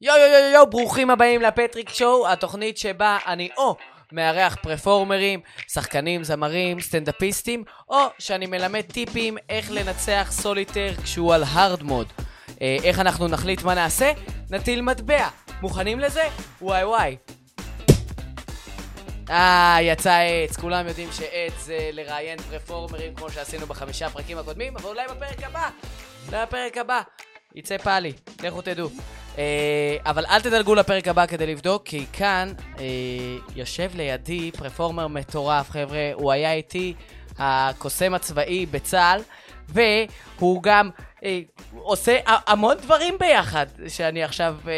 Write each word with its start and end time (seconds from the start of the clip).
יו 0.00 0.14
יו 0.16 0.26
יו 0.26 0.52
יו, 0.52 0.66
ברוכים 0.66 1.10
הבאים 1.10 1.42
לפטריק 1.42 1.88
שואו, 1.88 2.28
התוכנית 2.28 2.78
שבה 2.78 3.18
אני 3.26 3.48
או 3.56 3.76
מארח 4.12 4.56
פרפורמרים, 4.62 5.40
שחקנים, 5.68 6.24
זמרים, 6.24 6.80
סטנדאפיסטים, 6.80 7.64
או 7.88 7.98
שאני 8.18 8.46
מלמד 8.46 8.80
טיפים 8.80 9.36
איך 9.48 9.70
לנצח 9.70 10.28
סוליטר 10.30 10.94
כשהוא 11.02 11.34
על 11.34 11.44
הארד 11.46 11.82
מוד. 11.82 12.06
אה, 12.62 12.76
איך 12.84 12.98
אנחנו 12.98 13.28
נחליט 13.28 13.62
מה 13.62 13.74
נעשה? 13.74 14.12
נטיל 14.50 14.80
מטבע. 14.80 15.28
מוכנים 15.62 16.00
לזה? 16.00 16.28
וואי 16.62 16.84
וואי. 16.84 17.16
אה, 19.30 19.78
יצא 19.80 20.18
עץ, 20.18 20.56
כולם 20.56 20.88
יודעים 20.88 21.08
שעץ 21.12 21.64
זה 21.64 21.90
לראיין 21.92 22.38
פרפורמרים 22.38 23.14
כמו 23.14 23.30
שעשינו 23.30 23.66
בחמישה 23.66 24.06
הפרקים 24.06 24.38
הקודמים, 24.38 24.76
אבל 24.76 24.88
אולי 24.88 25.04
בפרק 25.10 25.42
הבא, 25.42 25.68
אולי 26.28 26.46
בפרק 26.46 26.76
הבא, 26.76 27.02
יצא 27.54 27.78
פאלי, 27.78 28.12
לכו 28.42 28.62
תדעו. 28.62 28.88
אה, 29.38 29.96
אבל 30.06 30.26
אל 30.26 30.40
תדלגו 30.40 30.74
לפרק 30.74 31.08
הבא 31.08 31.26
כדי 31.26 31.46
לבדוק, 31.46 31.82
כי 31.84 32.06
כאן 32.12 32.52
אה, 32.78 32.84
יושב 33.56 33.90
לידי 33.94 34.50
פרפורמר 34.50 35.06
מטורף, 35.06 35.70
חבר'ה, 35.70 36.10
הוא 36.14 36.32
היה 36.32 36.52
איתי 36.52 36.94
הקוסם 37.38 38.14
הצבאי 38.14 38.66
בצה"ל, 38.66 39.20
והוא 39.68 40.62
גם 40.62 40.90
אה, 41.24 41.40
עושה 41.74 42.18
המון 42.26 42.76
דברים 42.76 43.18
ביחד, 43.18 43.66
שאני 43.88 44.24
עכשיו 44.24 44.56
אה, 44.68 44.72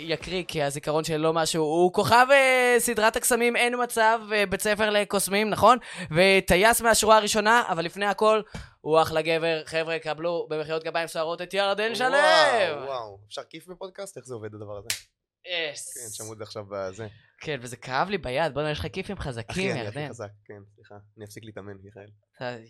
יקריא, 0.00 0.42
כי 0.48 0.62
הזיכרון 0.62 1.04
שלי 1.04 1.18
לא 1.18 1.32
משהו. 1.32 1.64
הוא 1.64 1.92
כוכב 1.92 2.26
אה, 2.30 2.76
סדרת 2.78 3.16
הקסמים 3.16 3.56
אין 3.56 3.82
מצב, 3.82 4.20
אה, 4.32 4.46
בית 4.46 4.60
ספר 4.60 4.90
לקוסמים, 4.90 5.50
נכון? 5.50 5.78
וטייס 6.10 6.80
מהשורה 6.80 7.16
הראשונה, 7.16 7.62
אבל 7.68 7.84
לפני 7.84 8.06
הכל, 8.06 8.40
הוא 8.80 9.02
אחלה 9.02 9.22
גבר. 9.22 9.62
חבר'ה, 9.66 9.98
קבלו 9.98 10.46
במחיאות 10.50 10.84
גביים 10.84 11.06
סוערות 11.06 11.42
את 11.42 11.54
ירדן 11.54 11.94
שלו. 11.94 12.08
וואו, 12.08 12.86
וואו. 12.86 13.18
אפשר 13.28 13.42
כיף 13.50 13.66
בפודקאסט? 13.68 14.16
איך 14.16 14.26
זה 14.26 14.34
עובד 14.34 14.54
הדבר 14.54 14.76
הזה? 14.78 15.15
יס. 15.48 15.94
כן, 15.94 16.10
שמעו 16.12 16.32
את 16.32 16.38
זה 16.38 16.44
עכשיו 16.44 16.64
בזה. 16.70 17.06
כן, 17.40 17.58
וזה 17.62 17.76
כאב 17.76 18.08
לי 18.08 18.18
ביד, 18.18 18.54
בוא'נה, 18.54 18.70
יש 18.70 18.78
לך 18.78 18.86
כיפים 18.92 19.16
אחי, 19.16 19.28
חזקים, 19.28 19.70
אני 19.70 19.88
הכי 19.88 19.98
ירדן. 19.98 20.08
חזק, 20.08 20.30
כן, 20.44 20.62
סליחה. 20.74 20.94
אני 21.16 21.24
אפסיק 21.24 21.44
להתאמן, 21.44 21.72
מיכאל. 21.82 22.10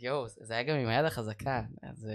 יואו, 0.00 0.28
זה 0.28 0.55
היה 0.55 0.62
גם 0.62 0.77
עם 0.77 0.88
היד 0.88 1.05
החזקה, 1.05 1.62
אז 1.83 2.06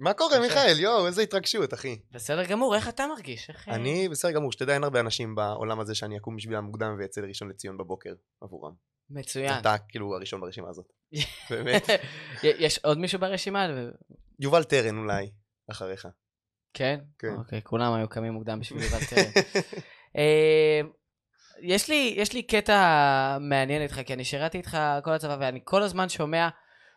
מה 0.00 0.14
קורה. 0.14 0.40
מיכאל? 0.40 0.80
יואו, 0.80 1.06
איזה 1.06 1.22
התרגשות, 1.22 1.74
אחי. 1.74 2.00
בסדר 2.10 2.44
גמור, 2.44 2.74
איך 2.74 2.88
אתה 2.88 3.06
מרגיש? 3.06 3.50
איך... 3.50 3.68
אה, 3.68 3.74
אני 3.74 4.08
בסדר 4.08 4.30
גמור, 4.30 4.52
שתדע, 4.52 4.74
אין 4.74 4.84
הרבה 4.84 5.00
אנשים 5.00 5.34
בעולם 5.34 5.80
הזה 5.80 5.94
שאני 5.94 6.18
אקום 6.18 6.36
בשבילם 6.36 6.64
מוקדם 6.64 6.96
ואצא 6.98 7.20
לראשון 7.20 7.48
לציון 7.48 7.78
בבוקר 7.78 8.14
עבורם. 8.40 8.72
מצוין. 9.10 9.58
אתה 9.60 9.76
כאילו 9.88 10.16
הראשון 10.16 10.40
ברשימה 10.40 10.68
הזאת. 10.68 10.92
באמת. 11.50 11.86
יש 12.42 12.78
עוד 12.78 12.98
מישהו 12.98 13.20
ברשימה? 13.20 13.66
יובל 14.40 14.64
טרן 14.64 14.98
אולי, 14.98 15.30
אחריך. 15.70 16.08
כן? 16.74 16.98
כן. 17.18 17.34
אוקיי, 17.38 17.60
כולם 17.62 17.92
היו 17.92 18.08
קמים 18.08 18.32
מוקדם 18.32 18.60
בשביל 18.60 18.82
יובל 18.82 19.04
טרן. 19.04 19.42
אה, 20.16 20.80
יש 21.62 21.88
לי, 21.88 22.14
יש 22.16 22.32
לי 22.32 22.42
קטע 22.42 22.76
מעניין 23.40 23.82
איתך, 23.82 24.00
כי 24.06 24.14
אני 24.14 24.24
שירתי 24.24 24.58
איתך 24.58 24.78
כל 25.04 25.12
הצבא, 25.12 25.36
ואני 25.40 25.60
כל 25.64 25.82
הזמן 25.82 26.08
שומע, 26.08 26.48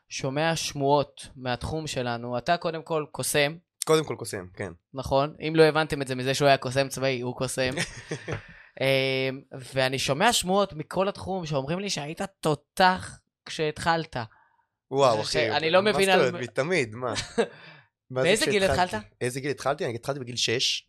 שומע 0.10 0.56
שמועות 0.56 1.28
מהתחום 1.36 1.88
שלנו. 1.88 2.38
אתה 2.38 2.58
קודם 2.58 2.84
כל 2.84 3.06
קוסם, 3.12 3.56
קודם 3.86 4.04
כל 4.06 4.16
קוסם, 4.16 4.46
כן. 4.54 4.72
נכון? 4.94 5.36
אם 5.48 5.54
לא 5.56 5.64
הבנתם 5.64 6.02
את 6.02 6.08
זה 6.08 6.16
מזה 6.16 6.34
שהוא 6.34 6.48
היה 6.48 6.58
קוסם 6.58 6.88
צבאי, 6.88 7.22
הוא 7.22 7.36
קוסם. 7.36 7.72
אה, 8.82 9.30
ואני 9.74 10.00
שומע 10.00 10.34
שמועות 10.34 10.74
מכל 10.74 11.08
התחום 11.08 11.46
שאומרים 11.46 11.80
לי 11.80 11.90
שהיית 11.90 12.22
תותח 12.40 13.20
כשהתחלת. 13.46 14.18
וואו, 14.92 15.22
אחי. 15.22 15.32
שאני 15.32 15.70
לא 15.72 15.82
מבין 15.82 16.10
מה 16.10 16.14
על- 16.16 16.20
זאת 16.26 16.30
אומרת, 16.34 16.44
מתמיד, 16.44 16.96
מה? 16.96 17.14
באיזה 18.12 18.46
גיל? 18.46 18.64
התחלת? 18.64 19.04
איזה 19.22 19.40
גיל 19.40 19.52
התחלתי? 19.52 19.86
אני 19.86 19.96
התחלתי 19.96 20.20
בגיל 20.20 20.36
6, 20.36 20.88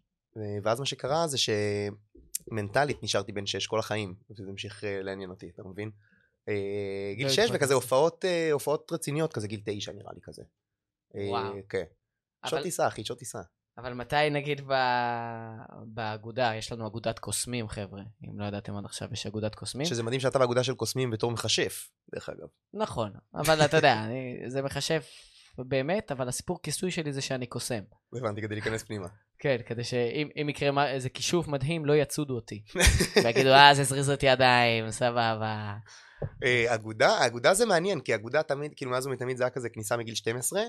ואז 0.62 0.81
מה 0.81 0.87
שקרה 0.87 1.27
זה 1.27 1.37
שמנטלית 1.39 3.03
נשארתי 3.03 3.33
בן 3.33 3.47
6 3.47 3.67
כל 3.67 3.79
החיים, 3.79 4.15
וזה 4.31 4.51
המשיך 4.51 4.84
אה, 4.84 5.03
לעניין 5.03 5.31
אותי, 5.31 5.51
אתה 5.55 5.62
מבין? 5.62 5.91
אה, 6.48 7.12
גיל 7.17 7.27
לא 7.27 7.33
6 7.33 7.39
התמודדת. 7.39 7.57
וכזה 7.62 7.75
הופעות 7.75 8.25
אה, 8.25 8.53
הופעות 8.53 8.92
רציניות, 8.92 9.33
כזה 9.33 9.48
גיל 9.48 9.61
9 9.64 9.92
נראה 9.92 10.13
לי 10.14 10.20
כזה. 10.23 10.42
וואו. 11.14 11.55
כן. 11.69 11.85
שעות 12.47 12.63
טיסה, 12.63 12.86
אחי, 12.86 13.05
שעות 13.05 13.19
טיסה. 13.19 13.41
אבל 13.79 13.92
מתי 13.92 14.31
נגיד 14.31 14.61
ב... 14.67 14.73
באגודה, 15.86 16.55
יש 16.55 16.73
לנו 16.73 16.86
אגודת 16.86 17.19
קוסמים 17.19 17.69
חבר'ה, 17.69 18.02
אם 18.25 18.41
לא 18.41 18.45
ידעתם 18.45 18.77
עד 18.77 18.85
עכשיו 18.85 19.08
יש 19.13 19.27
אגודת 19.27 19.55
קוסמים. 19.55 19.86
שזה 19.86 20.02
מדהים 20.02 20.20
שאתה 20.20 20.39
באגודה 20.39 20.64
של 20.64 20.75
קוסמים 20.75 21.11
בתור 21.11 21.31
מכשף, 21.31 21.91
דרך 22.14 22.29
אגב. 22.29 22.48
נכון, 22.75 23.13
אבל 23.35 23.64
אתה 23.64 23.77
יודע, 23.77 24.05
אני... 24.05 24.51
זה 24.51 24.63
מחשב 24.63 25.01
באמת, 25.59 26.13
אבל 26.13 26.29
הסיפור 26.29 26.63
כיסוי 26.63 26.91
שלי 26.91 27.13
זה 27.13 27.20
שאני 27.20 27.47
קוסם. 27.47 27.83
הבנתי, 28.17 28.42
כדי 28.42 28.55
להיכנס 28.55 28.83
פנימה. 28.83 29.09
כן, 29.39 29.57
כדי 29.67 29.85
שאם 29.85 30.29
אם 30.42 30.48
יקרה 30.48 30.91
איזה 30.91 31.09
כישוף 31.09 31.48
מדהים, 31.48 31.87
לא 31.87 31.92
יצודו 31.97 32.35
אותי. 32.35 32.63
ויגידו, 33.25 33.48
אה, 33.48 33.75
זה 33.75 33.85
זריזות 33.85 34.23
ידיים, 34.23 34.91
סבבה. 34.91 35.75
אה, 36.45 36.75
אגודה, 36.75 37.09
האגודה 37.09 37.55
זה 37.55 37.67
מעניין, 37.67 38.01
כי 38.01 38.14
אגודה 38.14 38.43
תמיד, 38.43 38.73
כאילו 38.77 38.91
מאז 38.91 39.07
ומתמיד 39.07 39.37
זה 39.37 39.45
היה 39.45 39.51
כזה 39.51 39.69
כניסה 39.69 39.97
מגיל 39.97 40.14
12, 40.14 40.63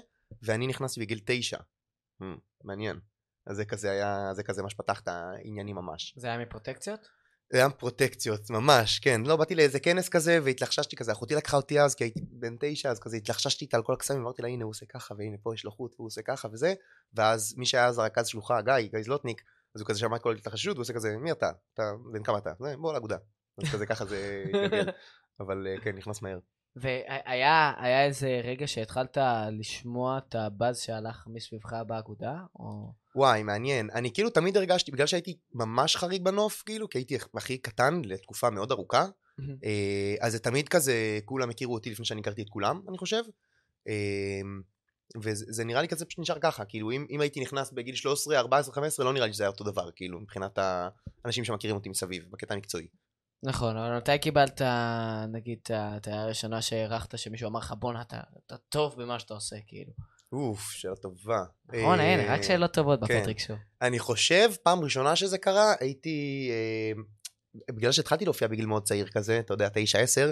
ואני 0.44 0.68
נכנסתי 0.68 1.00
בגיל 1.00 1.20
9. 1.26 1.58
Hmm, 1.58 2.26
מעניין. 2.64 3.00
אז 3.48 3.56
זה 3.56 3.66
כזה 3.66 3.92
היה, 3.92 4.34
זה 4.34 4.44
כזה 4.44 4.64
מה 4.64 4.70
שפתח 4.70 5.00
את 5.00 5.08
העניינים 5.08 5.76
ממש. 5.76 6.14
זה 6.18 6.28
היה 6.28 6.38
מפרוטקציות? 6.38 7.08
זה 7.52 7.58
היה 7.58 7.70
פרוטקציות, 7.70 8.50
ממש, 8.50 9.00
כן. 9.00 9.22
לא, 9.26 9.36
באתי 9.36 9.56
לאיזה 9.56 9.80
כנס 9.80 10.10
כזה, 10.10 10.40
והתלחששתי 10.44 10.96
כזה, 10.96 11.12
אחותי 11.12 11.36
לקחה 11.36 11.58
אותי 11.58 11.82
אז, 11.82 11.96
כי 11.96 12.04
הייתי 12.04 12.20
בן 12.32 12.56
תשע, 12.60 12.90
אז 12.90 13.00
כזה 13.00 13.18
התלחששתי 13.18 13.66
איתה 13.66 13.78
על 13.78 13.84
כל 13.84 13.94
הקסמים, 13.94 14.22
אמרתי 14.22 14.42
לה, 14.42 14.48
הנה, 14.48 14.64
הוא 14.64 14.70
עושה 14.70 14.86
ככה, 14.86 15.14
והנה, 15.18 15.38
פה 15.44 15.54
יש 15.54 15.66
לו 15.66 15.72
חוט, 15.72 15.96
והוא 15.96 16.08
עושה 16.08 16.22
ככה 16.22 16.48
וזה, 16.52 16.74
ואז 17.14 17.54
מי 17.58 17.66
שהיה 17.66 17.86
אז 17.86 18.00
הרכז 18.00 18.28
שלוחה, 18.28 18.62
גיא, 18.62 18.74
גיא 18.92 19.02
זלוטניק, 19.02 19.42
אז 19.76 19.82
הוא 19.82 19.88
כזה 19.88 20.00
שמע 20.00 20.16
את 20.16 20.22
כל 20.22 20.34
ההתלחשות, 20.34 20.78
הוא 20.78 20.82
עושה 20.82 20.94
כזה, 20.94 21.18
מי 21.18 21.32
אתה? 21.32 21.52
אתה, 21.74 21.84
בן 22.14 22.24
כמה 22.24 22.38
אתה? 22.38 22.54
זה, 22.60 22.78
בוא 22.78 22.94
לאגודה. 22.94 23.18
אז 23.58 23.70
כזה 23.74 23.86
ככה 23.86 24.06
זה 24.06 24.44
התגלגל. 24.46 24.92
אבל 25.40 25.68
אה, 25.68 25.82
כן, 25.82 25.96
נכנס 25.96 26.22
מהר. 26.22 26.40
והיה 26.76 27.74
היה 27.78 28.06
איזה 28.06 28.42
רגע 28.44 28.68
שהתחלת 28.68 29.18
לשמוע 29.52 30.18
את 30.18 30.36
הבאז 30.36 30.80
שהלך 30.80 31.28
מסביבך 31.28 31.74
באגודה? 31.88 32.36
או... 32.56 32.94
וואי, 33.16 33.44
מעניין. 33.44 33.90
אני 33.94 34.14
כאילו 34.14 34.30
תמיד 34.30 34.58
הרגשתי, 34.58 34.92
בגלל 34.92 35.08
שהייתי 35.08 35.38
ממש 35.54 35.96
חריג 35.96 36.24
בנוף, 36.24 36.64
כאילו, 36.66 36.90
כי 36.90 36.98
הייתי 36.98 37.18
הכי 37.34 37.58
קטן 37.58 38.02
לתקופה 38.06 38.50
מאוד 38.50 38.72
ארוכה, 38.72 39.06
אה, 39.64 40.16
אז 40.22 40.32
זה 40.32 40.40
תמיד 40.40 40.70
כזה, 40.70 41.20
כולם 41.26 41.50
הכירו 41.50 41.74
אותי 41.74 41.92
לפני 41.92 42.06
שאני 42.06 42.22
הכרתי 42.22 42.42
את 42.42 42.50
כולם, 42.50 42.82
אני 42.90 42.98
חושב. 42.98 43.22
אה, 43.88 44.42
וזה 45.22 45.46
זה 45.48 45.64
נראה 45.64 45.82
לי 45.82 45.88
כזה 45.88 46.06
פשוט 46.06 46.20
נשאר 46.20 46.40
ככה, 46.42 46.66
כאילו 46.66 46.92
אם, 46.92 47.06
אם 47.10 47.22
הייתי 47.22 47.40
נכנס 47.40 47.72
בגיל 47.72 47.96
13, 47.96 48.40
14, 48.40 48.74
15, 48.74 49.06
לא 49.06 49.14
נראה 49.14 49.28
לי 49.28 49.34
שזה 49.34 49.44
היה 49.44 49.50
אותו 49.50 49.64
דבר, 49.64 49.90
כאילו, 49.96 50.20
מבחינת 50.20 50.60
האנשים 51.24 51.44
שמכירים 51.46 51.76
אותי 51.76 51.90
מסביב, 51.90 52.26
בקטע 52.32 52.54
המקצועי. 52.54 52.88
נכון, 53.44 53.78
אבל 53.78 53.98
מתי 53.98 54.20
קיבלת, 54.20 54.62
נגיד, 55.32 55.60
את 55.64 55.72
ה- 55.72 55.98
את 55.98 56.08
הראשונה 56.08 56.62
שהערכת 56.62 57.18
שמישהו 57.20 57.50
אמר 57.50 57.60
לך, 57.60 57.74
בואנה, 57.80 58.02
אתה, 58.02 58.20
אתה 58.46 58.58
טוב 58.58 58.96
במה 59.02 59.20
שאתה 59.20 59.34
עושה, 59.34 59.56
כאילו. 59.68 59.92
אוף, 60.36 60.72
שאלה 60.72 60.96
טובה. 60.96 61.44
נכון, 61.74 62.00
אה, 62.00 62.14
הנה, 62.14 62.34
רק 62.34 62.42
שאלות 62.42 62.74
טובות 62.74 63.00
כן. 63.08 63.18
בפטריק 63.18 63.40
שואו. 63.40 63.58
אני 63.82 64.00
חושב, 64.00 64.50
פעם 64.64 64.80
ראשונה 64.80 65.16
שזה 65.16 65.38
קרה, 65.38 65.74
הייתי... 65.80 66.50
אה, 66.52 67.02
בגלל 67.76 67.92
שהתחלתי 67.92 68.26
להופיע 68.26 68.48
בגיל 68.48 68.66
מאוד 68.66 68.84
צעיר 68.84 69.08
כזה, 69.08 69.40
אתה 69.40 69.54
יודע, 69.54 69.70
תשע, 69.74 70.00
עשר, 70.00 70.32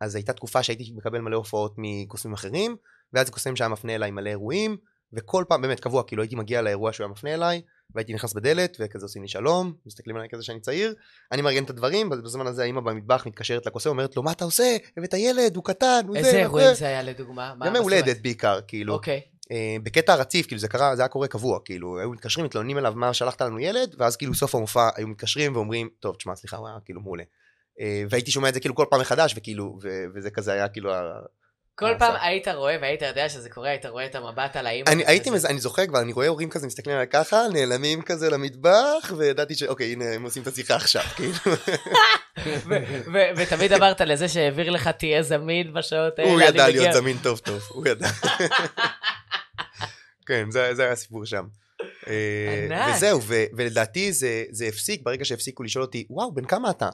אז 0.00 0.14
הייתה 0.14 0.32
תקופה 0.32 0.62
שהייתי 0.62 0.92
מקבל 0.96 1.20
מלא 1.20 1.36
הופעות 1.36 1.74
מקוסמים 1.78 2.34
אחרים, 2.34 2.76
ואז 3.12 3.30
קוסם 3.30 3.56
שהיה 3.56 3.68
מפנה 3.68 3.94
אליי 3.94 4.10
מלא 4.10 4.30
אירועים, 4.30 4.76
וכל 5.12 5.44
פעם, 5.48 5.62
באמת 5.62 5.80
קבוע, 5.80 6.02
כאילו 6.06 6.22
הייתי 6.22 6.36
מגיע 6.36 6.62
לאירוע 6.62 6.92
שהוא 6.92 7.04
היה 7.04 7.12
מפנה 7.12 7.34
אליי, 7.34 7.62
והייתי 7.94 8.14
נכנס 8.14 8.32
בדלת, 8.32 8.76
וכזה 8.80 9.04
עושים 9.04 9.22
לי 9.22 9.28
שלום, 9.28 9.72
מסתכלים 9.86 10.16
עליי 10.16 10.28
כזה 10.28 10.42
שאני 10.42 10.60
צעיר, 10.60 10.94
אני 11.32 11.42
מארגן 11.42 11.64
את 11.64 11.70
הדברים, 11.70 12.10
בזמן 12.10 12.46
הזה 12.46 12.62
האמא 12.64 12.80
במטבח 12.80 13.26
מתקשרת 13.26 13.66
לקוסם, 13.66 13.90
אומרת 13.90 14.16
לו, 14.16 14.22
מה 14.22 14.32
אתה 14.32 14.44
עושה? 14.44 14.76
הבאת 14.96 15.14
ילד, 15.14 15.56
הוא 15.56 15.64
קטן, 15.64 16.00
הוא 16.06 16.12
זה, 16.12 16.18
איזה 16.18 16.28
וזה." 16.28 16.38
אירועים 16.38 16.74
זה 16.74 16.86
היה 16.86 17.02
לדוגמה? 17.02 17.54
מה- 17.58 17.66
ימי? 17.66 17.78
הולדת 17.78 18.20
בעיקר, 18.22 18.60
כאילו. 18.68 18.94
אוקיי. 18.94 19.20
אה, 19.52 19.76
בקטע 19.82 20.14
רציף, 20.14 20.46
כאילו 20.46 20.60
זה 20.60 20.68
קרה, 20.68 20.96
זה 20.96 21.02
היה 21.02 21.08
קורה 21.08 21.28
קבוע, 21.28 21.58
כאילו, 21.64 21.98
היו 21.98 22.10
מתקשרים, 22.10 22.46
מתלוננים 22.46 22.78
אליו 22.78 22.92
מה 22.96 23.14
שלחת 23.14 23.42
לנו 23.42 23.60
ילד, 23.60 23.94
ואז 23.98 24.16
כאילו 24.16 24.34
סוף 24.34 24.54
המופע 24.54 24.88
היו 24.96 25.08
מתקשרים 25.08 25.56
ואומרים, 25.56 25.88
טוב, 26.00 26.16
תשמע, 26.16 26.34
סליחה, 26.34 26.56
הוא 26.56 26.68
היה 26.68 26.78
כאילו 26.84 27.00
מעולה. 27.00 27.24
אה, 27.80 28.04
והייתי 28.10 28.30
שומע 28.30 28.48
את 28.48 28.54
זה 28.54 28.60
כאילו 28.60 28.74
כל 28.74 28.86
פעם 28.90 29.00
מחדש, 29.00 29.34
וכאילו, 29.36 29.78
וזה 30.14 30.30
כזה 30.30 30.52
היה 30.52 30.68
כאילו, 30.68 30.90
כל 31.74 31.94
פעם. 31.98 32.14
היית 32.20 32.48
רואה 32.48 32.76
והיית 32.80 33.02
יודע 33.02 33.28
שזה 33.28 33.50
קורה, 33.50 33.68
היית 33.68 33.86
רואה 33.86 34.06
את 34.06 34.14
המבט 34.14 34.56
על 34.56 34.66
האמא. 34.66 34.88
אני. 34.88 35.06
הייתי, 35.06 35.30
אני 35.30 35.60
זוכר 35.60 35.86
כבר, 35.86 36.00
אני 36.00 36.12
רואה 36.12 36.28
הורים 36.28 36.50
כזה 36.50 36.66
מסתכלים 36.66 36.96
עליי 36.96 37.08
ככה, 37.08 37.42
נעלמים 37.52 38.02
כזה 38.02 38.30
למטבח, 38.30 39.12
וידעתי 39.16 39.54
שאוקיי, 39.54 39.92
הנה, 39.92 40.04
הם 40.04 40.22
עושים 40.22 40.42
את 40.42 40.46
השיחה 40.46 40.76
עכשיו, 40.76 41.02
כאילו. 41.02 41.34
ותמיד 43.36 43.72
אמרת 43.72 44.00
לזה 44.00 44.28
שהעביר 44.28 44.70
לך 44.70 44.88
תהיה 44.88 45.22
זמין 45.22 45.74
בשעות 45.74 46.18
האלה. 46.18 46.30
הוא 46.30 46.40
ידע 46.40 46.68
להיות 46.68 46.92
זמין 46.92 47.16
טוב 47.22 47.38
טוב, 47.38 47.62
הוא 47.68 47.86
ידע. 47.86 48.08
כן, 50.26 50.50
זה 50.50 50.72
היה 50.78 50.92
הסיפור 50.92 51.24
שם. 51.24 51.44
אה. 52.08 52.92
וזהו, 52.96 53.20
ולדעתי 53.56 54.12
זה 54.12 54.44
זה 54.50 54.66
הפסיק, 54.66 55.02
ברגע 55.02 55.24
שהפסיקו 55.24 55.62
לשאול 55.62 55.84
אותי, 55.84 56.06
וואו, 56.10 56.34
בן 56.34 56.44
כמה 56.44 56.70
אתה? 56.70 56.88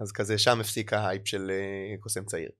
אז 0.00 0.12
כזה 0.12 0.38
שם 0.38 0.60
הפסיק 0.60 0.92
ההייפ 0.92 1.22
של 1.28 1.50
אה, 1.50 1.96
קוסם 2.00 2.24
צעיר. 2.24 2.50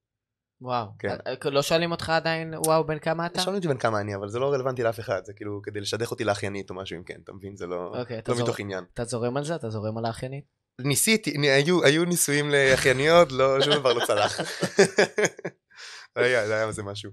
וואו. 0.62 0.86
כן. 0.98 1.08
אה, 1.26 1.50
לא 1.50 1.62
שואלים 1.62 1.90
אותך 1.92 2.10
עדיין, 2.10 2.54
וואו, 2.66 2.86
בן 2.86 2.98
כמה 2.98 3.26
אתה? 3.26 3.40
שואלים 3.40 3.56
אותי 3.56 3.68
בן 3.68 3.78
כמה 3.78 4.00
אני, 4.00 4.14
אבל 4.14 4.28
זה 4.28 4.38
לא 4.38 4.52
רלוונטי 4.52 4.82
לאף 4.82 5.00
אחד, 5.00 5.20
זה 5.24 5.32
כאילו 5.36 5.60
כדי 5.62 5.80
לשדך 5.80 6.10
אותי 6.10 6.24
לאחיינית 6.24 6.70
או 6.70 6.74
משהו 6.74 6.96
אם 6.98 7.02
כן, 7.04 7.16
אתה 7.24 7.32
מבין? 7.32 7.56
זה 7.56 7.66
לא 7.66 7.92
אוקיי, 8.00 8.20
לא 8.28 8.34
זור- 8.34 8.44
מתוך 8.44 8.60
עניין. 8.60 8.84
אתה 8.94 9.04
זורם 9.04 9.36
על 9.36 9.44
זה? 9.44 9.54
אתה 9.54 9.70
זורם 9.70 9.98
על 9.98 10.04
האחיינית? 10.04 10.44
ניסיתי, 10.80 11.38
נ- 11.38 11.44
היו- 11.44 11.84
היו 11.84 12.04
ניסויים 12.04 12.50
לאחייניות, 12.50 13.32
לא, 13.32 13.60
שום 13.60 13.74
דבר 13.74 13.92
לא 13.92 14.04
צלח. 14.06 14.40
זה 16.14 16.24
היה, 16.24 16.46
זה 16.46 16.54
היה 16.54 16.66
איזה 16.66 16.82
משהו. 16.82 17.10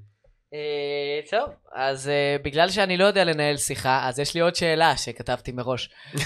אה, 0.54 1.30
טוב, 1.32 1.50
אז 1.76 2.10
אה, 2.10 2.36
בגלל 2.44 2.70
שאני 2.70 2.98
לא 2.98 3.06
יודע 3.06 3.24
לנהל 3.24 3.58
שיחה, 3.58 4.08
אז 4.08 4.20
יש 4.20 4.34
לי 4.34 4.42
עוד 4.42 4.56
שאלה 4.56 4.98
שכתבתי 4.98 5.52
מראש. 5.52 5.90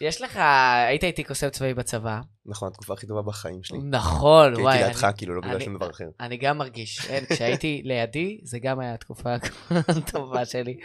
יש 0.00 0.22
לך, 0.22 0.36
היית 0.88 1.04
איתי 1.04 1.24
קוסם 1.24 1.48
צבאי 1.50 1.74
בצבא, 1.74 2.20
נכון, 2.46 2.68
התקופה 2.68 2.92
הכי 2.94 3.06
טובה 3.06 3.22
בחיים 3.22 3.62
שלי. 3.62 3.78
נכון, 3.82 4.54
כי 4.56 4.62
וואי, 4.62 4.72
הייתי 4.74 4.84
אני- 4.86 4.94
לידך, 4.94 5.08
כאילו, 5.16 5.34
לא 5.34 5.40
בגלל 5.40 5.60
שום 5.60 5.76
דבר 5.76 5.90
אחר. 5.90 6.04
אני 6.20 6.36
גם 6.36 6.58
מרגיש, 6.58 7.06
אין, 7.10 7.24
כשהייתי 7.32 7.82
לידי, 7.84 8.40
זה 8.44 8.58
גם 8.58 8.80
היה 8.80 8.94
התקופה 8.94 9.34
הטובה 9.70 10.44
שלי. 10.44 10.76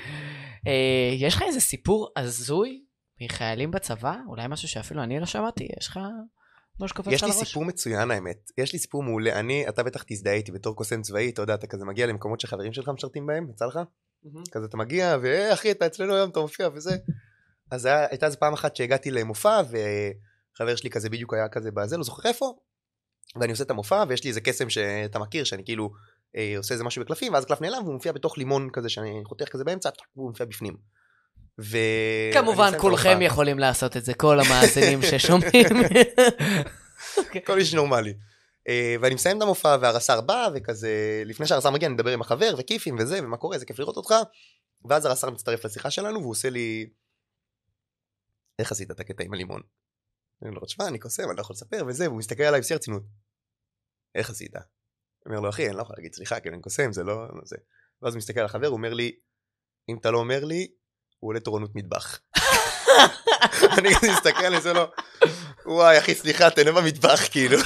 אה, 0.67 1.13
יש 1.19 1.35
לך 1.35 1.41
איזה 1.47 1.59
סיפור 1.59 2.09
הזוי 2.17 2.81
מחיילים 3.21 3.71
בצבא? 3.71 4.15
אולי 4.27 4.44
משהו 4.50 4.67
שאפילו 4.67 5.03
אני 5.03 5.19
לא 5.19 5.25
שמעתי? 5.25 5.68
יש 5.79 5.88
לך 5.88 6.00
שקופץ 6.88 7.11
יש 7.11 7.23
לי? 7.23 7.31
סיפור 7.31 7.65
מצוין 7.65 8.11
האמת, 8.11 8.51
יש 8.57 8.73
לי 8.73 8.79
סיפור 8.79 9.03
מעולה, 9.03 9.39
אני, 9.39 9.69
אתה 9.69 9.83
בטח 9.83 10.03
תזדהה 10.07 10.33
איתי 10.33 10.51
בתור 10.51 10.75
קוסם 10.75 11.01
צבאי, 11.01 11.29
אתה 11.29 11.41
יודע, 11.41 11.53
אתה 11.53 11.68
כזה 11.68 11.85
מגיע 11.85 12.07
למקומות 12.07 12.39
שחברים 12.39 12.73
שלך 12.73 12.89
משרתים 12.89 13.25
בהם, 13.25 13.50
יצא 13.50 13.65
לך? 13.65 13.79
כזה 14.51 14.65
אתה 14.65 14.77
מגיע, 14.77 15.18
ואה 15.21 15.53
אחי, 15.53 15.71
אתה 15.71 15.85
אצלנו 15.85 16.13
היום, 16.15 16.29
אתה 16.29 16.39
מופיע 16.39 16.69
וזה. 16.73 16.97
אז 17.71 17.85
היה, 17.85 18.06
הייתה 18.09 18.25
איזה 18.25 18.38
פעם 18.38 18.53
אחת 18.53 18.75
שהגעתי 18.75 19.12
למופע, 19.12 19.62
וחבר 19.69 20.75
שלי 20.75 20.89
כזה 20.89 21.09
בדיוק 21.09 21.33
היה 21.33 21.47
כזה 21.47 21.71
בזה, 21.71 21.97
לא 21.97 22.03
זוכר 22.03 22.29
איפה, 22.29 22.53
ואני 23.35 23.51
עושה 23.51 23.63
את 23.63 23.69
המופע, 23.69 24.03
ויש 24.07 24.23
לי 24.23 24.29
איזה 24.29 24.41
קסם 24.41 24.69
שאתה 24.69 25.19
מכיר, 25.19 25.44
שאני 25.44 25.65
כאילו 25.65 25.91
אה, 26.35 26.53
עושה 26.57 26.73
איזה 26.73 26.83
משהו 26.83 27.01
בקלפים, 27.03 27.33
ואז 27.33 27.45
קלף 27.45 27.62
נעלם, 27.62 27.83
והוא 27.83 27.94
מופיע 27.94 28.12
בתוך 28.12 28.38
לימון 28.38 28.69
כזה, 28.73 28.89
שאני 28.89 29.21
חותך 29.25 29.50
כזה 29.50 29.63
באמצע, 29.63 29.89
והוא 30.15 30.29
מופיע 30.29 30.45
בפנים. 30.45 30.77
ו... 31.62 31.77
כמובן 32.33 32.71
כולכם. 32.77 33.21
יכולים 33.21 33.59
לעשות 33.59 33.97
את 33.97 34.06
זה, 34.06 34.13
כל 34.13 34.39
המאזינים 34.39 35.01
ששומעים. 35.11 35.65
כל 37.45 37.57
איש 37.57 37.73
נורמלי. 37.73 38.13
אה, 38.68 38.95
ואני 39.01 39.15
מסיים 39.15 39.38
את 39.38 39.41
המופע 39.41 39.77
והרס"ר 39.81 40.21
בא 40.21 40.50
וכזה 40.56 41.23
לפני 41.25 41.45
שהרס"ר 41.45 41.69
מגיע 41.69 41.88
אני 41.88 41.94
מדבר 41.94 42.11
עם 42.11 42.21
החבר 42.21 42.56
וכיפים 42.57 42.95
וזה 43.00 43.19
ומה 43.23 43.38
קורה 43.38 43.56
איזה 43.56 43.65
כיף 43.65 43.79
לראות 43.79 43.97
אותך. 43.97 44.13
ואז 44.85 45.06
הרס"ר 45.06 45.29
מצטרף 45.29 45.65
לשיחה 45.65 45.91
שלנו 45.91 46.19
והוא 46.19 46.31
עושה 46.31 46.50
לי 46.50 46.89
איך 48.60 48.72
עשית 48.72 48.92
את 48.92 49.00
הקטע 49.00 49.24
עם 49.24 49.34
הלימון? 49.34 49.62
אני 50.42 50.50
אומר 50.50 50.60
לו 50.60 50.66
תשמע 50.66 50.88
אני 50.88 51.00
קוסם 51.00 51.24
אני 51.30 51.36
לא 51.38 51.42
יכול 51.42 51.54
לספר 51.54 51.86
וזה 51.88 52.07
והוא 52.07 52.18
מסתכל 52.18 52.44
עליי 52.44 52.62
בשיא 52.62 52.75
הרצינות. 52.75 53.04
איך 54.16 54.30
עשית? 54.30 54.54
אומר 55.25 55.40
לו 55.40 55.50
אחי 55.50 55.68
אני 55.68 55.75
לא 55.75 55.81
יכול 55.81 55.96
להגיד 55.98 56.13
סליחה 56.13 56.40
כי 56.40 56.50
אני 56.50 56.62
קוסם 56.62 56.94
זה 56.94 57.04
לא 57.04 57.28
לא 57.36 57.42
זה. 57.44 57.56
ואז 58.02 58.13
הוא 58.13 58.18
מסתכל 58.18 58.40
על 58.40 58.46
החבר 58.46 58.68
הוא 58.68 58.78
אומר 58.78 58.94
לי 58.94 59.19
אם 59.90 59.98
אתה 59.98 60.12
לא 60.12 60.18
אומר 60.18 60.46
לי 60.46 60.72
הוא 61.19 61.30
עולה 61.30 61.40
תורנות 61.40 61.75
מטבח. 61.75 62.19
אני 63.78 63.96
כזה 63.96 64.12
מסתכל 64.12 64.46
אני 64.46 64.56
עושה 64.56 64.74
לו 64.74 64.92
וואי 65.66 66.00
אחי 66.00 66.16
סליחה 66.16 66.50
תהנה 66.50 66.72
במטבח 66.72 67.30
כאילו. 67.31 67.57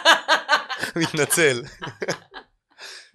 מתנצל. 0.96 1.62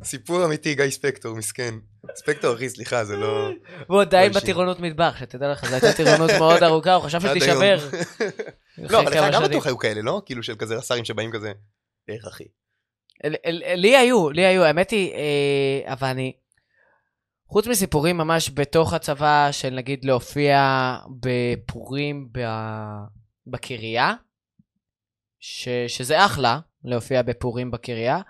סיפור 0.03 0.45
אמיתי 0.45 0.75
גיא 0.75 0.89
ספקטור 0.89 1.35
מסכן. 1.35 1.73
ספקטור 2.15 2.55
אחי 2.55 2.69
סליחה 2.69 3.05
זה 3.05 3.17
לא... 3.17 3.49
והוא 3.89 4.01
עדיין 4.01 4.29
אישי. 4.29 4.39
בטירונות 4.39 4.79
מטבח, 4.79 5.15
שתדע 5.19 5.51
לך, 5.51 5.65
זו 5.65 5.73
הייתה 5.73 5.93
טירונות 5.93 6.31
מאוד 6.39 6.63
ארוכה, 6.63 6.93
הוא 6.93 7.03
חשב. 7.03 7.19
שתישבר. 7.19 7.77
לא 8.77 8.99
אבל 8.99 9.11
לך 9.11 9.33
גם. 9.33 9.43
בטוח 9.43 9.65
היו 9.65 9.77
כאלה 9.77 10.01
לא? 10.01 10.21
כאילו 10.25 10.43
של 10.43 10.55
כזה 10.55 10.75
רס"רים 10.75 11.05
שבאים 11.05 11.31
כזה. 11.31 11.51
איך 12.07 12.27
אחי? 12.27 12.43
לי 13.75 13.97
היו, 13.97 14.29
לי 14.29 14.45
היו, 14.45 14.63
האמת 14.63 14.91
היא, 14.91 15.13
אה, 15.13 15.93
אבל 15.93 16.07
אני... 16.07 16.33
חוץ 17.47 17.67
מסיפורים 17.67 18.17
ממש 18.17 18.51
בתוך 18.53 18.93
הצבא, 18.93 19.49
של 19.51 19.69
נגיד 19.69 20.05
להופיע 20.05 20.59
בפורים 21.19 22.29
בקריה, 23.47 24.13
ש, 25.39 25.69
שזה 25.87 26.25
אחלה, 26.25 26.59
להופיע 26.83 27.21
בפורים 27.21 27.71
בקריה, 27.71 28.21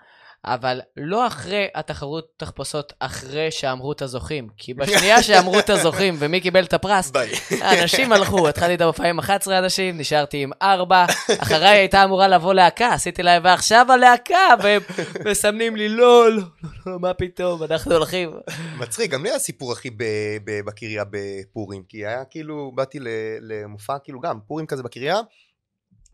אבל 0.46 0.80
לא 0.96 1.26
אחרי 1.26 1.66
התחרות 1.74 2.28
תחפושות, 2.36 2.92
אחרי 3.00 3.50
שאמרו 3.50 3.92
את 3.92 4.02
הזוכים. 4.02 4.48
כי 4.56 4.74
בשנייה 4.74 5.22
שאמרו 5.22 5.58
את 5.58 5.70
הזוכים 5.70 6.14
ומי 6.18 6.40
קיבל 6.40 6.64
את 6.64 6.72
הפרס. 6.72 7.12
האנשים 7.60 8.12
הלכו, 8.12 8.48
התחלתי 8.48 8.74
את 8.74 8.80
המופע 8.80 9.08
עם 9.08 9.18
11 9.18 9.58
אנשים, 9.58 9.98
נשארתי 9.98 10.42
עם 10.42 10.50
4, 10.62 11.04
אחריי 11.38 11.78
הייתה 11.78 12.04
אמורה 12.04 12.28
לבוא 12.28 12.54
להקה, 12.54 12.92
עשיתי 12.92 13.22
להם, 13.22 13.42
ועכשיו 13.44 13.86
הלהקה, 13.92 14.48
והם 14.62 14.82
מסמנים 15.30 15.76
לי, 15.76 15.88
לא, 15.88 16.30
לא, 16.30 16.36
לא, 16.36 16.42
לא, 16.86 16.98
מה 17.00 17.14
פתאום, 17.14 17.62
אנחנו 17.62 17.94
הולכים. 17.94 18.30
מצחיק 18.78 19.10
גם 19.10 19.22
לי 19.22 19.30
היה 19.30 19.38
סיפור 19.38 19.72
אחי 19.72 19.90
ב- 19.90 20.60
בקריה 20.66 21.04
בפורים 21.10 21.82
כי 21.88 22.06
היה 22.06 22.24
כאילו 22.24 22.72
באתי 22.74 22.98
למופע 23.40 23.98
כאילו 24.04 24.20
גם 24.20 24.38
פורים 24.46 24.66
כזה 24.66 24.82
בקריה. 24.82 25.20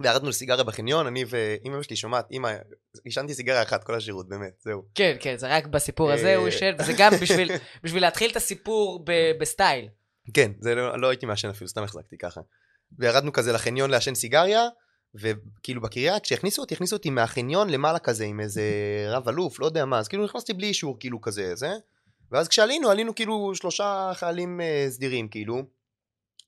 וירדנו 0.02 0.28
לסיגריה 0.28 0.64
בחניון 0.64 1.06
אני 1.06 1.24
ואימא 1.28 1.82
שלי 1.82 1.96
שומעת 1.96 2.32
אמא 2.32 2.52
עישנתי 3.04 3.34
סיגריה 3.34 3.62
אחת 3.62 3.84
כל 3.84 3.94
השירות 3.94 4.28
באמת 4.28 4.52
זהו. 4.64 4.82
כן, 4.94 5.16
כן, 5.20 5.36
זה 5.36 5.56
רק 5.56 5.66
בסיפור 5.66 6.12
הזה 6.12 6.36
הוא 6.36 6.44
אה. 6.44 6.48
ישן, 6.48 6.74
וזה 6.78 6.92
גם 6.98 7.12
בשביל, 7.22 7.50
בשביל 7.84 8.02
להתחיל 8.02 8.30
את 8.30 8.36
הסיפור 8.36 9.04
ב- 9.06 9.38
בסטייל. 9.40 9.88
כן, 10.34 10.52
זה 10.60 10.74
לא, 10.74 11.00
לא 11.00 11.08
הייתי 11.08 11.26
מעשן 11.26 11.48
אפילו, 11.48 11.68
סתם 11.68 11.82
החזקתי 11.82 12.18
ככה. 12.18 12.40
וירדנו 12.98 13.32
כזה 13.32 13.52
לחניון 13.52 13.90
לעשן 13.90 14.14
סיגריה, 14.14 14.68
וכאילו 15.14 15.80
בקריה, 15.80 16.20
כשהכניסו 16.20 16.62
אותי, 16.62 16.74
הכניסו 16.74 16.96
אותי 16.96 17.10
מהחניון 17.10 17.70
למעלה 17.70 17.98
כזה 17.98 18.24
עם 18.24 18.40
איזה 18.40 18.62
רב 19.14 19.28
אלוף, 19.28 19.60
לא 19.60 19.66
יודע 19.66 19.84
מה, 19.84 19.98
אז 19.98 20.08
כאילו 20.08 20.24
נכנסתי 20.24 20.52
בלי 20.52 20.66
אישור 20.66 20.96
כאילו 21.00 21.20
כזה, 21.20 21.54
זה. 21.54 21.70
ואז 22.30 22.48
כשעלינו, 22.48 22.90
עלינו 22.90 23.14
כאילו 23.14 23.54
שלושה 23.54 24.10
חיילים 24.14 24.60
אה, 24.60 24.86
סדירים 24.88 25.28
כאילו, 25.28 25.62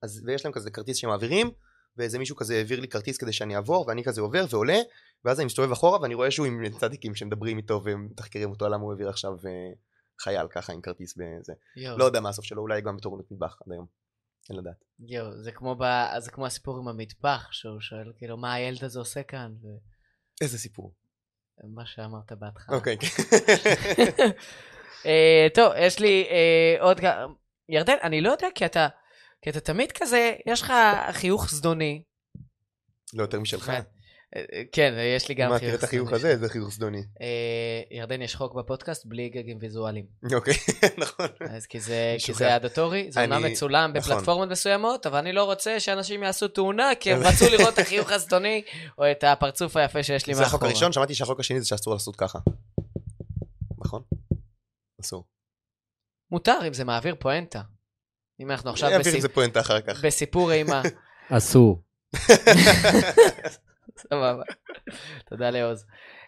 אז 0.02 0.22
ויש 0.26 0.44
להם 0.44 0.52
כזה 0.52 0.70
כרטיס 0.70 0.96
שמעבירים, 0.96 1.50
ואיזה 1.96 2.18
מישהו 2.18 2.36
כזה 2.36 2.54
העביר 2.54 2.80
לי 2.80 2.88
כרטיס 2.88 3.16
כדי 3.16 3.32
שאני 3.32 3.56
אעבור, 3.56 3.84
ואני 3.88 4.04
כזה 4.04 4.20
עובר 4.20 4.44
ועולה, 4.50 4.78
ואז 5.24 5.40
אני 5.40 5.46
מסתובב 5.46 5.72
אחורה 5.72 6.00
ואני 6.00 6.14
רואה 6.14 6.30
שהוא 6.30 6.46
עם 6.46 6.78
צדיקים 6.78 7.14
שמדברים 7.14 7.56
איתו 7.56 7.80
ומתחקרים 7.84 8.50
אותו 8.50 8.68
למה 8.68 8.82
הוא 8.82 8.92
העביר 8.92 9.08
עכשיו 9.08 9.32
אה, 9.32 9.72
חייל 10.20 10.48
ככה 10.48 10.72
עם 10.72 10.80
כרטיס 10.80 11.14
בזה. 11.16 11.52
יואו, 11.76 11.98
לא 11.98 12.04
יודע 12.04 12.20
מה 12.20 12.28
הסוף 12.28 12.44
שלו, 12.44 12.62
אולי 12.62 12.80
גם 12.80 12.96
בתורנות 12.96 13.30
מטבח 13.30 13.56
עד 13.66 13.72
היום. 13.72 13.86
אין 14.50 14.58
לדעת. 14.58 14.84
יואו, 14.98 15.42
זה 15.42 15.52
כמו 15.52 15.74
ב- 15.74 16.18
זה 16.18 16.30
כמו 16.30 16.46
הסיפור 16.46 16.78
עם 16.78 16.88
המטבח, 16.88 17.48
שהוא 17.52 17.80
שואל, 17.80 18.12
כאילו, 18.16 18.36
מה 18.36 18.54
הילד 18.54 18.84
הזה 18.84 18.98
עושה 18.98 19.22
כאן? 19.22 19.54
איזה 20.40 20.58
סיפור. 20.58 20.94
ומה 21.64 21.86
שאמרת 21.86 22.32
בהתחלה. 22.32 22.76
אוקיי. 22.76 22.96
אה, 25.06 25.46
טוב, 25.54 25.72
יש 25.76 25.98
לי 25.98 26.26
אה, 26.30 26.82
עוד... 26.82 27.00
ירדן, 27.68 27.96
אני 28.02 28.20
לא 28.20 28.30
יודע, 28.30 28.48
כי 28.54 28.66
אתה, 28.66 28.88
כי 29.44 29.50
אתה 29.50 29.60
תמיד 29.60 29.92
כזה, 29.92 30.34
יש 30.46 30.62
לך 30.62 30.72
חיוך 31.12 31.50
זדוני. 31.50 32.02
לא 33.14 33.22
יותר 33.22 33.40
משלך. 33.40 33.68
אה, 33.68 33.80
אה, 34.36 34.62
כן, 34.72 34.94
יש 35.16 35.28
לי 35.28 35.34
גם 35.34 35.50
מה, 35.50 35.58
חיוך 35.58 35.70
תראה 35.70 35.78
את 35.78 35.84
החיוך 35.84 36.08
זדוני. 36.08 36.18
הזה, 36.18 36.28
איזה 36.28 36.48
חיוך 36.48 36.70
זדוני. 36.72 37.02
אה, 37.20 37.82
ירדן, 37.90 38.22
יש 38.22 38.36
חוק 38.36 38.54
בפודקאסט 38.54 39.06
בלי 39.06 39.28
גגים 39.28 39.58
ויזואליים. 39.60 40.06
אוקיי, 40.34 40.54
נכון. 41.02 41.26
אז 41.50 41.66
כי 41.66 41.80
זה. 41.80 42.16
זה 42.32 42.56
אדטורי, 42.56 43.12
זה 43.12 43.24
אומנם 43.24 43.42
מצולם 43.42 43.92
נכון. 43.96 44.12
בפלטפורמות 44.12 44.48
מסוימות, 44.48 45.06
אבל 45.06 45.18
אני 45.18 45.32
לא 45.32 45.44
רוצה 45.44 45.80
שאנשים 45.80 46.22
יעשו 46.22 46.48
תאונה, 46.48 46.90
כי 47.00 47.12
הם 47.12 47.20
רצו 47.22 47.44
לראות 47.50 47.74
את 47.74 47.78
החיוך 47.78 48.12
הזדוני, 48.12 48.62
או 48.98 49.10
את 49.10 49.24
הפרצוף 49.24 49.76
היפה 49.76 50.02
שיש 50.02 50.26
לי 50.26 50.34
זה 50.34 50.40
מאחורה. 50.40 50.56
החוק 50.56 50.62
הראשון, 50.62 50.92
שמעתי 50.92 51.14
שהחוק 51.14 51.40
השני 51.40 51.60
זה 51.60 51.66
שאסור 51.66 51.92
לעשות 51.92 52.16
ככה. 52.16 52.38
נכון? 53.78 54.02
אסור. 55.00 55.24
מותר 56.30 56.58
אם 56.68 56.72
זה 56.72 56.84
מעביר 56.84 57.14
פואנטה. 57.18 57.60
אם 58.40 58.50
אנחנו 58.50 58.70
עכשיו 58.70 58.88
אני 58.88 58.96
אעביר 58.96 59.12
בסיפ- 59.12 59.16
את 59.16 59.22
זה 59.22 59.28
פואנטה 59.28 59.60
אחר 59.60 59.80
כך. 59.80 60.04
בסיפור 60.04 60.52
אימה. 60.52 60.82
אסור. 61.30 61.82
סבבה. 63.98 64.42
תודה 65.28 65.50
לעוז. 65.50 65.84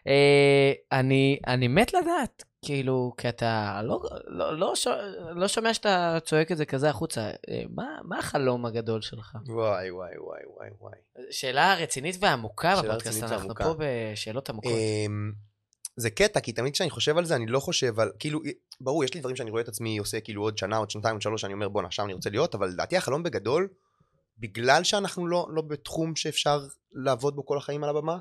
אה, 0.07 0.73
אני, 0.93 1.39
אני 1.47 1.69
מת 1.69 1.95
לדעת, 1.95 2.45
כאילו, 2.65 3.13
כי 3.17 3.29
אתה 3.29 3.81
לא, 3.85 4.01
לא, 4.27 4.59
לא, 4.59 4.75
ש... 4.75 4.87
לא 5.35 5.49
שומע 5.49 5.75
שאתה 5.75 6.19
צועק 6.25 6.53
את 6.53 6.57
זה 6.57 6.65
כזה 6.65 6.91
החוצה. 6.91 7.21
אה, 7.21 7.63
מה, 7.75 7.85
מה 8.05 8.19
החלום 8.19 8.67
הגדול 8.67 9.01
שלך? 9.03 9.37
וואי 9.49 9.91
וואי 9.91 10.11
וואי 10.19 10.41
וואי 10.57 10.69
וואי. 10.81 10.95
שאלה 11.31 11.75
רצינית 11.75 12.17
ועמוקה 12.21 12.75
בפודקאסט, 12.83 13.23
אנחנו 13.23 13.39
ועמוקה. 13.39 13.65
פה 13.65 13.75
בשאלות 13.79 14.51
עמוקות. 14.51 14.73
זה 15.97 16.11
קטע, 16.11 16.41
כי 16.41 16.53
תמיד 16.53 16.73
כשאני 16.73 16.91
חושב 16.91 17.19
על 17.19 17.25
זה, 17.25 17.37
אני 17.37 17.47
לא 17.47 17.61
חושב 17.61 18.01
על, 18.01 18.13
כאילו, 18.19 18.41
ברור, 18.81 19.05
יש 19.05 19.15
לי 19.15 19.21
דברים 19.21 19.37
שאני 19.37 19.51
רואה 19.51 19.63
את 19.63 19.69
עצמי 19.69 19.99
עושה 19.99 20.21
כאילו 20.21 20.43
עוד 20.43 20.59
שנה, 20.59 20.77
עוד 20.77 20.91
שנתיים, 20.91 21.15
עוד 21.15 21.23
שלוש, 21.23 21.45
אני 21.45 21.53
אומר 21.53 21.69
בואנה, 21.69 21.91
שם 21.91 22.05
אני 22.05 22.13
רוצה 22.13 22.31
להיות, 22.31 22.55
אבל 22.55 22.69
לדעתי 22.69 22.97
החלום 22.97 23.23
בגדול, 23.23 23.69
בגלל 24.39 24.85
שאנחנו 24.85 25.27
לא, 25.27 25.47
לא 25.51 25.63
בתחום 25.63 26.17
שאפשר 26.17 26.61
לעבוד 26.93 27.37
בו 27.37 27.47
כל 27.47 27.59
החיים 27.59 27.85
על 27.85 27.91
הבמה, 27.91 28.19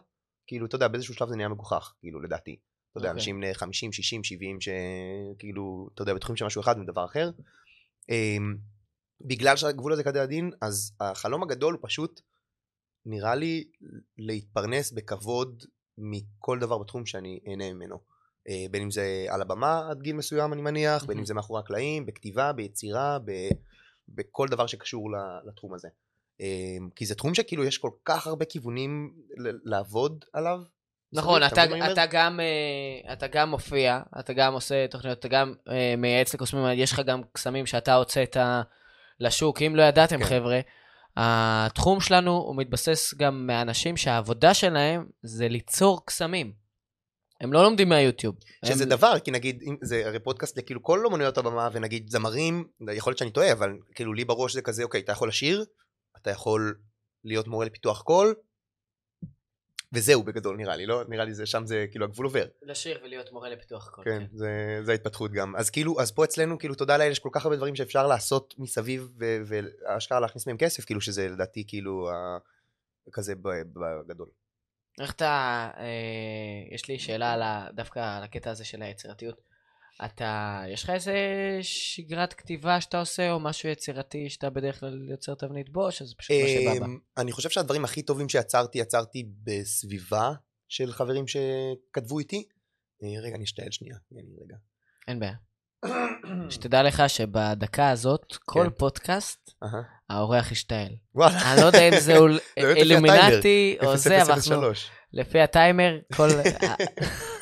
כאילו, 0.47 0.65
אתה 0.65 0.75
יודע, 0.75 0.87
באיזשהו 0.87 1.13
שלב 1.13 1.29
זה 1.29 1.35
נהיה 1.35 1.49
מגוחך, 1.49 1.93
כאילו, 1.99 2.21
לדעתי. 2.21 2.55
אתה 2.91 2.99
יודע, 2.99 3.09
אוקיי. 3.09 3.19
אנשים 3.19 3.37
בני 3.37 3.53
50, 3.53 3.93
60, 3.93 4.23
70, 4.23 4.57
שכאילו, 4.61 5.89
אתה 5.93 6.01
יודע, 6.01 6.13
בתחום 6.13 6.35
של 6.35 6.45
משהו 6.45 6.61
אחד 6.61 6.75
ודבר 6.79 7.05
אחר. 7.05 7.31
אמ, 8.09 8.55
בגלל 9.21 9.55
שהגבול 9.55 9.93
הזה 9.93 10.03
כדי 10.03 10.19
הדין, 10.19 10.51
אז 10.61 10.91
החלום 10.99 11.43
הגדול 11.43 11.73
הוא 11.73 11.81
פשוט, 11.83 12.21
נראה 13.05 13.35
לי, 13.35 13.63
להתפרנס 14.17 14.91
בכבוד 14.91 15.63
מכל 15.97 16.59
דבר 16.59 16.77
בתחום 16.77 17.05
שאני 17.05 17.39
אהנה 17.47 17.73
ממנו. 17.73 17.99
אה, 18.49 18.65
בין 18.71 18.81
אם 18.81 18.91
זה 18.91 19.25
על 19.29 19.41
הבמה 19.41 19.87
עד 19.89 20.01
גיל 20.01 20.15
מסוים 20.15 20.53
אני 20.53 20.61
מניח, 20.61 21.05
בין 21.05 21.17
אם 21.17 21.25
זה 21.25 21.33
מאחורי 21.33 21.59
הקלעים, 21.59 22.05
בכתיבה, 22.05 22.53
ביצירה, 22.53 23.19
ב, 23.25 23.31
בכל 24.09 24.47
דבר 24.47 24.67
שקשור 24.67 25.09
לתחום 25.47 25.73
הזה. 25.73 25.87
אה, 26.41 26.77
כי 26.95 27.05
זה 27.05 27.15
תחום 27.15 27.33
שכאילו 27.33 27.63
יש 27.63 27.77
כל 27.77 27.91
כך 28.05 28.27
הרבה 28.27 28.45
כיוונים 28.45 29.13
לעבוד 29.63 30.25
עליו. 30.33 30.59
נכון, 31.13 31.43
אתה, 31.43 31.63
אומר? 31.63 31.93
אתה, 31.93 32.05
גם, 32.05 32.39
אה, 32.39 33.13
אתה 33.13 33.27
גם 33.27 33.49
מופיע, 33.49 34.01
אתה 34.19 34.33
גם 34.33 34.53
עושה 34.53 34.87
תוכניות, 34.87 35.19
אתה 35.19 35.27
גם 35.27 35.53
מייעץ 35.97 36.33
לקוסמים, 36.33 36.65
יש 36.73 36.91
לך 36.91 36.99
גם 36.99 37.21
קסמים 37.33 37.65
שאתה 37.65 37.95
הוצאת 37.95 38.37
לשוק. 39.19 39.61
אם 39.61 39.75
לא 39.75 39.83
ידעתם, 39.83 40.19
כן. 40.19 40.25
חבר'ה, 40.25 40.59
התחום 41.17 42.01
שלנו 42.01 42.31
הוא 42.31 42.55
מתבסס 42.57 43.13
גם 43.17 43.47
מאנשים 43.47 43.97
שהעבודה 43.97 44.53
שלהם 44.53 45.05
זה 45.23 45.47
ליצור 45.47 46.05
קסמים. 46.05 46.53
הם 47.41 47.53
לא 47.53 47.63
לומדים 47.63 47.89
מהיוטיוב. 47.89 48.35
שזה 48.65 48.83
הם... 48.83 48.89
דבר, 48.89 49.19
כי 49.19 49.31
נגיד, 49.31 49.63
זה 49.81 50.01
הרי 50.05 50.19
פודקאסט 50.19 50.57
לכאילו 50.57 50.83
כל 50.83 51.05
אומנויות 51.05 51.37
הבמה, 51.37 51.69
ונגיד 51.73 52.09
זמרים, 52.09 52.67
יכול 52.91 53.11
להיות 53.11 53.17
שאני 53.17 53.31
טועה, 53.31 53.51
אבל 53.51 53.69
כאילו 53.95 54.13
לי 54.13 54.25
בראש 54.25 54.53
זה 54.53 54.61
כזה, 54.61 54.83
אוקיי, 54.83 55.01
אתה 55.01 55.11
יכול 55.11 55.27
לשיר, 55.27 55.65
אתה 56.17 56.31
יכול 56.31 56.75
להיות 57.23 57.47
מורה 57.47 57.65
לפיתוח 57.65 58.01
קול, 58.01 58.35
וזהו 59.95 60.23
בגדול 60.23 60.57
נראה 60.57 60.75
לי, 60.75 60.85
לא? 60.85 61.03
נראה 61.07 61.25
לי 61.25 61.33
זה, 61.33 61.45
שם 61.45 61.65
זה, 61.65 61.85
כאילו 61.91 62.05
הגבול 62.05 62.25
עובר. 62.25 62.45
לשיר 62.61 62.99
ולהיות 63.03 63.31
מורה 63.31 63.49
לפיתוח 63.49 63.89
קול. 63.89 64.03
כן, 64.05 64.23
זה, 64.33 64.79
זה 64.83 64.91
ההתפתחות 64.91 65.31
גם. 65.31 65.55
אז 65.55 65.69
כאילו, 65.69 66.01
אז 66.01 66.11
פה 66.11 66.23
אצלנו, 66.23 66.59
כאילו, 66.59 66.75
תודה 66.75 66.97
לאל, 66.97 67.11
יש 67.11 67.19
כל 67.19 67.29
כך 67.31 67.45
הרבה 67.45 67.55
דברים 67.57 67.75
שאפשר 67.75 68.07
לעשות 68.07 68.53
מסביב, 68.57 69.09
ו- 69.19 69.37
והאשכרה 69.45 70.19
להכניס 70.19 70.47
מהם 70.47 70.57
כסף, 70.57 70.85
כאילו, 70.85 71.01
שזה 71.01 71.27
לדעתי, 71.29 71.63
כאילו, 71.67 72.09
ה- 72.09 72.37
כזה 73.11 73.33
בגדול. 73.73 74.27
איך 75.01 75.11
אתה, 75.13 75.25
אה, 75.77 75.85
יש 76.75 76.87
לי 76.87 76.99
שאלה 76.99 77.33
על 77.33 77.41
ה, 77.41 77.67
דווקא 77.73 78.17
על 78.17 78.23
הקטע 78.23 78.49
הזה 78.51 78.65
של 78.65 78.81
היצירתיות. 78.81 79.41
אתה, 80.05 80.61
יש 80.67 80.83
לך 80.83 80.89
איזה 80.89 81.15
שגרת 81.61 82.33
כתיבה 82.33 82.81
שאתה 82.81 82.99
עושה, 82.99 83.31
או 83.31 83.39
משהו 83.39 83.69
יצירתי 83.69 84.29
שאתה 84.29 84.49
בדרך 84.49 84.79
כלל 84.79 85.09
יוצר 85.09 85.35
תבנית 85.35 85.69
בו, 85.69 85.91
שזה 85.91 86.15
פשוט 86.17 86.35
מה 86.41 86.47
שבא 86.47 86.79
בה? 86.79 86.85
אמ, 86.85 86.97
אני 87.17 87.31
חושב 87.31 87.49
שהדברים 87.49 87.85
הכי 87.85 88.01
טובים 88.01 88.29
שיצרתי, 88.29 88.77
יצרתי 88.77 89.29
בסביבה 89.43 90.31
של 90.67 90.91
חברים 90.91 91.25
שכתבו 91.27 92.19
איתי. 92.19 92.47
אה, 93.03 93.21
רגע, 93.23 93.35
אני 93.35 93.43
אשתעל 93.43 93.71
שנייה. 93.71 93.95
רגע. 94.41 94.55
אין 95.07 95.19
בעיה. 95.19 95.35
שתדע 96.49 96.83
לך 96.83 97.03
שבדקה 97.07 97.89
הזאת, 97.89 98.35
כל 98.45 98.63
כן. 98.63 98.69
פודקאסט. 98.77 99.51
האורח 100.09 100.51
ישתעל. 100.51 100.89
וואלה. 101.15 101.53
אני 101.53 101.61
לא 101.61 101.65
יודע 101.65 101.89
אם 101.89 101.99
זה 101.99 102.15
אילומינטי 102.57 103.77
או 103.83 103.97
זה, 103.97 104.21
אבל 104.21 104.33
אנחנו... 104.33 104.55
0003. 104.55 104.89
לפי 105.13 105.39
הטיימר, 105.39 105.99
כל... 106.15 106.27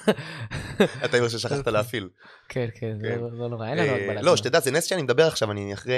אתה 1.05 1.17
אומר 1.17 1.29
ששכחת 1.29 1.67
להפעיל. 1.67 2.09
כן, 2.49 2.67
כן, 2.75 2.97
זה 3.01 3.07
כן. 3.07 3.19
לא 3.19 3.31
לא 3.31 3.49
נורא, 3.49 3.67
אין 3.67 3.77
לנו 3.77 3.89
אה, 3.89 3.95
הגבלה. 3.95 4.21
לא, 4.21 4.37
שתדע, 4.37 4.59
זה 4.59 4.71
נס 4.71 4.85
שאני 4.85 5.01
מדבר 5.01 5.27
עכשיו, 5.27 5.51
אני 5.51 5.73
אחרי 5.73 5.95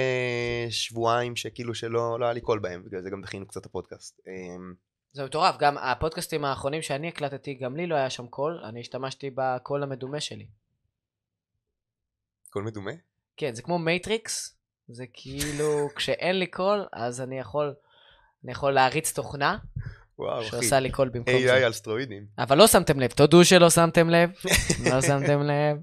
שבועיים 0.69 1.35
שכאילו 1.35 1.75
שלא 1.75 2.19
לא 2.19 2.25
היה 2.25 2.33
לי 2.33 2.41
קול 2.41 2.59
בהם, 2.59 2.83
בגלל 2.85 3.01
זה 3.01 3.09
גם 3.09 3.21
דחינו 3.21 3.47
קצת 3.47 3.65
הפודקאסט. 3.65 4.19
אמ, 4.27 4.73
זה 5.13 5.25
מטורף, 5.25 5.55
גם 5.59 5.77
הפודקאסטים 5.77 6.45
האחרונים 6.45 6.81
שאני 6.81 7.07
הקלטתי, 7.07 7.53
גם 7.53 7.75
לי 7.75 7.87
לא 7.87 7.95
היה 7.95 8.09
שם 8.09 8.27
קול, 8.27 8.61
אני 8.69 8.79
השתמשתי 8.79 9.29
בקול 9.35 9.83
המדומה 9.83 10.19
שלי. 10.19 10.47
קול 12.49 12.63
מדומה? 12.63 12.91
כן, 13.37 13.55
זה 13.55 13.61
כמו 13.61 13.79
Matrix, 13.79 14.57
זה 14.87 15.05
כאילו, 15.13 15.89
כשאין 15.95 16.39
לי 16.39 16.47
קול, 16.47 16.85
אז 16.93 17.21
אני 17.21 17.39
יכול, 17.39 17.73
אני 18.43 18.51
יכול 18.51 18.71
להריץ 18.71 19.13
תוכנה, 19.13 19.57
וואו, 20.19 20.41
אחי. 20.41 20.49
שעושה 20.49 20.79
לי 20.79 20.91
קול 20.91 21.09
במקום 21.09 21.33
AI 21.33 21.39
זה. 21.39 21.65
על 21.65 21.73
סטרואידים. 21.73 22.25
אבל 22.37 22.57
לא 22.57 22.67
שמתם 22.67 22.99
לב, 22.99 23.11
תודו 23.11 23.45
שלא 23.45 23.69
שמתם 23.69 24.09
לב, 24.09 24.29
לא 24.91 25.01
שמתם 25.01 25.41
לב. 25.41 25.77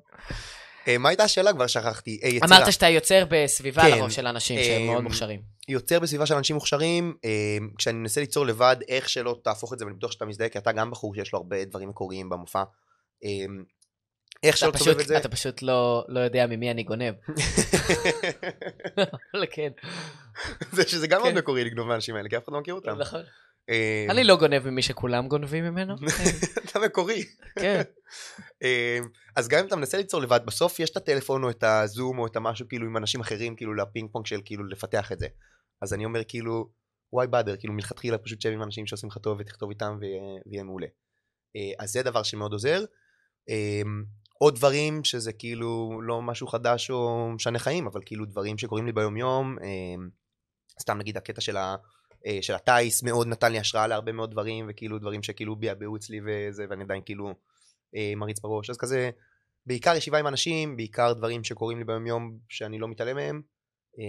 אה, 0.88 0.98
מה 0.98 1.08
הייתה 1.08 1.24
השאלה? 1.24 1.52
כבר 1.52 1.66
שכחתי. 1.66 2.20
אה, 2.22 2.28
יצירה. 2.28 2.46
אמרת 2.46 2.72
שאתה 2.72 2.88
יוצר 2.88 3.24
בסביבה 3.30 3.82
כן. 3.82 3.90
לרוב 3.90 4.10
של 4.10 4.26
אנשים 4.26 4.64
שהם 4.64 4.86
מאוד 4.86 5.02
מוכשרים. 5.02 5.40
יוצר 5.68 6.00
בסביבה 6.00 6.26
של 6.26 6.34
אנשים 6.34 6.56
מוכשרים, 6.56 7.14
אה, 7.24 7.30
כשאני 7.78 7.98
מנסה 7.98 8.20
ליצור 8.20 8.46
לבד, 8.46 8.76
איך 8.88 9.08
שלא 9.08 9.40
תהפוך 9.44 9.72
את 9.72 9.78
זה, 9.78 9.84
ואני 9.84 9.96
בטוח 9.96 10.12
שאתה 10.12 10.24
מזדהה, 10.24 10.48
כי 10.48 10.58
אתה 10.58 10.72
גם 10.72 10.90
בחור 10.90 11.14
שיש 11.14 11.32
לו 11.32 11.38
הרבה 11.38 11.64
דברים 11.64 11.88
מקוריים 11.88 12.28
במופע. 12.28 12.62
אה, 13.24 13.46
איך 14.42 14.56
שלא 14.56 14.70
תסובב 14.70 15.00
את 15.00 15.06
זה. 15.06 15.16
אתה 15.16 15.28
פשוט 15.28 15.62
לא 15.62 16.04
לא 16.08 16.20
יודע 16.20 16.46
ממי 16.46 16.70
אני 16.70 16.82
גונב. 16.82 17.14
אבל 19.34 19.46
כן, 19.54 19.68
זה 20.72 20.88
שזה 20.88 21.06
גם 21.06 21.20
מאוד 21.20 21.32
כן. 21.32 21.38
מקורי 21.38 21.64
לגנוב 21.64 21.88
מהאנשים 21.88 22.16
האלה, 22.16 22.28
כי 22.28 22.36
אף 22.36 22.44
אחד 22.44 22.52
לא 22.52 22.60
מכיר 22.60 22.74
אותם. 22.74 22.98
נכון. 22.98 23.22
אה, 23.70 24.06
אני 24.10 24.24
לא 24.24 24.36
גונב 24.36 24.68
ממי 24.70 24.82
שכולם 24.82 25.28
גונבים 25.28 25.64
ממנו. 25.64 25.94
אתה 26.70 26.78
מקורי. 26.80 27.24
כן. 27.58 27.82
אה, 28.62 28.98
אז 29.36 29.48
גם 29.48 29.58
אם 29.60 29.66
אתה 29.66 29.76
מנסה 29.76 29.96
ליצור 29.98 30.20
לבד, 30.20 30.40
בסוף 30.46 30.80
יש 30.80 30.90
את 30.90 30.96
הטלפון 30.96 31.44
או 31.44 31.50
את 31.50 31.62
הזום 31.64 32.18
או 32.18 32.26
את 32.26 32.36
המשהו 32.36 32.68
כאילו 32.68 32.86
עם 32.86 32.96
אנשים 32.96 33.20
אחרים, 33.20 33.56
כאילו 33.56 33.74
לפינג 33.74 34.10
פונג 34.12 34.26
של 34.26 34.40
כאילו 34.44 34.64
לפתח 34.66 35.12
את 35.12 35.18
זה. 35.18 35.26
אז 35.82 35.94
אני 35.94 36.04
אומר 36.04 36.20
כאילו, 36.28 36.70
וואי 37.12 37.26
באדר, 37.26 37.56
כאילו 37.56 37.74
מלכתחילה 37.74 38.18
פשוט 38.18 38.40
שב 38.40 38.50
עם 38.50 38.62
אנשים 38.62 38.86
שעושים 38.86 39.08
לך 39.08 39.18
טוב 39.18 39.38
ותכתוב 39.40 39.70
איתם 39.70 39.98
ויהיה- 40.00 40.62
מעולה. 40.64 40.86
אה, 41.56 41.84
אז 41.84 41.90
זה 41.92 42.02
דבר 42.02 42.22
שמאוד 42.22 42.52
עוזר. 42.52 42.84
עוד 44.38 44.54
דברים 44.54 45.04
שזה 45.04 45.32
כאילו 45.32 46.00
לא 46.02 46.22
משהו 46.22 46.46
חדש 46.46 46.90
או 46.90 47.28
משנה 47.34 47.58
חיים, 47.58 47.86
אבל 47.86 48.00
כאילו 48.06 48.24
דברים 48.24 48.58
שקורים 48.58 48.86
לי 48.86 48.92
ביום 48.92 49.16
יום, 49.16 49.56
אה, 49.62 50.04
סתם 50.80 50.98
נגיד 50.98 51.16
הקטע 51.16 51.40
של 51.40 51.56
ה... 51.56 51.76
אה, 52.26 52.38
של 52.42 52.54
הטיס 52.54 53.02
מאוד 53.02 53.26
נתן 53.26 53.52
לי 53.52 53.58
השראה 53.58 53.86
להרבה 53.86 54.12
מאוד 54.12 54.30
דברים 54.30 54.66
וכאילו 54.68 54.98
דברים 54.98 55.22
שכאילו 55.22 55.56
ביעבעו 55.56 55.96
אצלי 55.96 56.20
וזה 56.26 56.64
ואני 56.70 56.84
עדיין 56.84 57.02
כאילו 57.04 57.34
אה, 57.96 58.12
מריץ 58.16 58.40
בראש 58.40 58.70
אז 58.70 58.76
כזה 58.76 59.10
בעיקר 59.66 59.96
ישיבה 59.96 60.18
עם 60.18 60.26
אנשים 60.26 60.76
בעיקר 60.76 61.12
דברים 61.12 61.44
שקורים 61.44 61.78
לי 61.78 61.84
ביום 61.84 62.06
יום 62.06 62.38
שאני 62.48 62.78
לא 62.78 62.88
מתעלם 62.88 63.16
מהם 63.16 63.42
אה, 63.98 64.04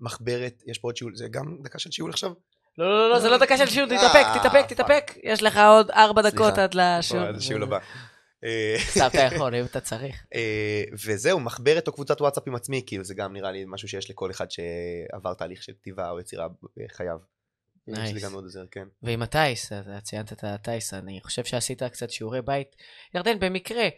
ומחברת 0.00 0.62
יש 0.66 0.78
פה 0.78 0.88
עוד 0.88 0.96
שיעול 0.96 1.16
זה 1.16 1.28
גם 1.28 1.56
דקה 1.62 1.78
של 1.78 1.90
שיעול 1.90 2.10
עכשיו 2.10 2.32
לא, 2.78 2.90
לא, 2.90 3.10
לא, 3.10 3.18
זה 3.18 3.30
לא 3.30 3.38
דקה 3.38 3.56
של 3.56 3.66
שיעור, 3.66 3.90
אה, 3.92 3.98
תתאפק, 3.98 4.40
תתאפק. 4.40 4.68
תתאפק. 4.68 5.12
יש 5.22 5.42
לך 5.42 5.60
עוד 5.68 5.90
ארבע 5.90 6.22
דקות. 6.22 6.58
עד 6.58 6.74
לשיעור. 6.74 7.28
או, 7.28 7.34
זה 7.34 7.40
שיעול 7.40 7.62
הבא. 7.62 7.78
אה, 8.44 8.76
סתם, 8.90 9.06
אתה 9.06 9.18
יכול, 9.18 9.54
אם 9.54 9.64
אתה 9.64 9.80
צריך. 9.80 10.26
אה, 10.34 10.84
וזהו 11.06 11.40
מחברת 11.40 11.88
או 11.88 11.92
קבוצת 11.92 12.20
וואטסאפ 12.20 12.48
עם 12.48 12.54
עצמי 12.54 12.82
כאילו 12.86 13.04
זה 13.04 13.14
גם 13.14 13.32
נראה 13.32 13.52
לי 13.52 13.64
משהו 13.66 13.88
שיש 13.88 14.10
לכל 14.10 14.30
אחד 14.30 14.46
שעבר 14.50 15.34
תהליך 15.34 15.62
של 15.62 15.72
כתיבה 15.72 16.10
או 16.10 16.20
יצירה 16.20 16.46
בחייו. 16.76 17.18
Nice. 17.90 18.06
שזה 18.06 18.20
גם 18.26 18.32
מאוד 18.32 18.44
עוזר 18.44 18.64
כן. 18.70 18.88
ועם 19.02 19.22
הטיס, 19.22 19.72
אתה 19.72 20.00
ציינת 20.00 20.32
את 20.32 20.44
הטיס, 20.44 20.94
אני 20.94 21.20
חושב 21.22 21.44
שעשית 21.44 21.82
קצת 21.82 22.10
שיעורי 22.10 22.42
בית. 22.42 22.76
ירדן, 23.14 23.40
במקרה, 23.40 23.82
אה, 23.82 23.88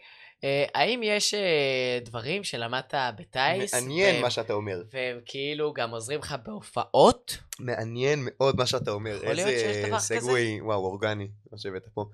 האם 0.73 1.01
יש 1.03 1.33
אה, 1.33 1.99
דברים 2.05 2.43
שלמדת 2.43 2.93
בטיס? 3.17 3.73
מעניין 3.73 4.13
והם- 4.13 4.21
מה 4.21 4.29
שאתה 4.29 4.53
אומר. 4.53 4.83
והם 4.93 5.19
כאילו 5.25 5.73
גם 5.73 5.91
עוזרים 5.91 6.19
לך 6.19 6.35
בהופעות? 6.45 7.37
מעניין 7.59 8.19
מאוד 8.25 8.55
מה 8.55 8.65
שאתה 8.65 8.91
אומר. 8.91 9.15
יכול 9.15 9.33
להיות 9.33 9.49
שיש 9.49 9.77
דבר 9.77 9.95
איזה 9.95 10.15
כזה? 10.15 10.19
סגווי, 10.19 10.61
וואו, 10.61 10.85
אורגני, 10.85 11.27
מה 11.51 11.57
שהבאת 11.57 11.85
פה. 11.93 12.05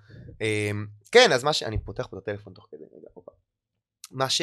אמ, 0.42 0.86
כן, 1.12 1.32
אז 1.32 1.44
מה 1.44 1.54
ש... 1.54 1.64
אני 1.64 1.78
פותח 1.84 2.08
פה 2.08 2.18
את 2.18 2.22
הטלפון 2.22 2.54
תוך 2.54 2.68
כדי, 2.72 2.84
רגע, 2.98 3.08
הופה. 3.14 3.32
מה 4.12 4.30
ש... 4.30 4.42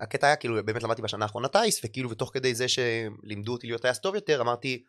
הקטע 0.00 0.26
היה 0.26 0.36
כאילו, 0.36 0.64
באמת 0.64 0.82
למדתי 0.82 1.02
בשנה 1.02 1.24
האחרונה 1.24 1.48
טייס, 1.48 1.80
וכאילו, 1.84 2.10
ותוך 2.10 2.30
כדי 2.34 2.54
זה 2.54 2.66
שלימדו 2.68 3.52
אותי 3.52 3.66
להיות 3.66 3.82
טייס 3.82 3.98
טוב 3.98 4.14
יותר, 4.14 4.40
אמרתי, 4.40 4.84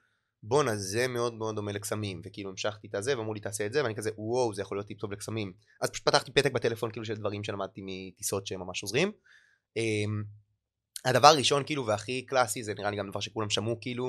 בואנה, 0.47 0.75
זה 0.75 1.07
מאוד 1.07 1.33
מאוד 1.33 1.55
דומה 1.55 1.71
לקסמים, 1.71 2.21
וכאילו 2.25 2.49
המשכתי 2.49 2.87
את 2.87 2.95
הזה, 2.95 3.17
ואמרו 3.17 3.33
לי 3.33 3.39
תעשה 3.39 3.65
את 3.65 3.73
זה, 3.73 3.83
ואני 3.83 3.95
כזה, 3.95 4.09
וואו, 4.17 4.53
זה 4.53 4.61
יכול 4.61 4.77
להיות 4.77 4.87
טיפ 4.87 4.99
טוב 4.99 5.11
לקסמים. 5.11 5.53
אז 5.81 5.89
פשוט 5.89 6.07
פתחתי 6.07 6.31
פתק 6.31 6.51
בטלפון, 6.51 6.91
כאילו, 6.91 7.05
של 7.05 7.15
דברים 7.15 7.43
שלמדתי 7.43 7.81
מטיסות 7.83 8.47
שהם 8.47 8.59
ממש 8.59 8.83
עוזרים. 8.83 9.11
אמ, 9.77 10.23
הדבר 11.05 11.27
הראשון, 11.27 11.63
כאילו, 11.65 11.85
והכי 11.85 12.25
קלאסי, 12.25 12.63
זה 12.63 12.73
נראה 12.73 12.91
לי 12.91 12.97
גם 12.97 13.09
דבר 13.09 13.19
שכולם 13.19 13.49
שמעו, 13.49 13.79
כאילו, 13.81 14.07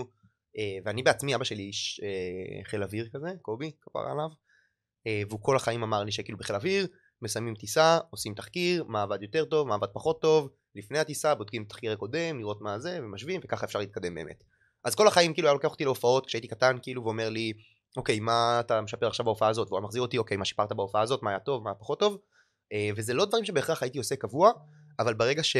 אה, 0.58 0.78
ואני 0.84 1.02
בעצמי, 1.02 1.34
אבא 1.34 1.44
שלי 1.44 1.62
איש 1.62 2.00
אה, 2.04 2.64
חיל 2.64 2.82
אוויר 2.82 3.08
כזה, 3.12 3.28
קובי, 3.42 3.72
כפרה 3.80 4.12
עליו, 4.12 4.28
אה, 5.06 5.22
והוא 5.28 5.40
כל 5.42 5.56
החיים 5.56 5.82
אמר 5.82 6.04
לי 6.04 6.12
שכאילו 6.12 6.38
בחיל 6.38 6.56
אוויר, 6.56 6.86
מסיימים 7.22 7.54
טיסה, 7.54 7.98
עושים 8.10 8.34
תחקיר, 8.34 8.84
מה 8.84 9.02
עבד 9.02 9.22
יותר 9.22 9.44
טוב, 9.44 9.68
מה 9.68 9.74
עבד 9.74 9.88
פחות 9.92 10.20
טוב, 10.20 10.48
לפני 10.74 10.98
הטיסה 10.98 11.34
בודקים 11.34 11.62
את 11.62 11.66
התחקיר 11.66 11.92
הקודם, 11.92 12.38
לראות 12.38 12.60
מה 12.60 12.78
זה, 12.78 12.98
ומשווים, 13.02 13.40
וככה 13.44 13.66
אפשר 13.66 13.78
להתקדם 13.78 14.14
באמת. 14.14 14.44
אז 14.84 14.94
כל 14.94 15.08
החיים 15.08 15.34
כאילו 15.34 15.48
היה 15.48 15.54
לוקח 15.54 15.70
אותי 15.70 15.84
להופעות 15.84 16.26
כשהייתי 16.26 16.48
קטן, 16.48 16.76
כאילו, 16.82 17.04
ואומר 17.04 17.28
לי, 17.28 17.52
אוקיי, 17.96 18.20
מה 18.20 18.60
אתה 18.60 18.80
משפר 18.80 19.06
עכשיו 19.06 19.24
בהופעה 19.24 19.48
הזאת? 19.48 19.68
והוא 19.70 19.80
מחזיר 19.80 20.02
אותי, 20.02 20.18
אוקיי, 20.18 20.36
מה 20.36 20.44
שיפרת 20.44 20.72
בהופעה 20.72 21.02
הזאת, 21.02 21.22
מה 21.22 21.30
היה 21.30 21.38
טוב, 21.38 21.64
מה 21.64 21.70
היה 21.70 21.74
פחות 21.74 22.00
טוב, 22.00 22.18
אה, 22.72 22.90
וזה 22.96 23.14
לא 23.14 23.24
דברים 23.24 23.44
שבהכרח 23.44 23.82
הייתי 23.82 23.98
עושה 23.98 24.16
קבוע, 24.16 24.52
אבל 24.98 25.14
ברגע 25.14 25.42
ש... 25.42 25.56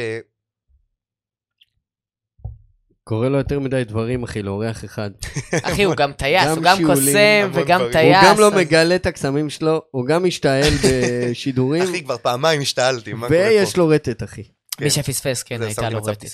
קורה 3.03 3.29
לו 3.29 3.37
יותר 3.37 3.59
מדי 3.59 3.83
דברים, 3.83 4.23
אחי, 4.23 4.41
לאורח 4.41 4.85
אחד. 4.85 5.11
אחי, 5.67 5.83
הוא 5.83 5.95
גם 5.95 6.13
טייס, 6.13 6.47
הוא 6.47 6.63
גם 6.63 6.77
שיעולים, 6.77 6.95
קוסם 6.95 7.51
וגם. 7.53 7.81
טייס. 7.91 8.17
הוא 8.17 8.31
גם 8.31 8.39
לא 8.39 8.51
מגלה 8.51 8.95
את 8.95 9.05
הקסמים 9.05 9.49
שלו, 9.49 9.81
הוא 9.91 10.05
גם 10.05 10.23
משתעל 10.23 10.73
בשידורים, 10.83 11.83
אחי, 11.83 12.03
כבר 12.03 12.17
פעמיים 12.17 12.61
השתעלתי, 12.61 13.13
מה 13.13 13.27
קורה 13.27 13.39
פה? 13.39 13.45
ויש 13.45 13.77
לו 13.77 13.87
רטט, 13.87 14.23
אחי. 14.23 14.43
מי 14.81 14.89
שפספס, 14.89 15.43
כן, 15.43 15.61
הייתה 15.61 15.89
לו 15.89 16.03
רטט. 16.03 16.25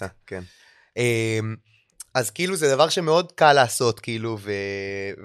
אז 2.15 2.29
כאילו 2.31 2.55
זה 2.55 2.75
דבר 2.75 2.89
שמאוד 2.89 3.31
קל 3.31 3.53
לעשות, 3.53 3.99
כאילו, 3.99 4.37
ו... 4.39 4.51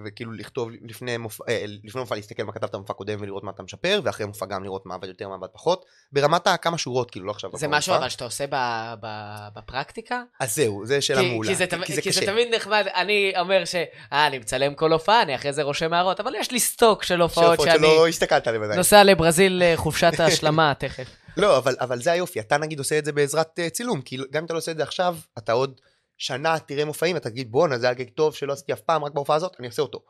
וכאילו 0.04 0.32
לכתוב 0.32 0.70
לפני 0.82 1.16
מופע, 1.16 1.44
אה, 1.49 1.64
לפני 1.85 2.00
מופע 2.00 2.14
להסתכל 2.14 2.42
מה 2.42 2.52
כתבת 2.52 2.75
במופע 2.75 2.92
קודם 2.92 3.18
ולראות 3.20 3.44
מה 3.44 3.50
אתה 3.50 3.62
משפר, 3.62 4.00
ואחרי 4.04 4.26
מופע 4.26 4.47
גם 4.47 4.64
לראות 4.64 4.87
מה 4.87 4.94
עבד 4.94 5.09
יותר, 5.09 5.28
מה 5.28 5.35
עבד 5.35 5.49
פחות, 5.52 5.85
ברמת 6.12 6.47
הכמה 6.47 6.78
שורות, 6.78 7.11
כאילו, 7.11 7.26
לא 7.26 7.30
עכשיו. 7.30 7.50
זה 7.54 7.68
משהו. 7.68 7.94
אבל 7.94 8.09
שאתה 8.09 8.25
עושה 8.25 8.44
ב- 8.50 8.94
ב- 9.02 9.49
בפרקטיקה? 9.56 10.23
אז 10.40 10.54
זהו, 10.54 10.87
זה 10.87 11.00
שאלה 11.00 11.20
כי, 11.20 11.30
מעולה. 11.30 11.49
כי, 11.49 11.54
זה, 11.54 11.66
תמ- 11.66 11.85
כי 11.85 11.94
זה 11.94 12.02
כי 12.02 12.12
זה 12.12 12.20
קשה. 12.20 12.32
תמיד 12.32 12.54
נחמד, 12.54 12.87
אני 12.94 13.32
אומר 13.38 13.64
ש... 13.64 13.75
אה, 14.12 14.26
אני 14.26 14.38
מצלם 14.38 14.75
כל 14.75 14.92
הופעה, 14.92 15.23
אני 15.23 15.35
אחרי 15.35 15.52
זה 15.52 15.62
רושם 15.62 15.92
הערות, 15.92 16.20
אבל 16.20 16.35
יש 16.35 16.50
לי 16.50 16.61
סטוק 16.61 17.02
של 17.02 17.20
הופעות 17.20 17.61
שאני 17.61 17.78
שלא 17.78 18.09
הסתכלת 18.09 18.47
עליהן 18.47 18.64
עדיין. 18.64 18.78
נוסע 18.78 19.04
לברזיל 19.04 19.62
לחופשת 19.64 20.12
ההשלמה 20.20 20.73
תכף. 20.78 21.06
לא, 21.37 21.59
אבל, 21.59 21.76
אבל 21.80 22.02
זה 22.02 22.12
היופי, 22.12 22.40
אתה 22.40 22.59
נגיד 22.59 22.78
עושה 22.78 22.99
את 22.99 23.04
זה 23.04 23.12
בעזרת 23.12 23.59
uh, 23.59 23.70
צילום, 23.70 24.02
כי 24.02 24.16
גם 24.16 24.38
אם 24.38 24.44
אתה 24.44 24.52
לא 24.52 24.59
עושה 24.59 24.73
את 24.73 24.76
זה 24.76 24.82
עכשיו, 24.82 25.16
אתה 25.38 25.52
עוד 25.52 25.80
שנה 26.20 26.58
תראה 26.58 26.84
מופעים, 26.84 27.16
אתה 27.16 27.30
תגיד 27.30 27.52
בואנה 27.52 27.78
זה 27.78 27.86
היה 27.86 27.94
גג 27.94 28.10
טוב 28.10 28.34
שלא 28.34 28.52
עשיתי 28.52 28.72
אף 28.72 28.80
פעם, 28.80 29.04
רק 29.04 29.12
בהופעה 29.12 29.36
הזאת, 29.36 29.56
אני 29.58 29.66
אעשה 29.66 29.82
אותו. 29.82 30.04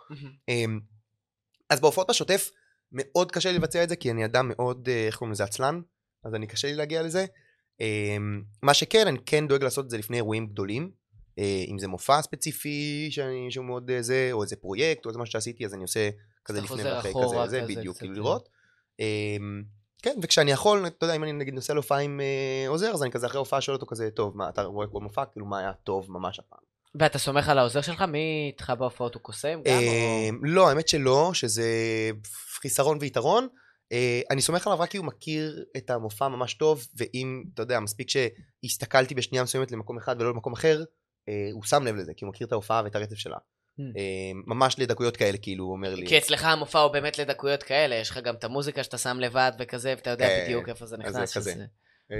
אמ, 0.49 0.81
אז 1.71 1.81
בהופעות 1.81 2.11
בשוטף, 2.11 2.51
מאוד 2.93 3.33
קשה 3.33 3.53
לי 3.53 3.59
לבצע 3.59 3.85
את 3.85 3.89
זה, 3.89 3.97
כי 3.97 4.11
אני 4.11 4.25
אדם 4.25 4.49
מאוד, 4.49 4.89
אה, 4.89 5.07
איך 5.07 5.17
קוראים 5.17 5.33
לזה, 5.33 5.45
עצלן, 5.45 5.81
אז 6.25 6.35
אני 6.35 6.47
קשה 6.47 6.69
לי 6.69 6.75
להגיע 6.75 7.03
לזה. 7.03 7.27
אמ, 7.81 8.43
מה 8.63 8.75
שכן, 8.75 9.07
אני 9.07 9.19
כן 9.27 9.49
דואג 9.49 9.63
לעשות 9.63 9.85
את 9.85 9.91
זה 9.91 9.99
לפני 9.99 10.17
אירועים 10.17 10.47
גדולים, 10.47 10.91
אה, 11.39 11.65
אם 11.69 11.79
זה 11.79 11.89
מופע 11.89 12.23
ספציפי, 12.23 13.09
שאני, 13.11 13.47
שהוא 13.51 13.65
מאוד 13.65 13.91
אה, 13.91 14.03
זה, 14.03 14.29
או 14.33 14.43
איזה 14.43 14.57
פרויקט, 14.57 15.05
או 15.05 15.11
איזה 15.11 15.19
משהו 15.19 15.33
שעשיתי, 15.33 15.65
אז 15.65 15.75
אני 15.75 15.83
עושה 15.83 16.11
כזה 16.45 16.61
לפני 16.61 16.83
ואחרי 16.85 17.13
כזה, 17.25 17.47
זה 17.47 17.61
כזה 17.61 17.63
בדיוק, 17.63 17.99
כאילו 17.99 18.15
כן. 18.15 18.21
לראות. 18.21 18.49
כן, 20.01 20.17
וכשאני 20.23 20.51
יכול, 20.51 20.87
אתה 20.87 21.05
יודע, 21.05 21.17
אם 21.17 21.23
אני 21.23 21.33
נגיד 21.33 21.55
נוסע 21.55 21.75
להופעה 21.75 21.99
עם 21.99 22.21
אה, 22.21 22.69
עוזר, 22.69 22.91
אז 22.91 23.03
אני 23.03 23.11
כזה 23.11 23.27
אחרי 23.27 23.39
הופעה 23.39 23.61
שואל 23.61 23.75
אותו 23.75 23.87
כזה, 23.87 24.11
טוב, 24.11 24.37
מה, 24.37 24.49
אתה 24.49 24.63
רואה 24.63 24.87
כל 24.87 25.01
מופע, 25.01 25.25
כאילו 25.25 25.47
מה 25.47 25.59
היה 25.59 25.73
טוב 25.73 26.13
ממש 26.13 26.39
הפעם. 26.39 26.61
ואתה 26.95 27.19
סומך 27.19 27.49
על 27.49 27.59
העוזר 27.59 27.81
שלך? 27.81 28.03
מי 28.03 28.47
איתך 28.53 28.73
בהופעות 28.79 29.15
הוא 29.15 29.23
קוסם? 29.23 29.61
גם 29.65 29.75
או... 29.75 30.29
אמ, 30.29 30.45
לא, 30.45 30.69
האמת 30.69 30.89
שלא, 30.89 31.31
שזה 31.35 31.65
חיסרון 32.61 32.99
ויתרון. 33.01 33.49
אה, 33.93 34.21
אני 34.31 34.41
סומך 34.41 34.67
עליו 34.67 34.81
רק 34.81 34.91
כי 34.91 34.99
הוא 34.99 35.07
מכיר 35.07 35.65
את 35.77 35.91
המופע 35.91 36.29
ממש 36.29 36.55
טוב, 36.55 36.87
ואם, 36.97 37.45
אתה 37.55 37.63
יודע, 37.63 37.81
מספיק 37.81 38.09
שהסתכלתי 38.11 39.15
בשנייה 39.15 39.45
מסוימת 39.45 39.73
למקום 39.73 39.99
אחד 39.99 40.17
ולא 40.19 40.31
למקום 40.31 40.53
אחר, 40.53 40.85
אה, 41.29 41.49
הוא 41.53 41.63
שם 41.63 41.83
לב 41.83 41.97
לזה, 41.97 42.13
כי 42.17 42.25
הוא 42.25 42.31
מכיר 42.31 42.47
את 42.47 42.53
ההופעה 42.53 42.83
ואת 42.85 42.97
הרצף 42.97 43.17
שלה. 43.17 43.37
Hmm. 43.95 43.99
אה, 43.99 44.03
ממש 44.47 44.79
לדקויות 44.79 45.17
כאלה, 45.17 45.39
כאילו, 45.39 45.65
הוא 45.65 45.73
אומר 45.73 45.95
לי. 45.95 46.07
כי 46.07 46.19
אצלך 46.19 46.45
המופע 46.45 46.79
הוא 46.79 46.93
באמת 46.93 47.19
לדקויות 47.19 47.63
כאלה, 47.63 47.95
יש 47.95 48.11
לך 48.11 48.19
גם 48.19 48.35
את 48.35 48.45
המוזיקה 48.45 48.85
שאתה 48.85 48.99
שם 48.99 49.21
לבד 49.21 49.53
וכזה, 49.59 49.95
ואתה 49.97 50.11
יודע 50.11 50.29
אה, 50.29 50.45
בדיוק 50.45 50.69
איפה 50.69 50.87
זה 50.87 50.97
אז 50.97 51.01
נכנס. 51.17 51.35
זה 51.35 51.41
כזה. 51.41 51.53
שזה- 51.53 51.65
אה, 52.13 52.17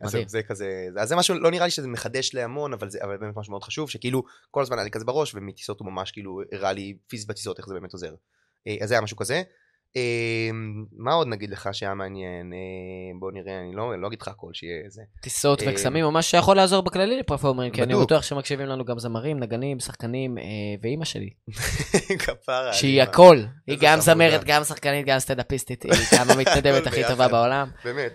אז 0.00 0.16
זה 0.26 0.42
כזה, 0.42 0.64
זה- 0.94 1.00
אז 1.00 1.08
זה 1.08 1.16
משהו, 1.16 1.34
לא 1.38 1.50
נראה 1.50 1.64
לי 1.64 1.70
שזה 1.70 1.88
מחדש 1.88 2.34
לי 2.34 2.42
המון, 2.42 2.72
אבל 2.72 2.90
זה 2.90 2.98
אבל 3.02 3.16
באמת 3.16 3.36
משהו 3.36 3.50
מאוד 3.50 3.64
חשוב, 3.64 3.90
שכאילו 3.90 4.22
כל 4.50 4.62
הזמן 4.62 4.76
היה 4.78 4.84
לי 4.84 4.90
כזה 4.90 5.04
בראש, 5.04 5.34
ומטיסות 5.34 5.80
הוא 5.80 5.86
ממש 5.92 6.10
כאילו 6.12 6.40
הראה 6.52 6.72
לי 6.72 6.96
פיזית 7.08 7.28
בטיסות 7.28 7.58
איך 7.58 7.66
זה 7.68 7.74
באמת 7.74 7.92
עוזר. 7.92 8.14
אה, 8.66 8.76
אז 8.82 8.88
זה 8.88 8.94
היה 8.94 9.00
משהו 9.00 9.16
כזה. 9.16 9.42
אה, 9.98 10.50
מה 10.96 11.12
עוד 11.12 11.28
נגיד 11.28 11.50
לך 11.50 11.68
שהיה 11.72 11.94
מעניין? 11.94 12.52
אה, 12.52 12.58
בוא 13.20 13.32
נראה, 13.32 13.60
אני 13.60 13.72
לא 13.76 14.00
לא 14.00 14.06
אגיד 14.06 14.22
לך 14.22 14.28
הכל 14.28 14.50
שיהיה 14.52 14.88
זה. 14.88 15.02
טיסות 15.20 15.62
אה, 15.62 15.68
וקסמים, 15.70 16.04
או 16.04 16.10
משהו 16.10 16.30
שיכול 16.30 16.56
לעזור 16.56 16.82
בכללי 16.82 17.18
לפרפורמרים, 17.18 17.72
כי 17.72 17.82
אני. 17.82 17.94
בטוח 17.94 18.22
שמקשיבים 18.22 18.66
לנו 18.66 18.84
גם 18.84 18.98
זמרים, 18.98 19.38
נגנים, 19.38 19.80
שחקנים, 19.80 20.38
אה, 20.38 20.44
ואימא 20.82 21.04
שלי, 21.04 21.30
כפרה. 22.24 22.72
שהיא 22.72 23.02
הכל, 23.02 23.36
היא 23.66 23.74
איזה 23.74 23.86
גם. 23.86 24.00
זמרת, 24.00 24.44
גם 24.44 24.64
שחקנית, 24.64 25.06
גם 25.06 25.18
סטנדאפיסטית, 25.18 25.82
היא 25.82 25.92
גם 26.18 26.30
המתנדבת 26.30 26.86
הכי 26.88 27.02
טובה. 27.08 27.28
בעולם. 27.28 27.68
באמת. 27.84 28.12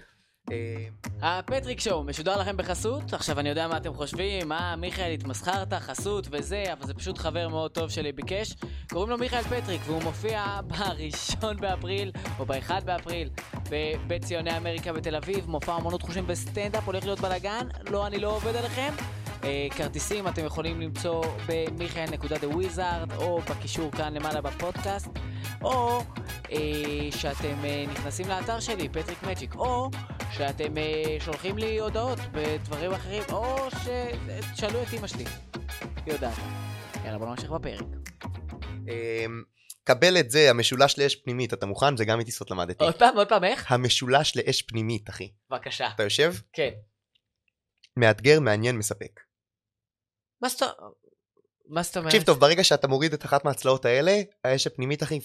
אה, 0.52 0.88
הפטריק 1.22 1.80
show 1.80 2.04
משודר 2.04 2.40
לכם 2.40 2.58
בחסות, 2.58 3.14
עכשיו 3.14 3.40
אני 3.40 3.50
יודע 3.50 3.68
מה 3.68 3.78
אתם 3.78 3.94
חושבים, 3.94 4.48
מה 4.48 4.76
מיכאל 4.76 5.12
התמסחרת, 5.12 5.74
חסות 5.74 6.28
וזה, 6.32 6.64
אבל 6.74 6.88
זה 6.88 6.94
פשוט 6.94 7.18
חבר 7.18 7.50
מאוד 7.50 7.72
טוב 7.72 7.90
שלי 7.90 8.12
ביקש. 8.12 8.56
קוראים 8.90 9.10
לו 9.10 9.18
מיכאל 9.18 9.42
פטריק 9.42 9.82
והוא 9.86 10.04
מופיע 10.04 10.60
בראשון 10.68 11.58
באפריל 11.62 12.12
או 12.40 12.46
באחד 12.46 12.82
באפריל 12.86 13.30
בבית 13.70 14.24
ציוני 14.24 14.58
אמריקה 14.58 14.94
בתל 14.94 15.16
אביב, 15.16 15.50
מופע 15.50 15.78
אמנות 15.78 16.02
חושים 16.02 16.28
בסטנדאפ, 16.28 16.86
הולך 16.86 17.06
להיות 17.06 17.20
בלאגן, 17.20 17.68
לא 17.90 18.08
אני 18.08 18.20
לא 18.20 18.36
עובד 18.36 18.56
עליכם. 18.56 19.23
אה, 19.44 19.68
כרטיסים 19.78 20.28
אתם 20.28 20.46
יכולים 20.46 20.82
למצוא 20.82 21.26
במיכאל. 21.48 22.25
the 22.25 22.54
wizard 22.54 23.12
או 23.14 23.42
בקישור 23.42 23.92
כאן 23.92 24.14
למעלה 24.14 24.42
בפודקאסט, 24.42 25.10
או 25.62 26.00
אה, 26.52 27.12
שאתם 27.12 27.66
אה, 27.66 27.86
נכנסים 27.92 28.28
לאתר 28.28 28.60
שלי, 28.60 28.90
פטריק 28.90 29.24
מג'יק, 29.24 29.56
או 29.56 29.90
שאתם 30.32 30.78
אה, 30.78 31.18
שולחים 31.20 31.58
לי 31.58 31.80
הודעות 31.80 32.20
בדברים 32.32 32.92
אחרים, 32.92 33.24
או 33.32 33.68
שתשאלו 33.70 34.84
את 34.84 34.88
אמא 34.94 35.08
שלי, 35.08 35.26
היא 36.06 36.14
יודעת. 36.14 36.38
יאללה, 37.06 37.18
בוא 37.18 37.28
נמשיך 37.28 37.52
בפרק. 37.52 37.86
אה, 38.90 39.26
קבל 39.84 40.18
את 40.20 40.32
זה, 40.32 40.50
המשולש 40.50 41.00
לאש 41.00 41.16
פנימית, 41.16 41.54
אתה 41.54 41.66
מוכן? 41.66 41.98
זה 41.98 42.06
גם 42.06 42.20
מטיסות 42.20 42.52
למדתי. 42.52 42.84
עוד 42.84 42.96
פעם, 42.96 43.18
עוד 43.18 43.30
פעם, 43.30 43.44
איך? 43.44 43.72
המשולש 43.72 44.38
לאש 44.38 44.62
פנימית, 44.62 45.10
אחי. 45.10 45.32
בבקשה. 45.50 45.88
אתה 45.96 46.04
יושב? 46.04 46.34
כן. 46.54 46.70
מאתגר, 47.98 48.40
מעניין, 48.40 48.78
מספק. 48.78 49.20
מה 51.68 51.84
זאת 51.84 51.98
אומרת? 51.98 52.12
תקשיב 52.12 52.24
טוב, 52.24 52.40
ברגע 52.40 52.64
שאתה 52.64 52.88
מוריד 52.88 53.14
את 53.14 53.26
אחת 53.26 53.46
מהצלעות 53.46 53.86
האלה, 53.86 54.22
האש 54.44 54.68
הפנימית, 54.68 55.04
אחי, 55.04 55.20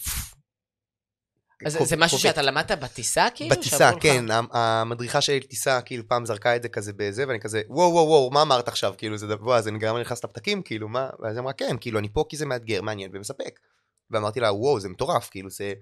אז 1.67 1.79
זה 1.83 1.97
משהו. 1.97 2.19
שאתה 2.19 2.43
למדת 2.43 2.71
בטיסה, 2.71 3.27
כאילו? 3.35 3.57
בטיסה? 3.57 3.91
כן, 4.01 4.25
המדריכה 4.53 5.21
שלי 5.21 5.41
לטיסה, 5.41 5.81
כאילו 5.81 6.09
פעם 6.09 6.27
זרקה 6.27 6.57
את 6.57 6.63
זה 6.63 6.69
כזה 6.69 6.93
בזה, 6.97 7.25
ואני 7.29 7.41
כזה, 7.41 7.63
וואו 7.69 7.93
וואו 7.93 8.07
וואו, 8.07 8.31
מה 8.31 8.43
אמרת 8.43 8.69
עכשיו? 8.69 8.95
כאילו, 8.99 9.19
זה 9.19 9.27
דבר, 9.27 9.57
אז 9.57 9.69
אני 9.69 9.79
גם 9.79 9.99
נכנס 9.99 10.25
לפתקים, 10.25 10.63
כאילו, 10.63 10.89
מה? 10.89 11.11
ואז 11.21 11.37
היא 11.37 11.41
אמרה, 11.41 11.53
כן, 11.53 11.77
כאילו, 11.81 11.99
אני 11.99 12.09
פה 12.13 12.25
כי 12.29 12.37
זה 12.37 12.47
מאתגר, 12.47 12.83
מעניין 12.83 13.11
ומספק. 13.15 13.61
ואמרתי 14.11 14.41
לה, 14.41 14.53
וואו, 14.53 14.81
זה 14.81 14.89
מטורף, 14.89 15.29
כאילו, 15.31 15.51
זה, 15.51 15.75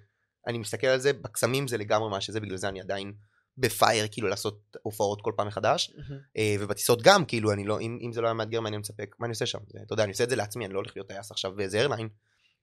אני 0.46 0.58
מסתכל 0.58 0.86
על 0.86 1.00
זה, 1.00 1.12
בקסמים 1.12 1.68
זה 1.68 1.76
לגמרי 1.76 2.10
מה 2.10 2.20
שזה, 2.20 2.40
בגלל 2.40 2.56
זה 2.56 2.68
אני 2.68 2.80
עדיין 2.80 3.12
בפייר, 3.58 4.06
כאילו, 4.10 4.28
לעשות 4.28 4.76
הופעות 4.82 5.22
כל 5.22 5.32
פעם 5.36 5.46
מחדש. 5.46 5.92
אה, 6.36 6.56
ובטיסות 6.60 7.02
גם, 7.02 7.24
כאילו, 7.24 7.52
אני 7.52 7.64
לא, 7.64 7.80
אם, 7.80 7.98
אם 8.02 8.12
זה 8.12 8.20
לא 8.20 8.26
היה 8.26 8.34
מאתגר, 8.34 8.60
מעניין 8.60 8.80
מספק, 8.80 9.16
מה 9.18 9.26
אני 9.26 9.32
עושה 9.32 9.46
שם? 9.46 9.58
זה, 9.72 9.78
אתה 9.86 9.92
יודע, 9.92 10.02
אני 10.04 10.12
עושה 10.12 10.24
את 10.24 10.30
זה 10.30 10.36
לעצמי, 10.36 10.66
אני 10.66 10.74
לא 10.74 10.78
הולך 10.78 10.92
להיות 10.96 11.08
טייס 11.08 11.30
עכשיו 11.30 11.52
באיזה 11.56 11.76
איירליין. 11.78 12.08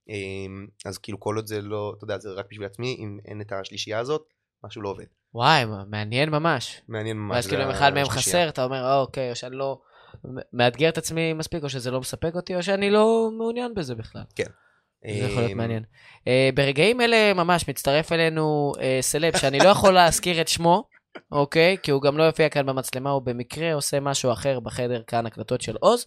אה, 0.10 0.16
אז 0.86 0.98
כאילו, 0.98 1.20
כל 1.20 1.36
עוד 1.36 1.48
זה 1.48 1.62
לא, 1.62 1.94
אתה 1.98 2.04
יודע, 2.04 2.18
זה 2.20 2.30
רק 2.30 2.46
בשביל 2.52 2.66
עצמי, 2.66 2.96
אם 3.00 3.20
אין 3.26 3.42
את 3.42 3.52
השלישייה 3.52 4.00
הזאת, 4.00 4.24
משהו 4.64 4.82
לא 4.82 4.90
עובד. 4.90 5.06
וואי, 5.34 5.64
מעניין 5.88 6.30
ממש. 6.30 6.82
מעניין 6.88 7.18
ממש. 7.18 7.36
ואז 7.36 7.48
כאילו 7.48 7.64
אם 7.64 7.70
אחד 7.70 7.94
מהם. 7.94 8.10
חסר, 8.10 8.50
אתה 8.50 8.64
אומר, 8.64 8.84
"אה, 8.86 9.00
אוקיי, 9.00 9.30
או 9.30 9.36
שאני 9.36 9.56
לא 9.56 9.82
מאתגר 10.54 10.90
את 10.90 10.98
עצמי 10.98 11.34
מספיק, 11.34 11.64
או 11.64 11.70
שזה 11.70 11.92
לא 11.92 12.00
מספק 12.00 12.32
אותי, 12.36 12.56
או 12.56 12.64
שאני 12.64 12.90
לא 12.90 13.30
מעוניין 13.38 13.74
בזה 13.74 13.96
בכלל. 13.96 14.22
זה 15.08 15.26
יכול 15.26 15.38
להיות 15.38 15.50
אה, 15.50 15.56
מעניין. 15.56 15.84
אה, 16.28 16.50
ברגעים 16.56 17.02
אלה 17.02 17.34
ממש 17.34 17.70
מצטרף 17.70 18.12
אלינו 18.12 18.72
אה, 18.82 18.98
סלב 19.02 19.38
שאני 19.38 19.60
לא 19.60 19.70
יכול 19.70 19.94
להזכיר 19.94 20.42
את 20.42 20.48
שמו, 20.48 20.84
אוקיי? 21.32 21.78
כי 21.84 21.92
הוא 21.92 22.02
גם 22.02 22.18
לא 22.18 22.24
יופיע 22.24 22.50
כאן 22.50 22.66
במצלמה, 22.66 23.10
הוא 23.10 23.22
במקרה 23.22 23.74
עושה 23.74 24.00
משהו 24.00 24.32
אחר 24.32 24.60
בחדר 24.60 25.02
כאן 25.08 25.26
הקלטות 25.26 25.62
של 25.62 25.76
עוז. 25.80 26.06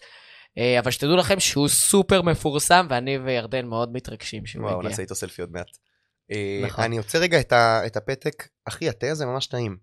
אה, 0.59 0.79
אבל 0.79 0.91
שתדעו 0.91 1.17
לכם 1.17 1.41
שהוא 1.41 1.69
סופר 1.69 2.23
מפורסם, 2.23 2.87
ואני 2.91 3.19
וירדן 3.19 3.67
מאוד 3.67 3.93
מתרגשים 3.93 4.47
שהוא 4.47 4.65
וואו, 4.65 4.79
מגיע. 4.79 4.91
נעשה 4.91 5.03
איתו 5.03 5.15
סלפי 5.15 5.43
עוד 5.43 5.53
מעט. 5.53 5.67
נכון. 6.65 6.85
אני 6.85 6.99
עוצר 6.99 7.19
רגע 7.19 7.41
את 7.41 7.53
ה- 7.53 7.83
את 7.87 7.97
הפתק. 7.97 8.49
אחי, 8.65 8.89
התה 8.89 9.11
הזה 9.11 9.27
ממש 9.27 9.47
טעים. 9.47 9.77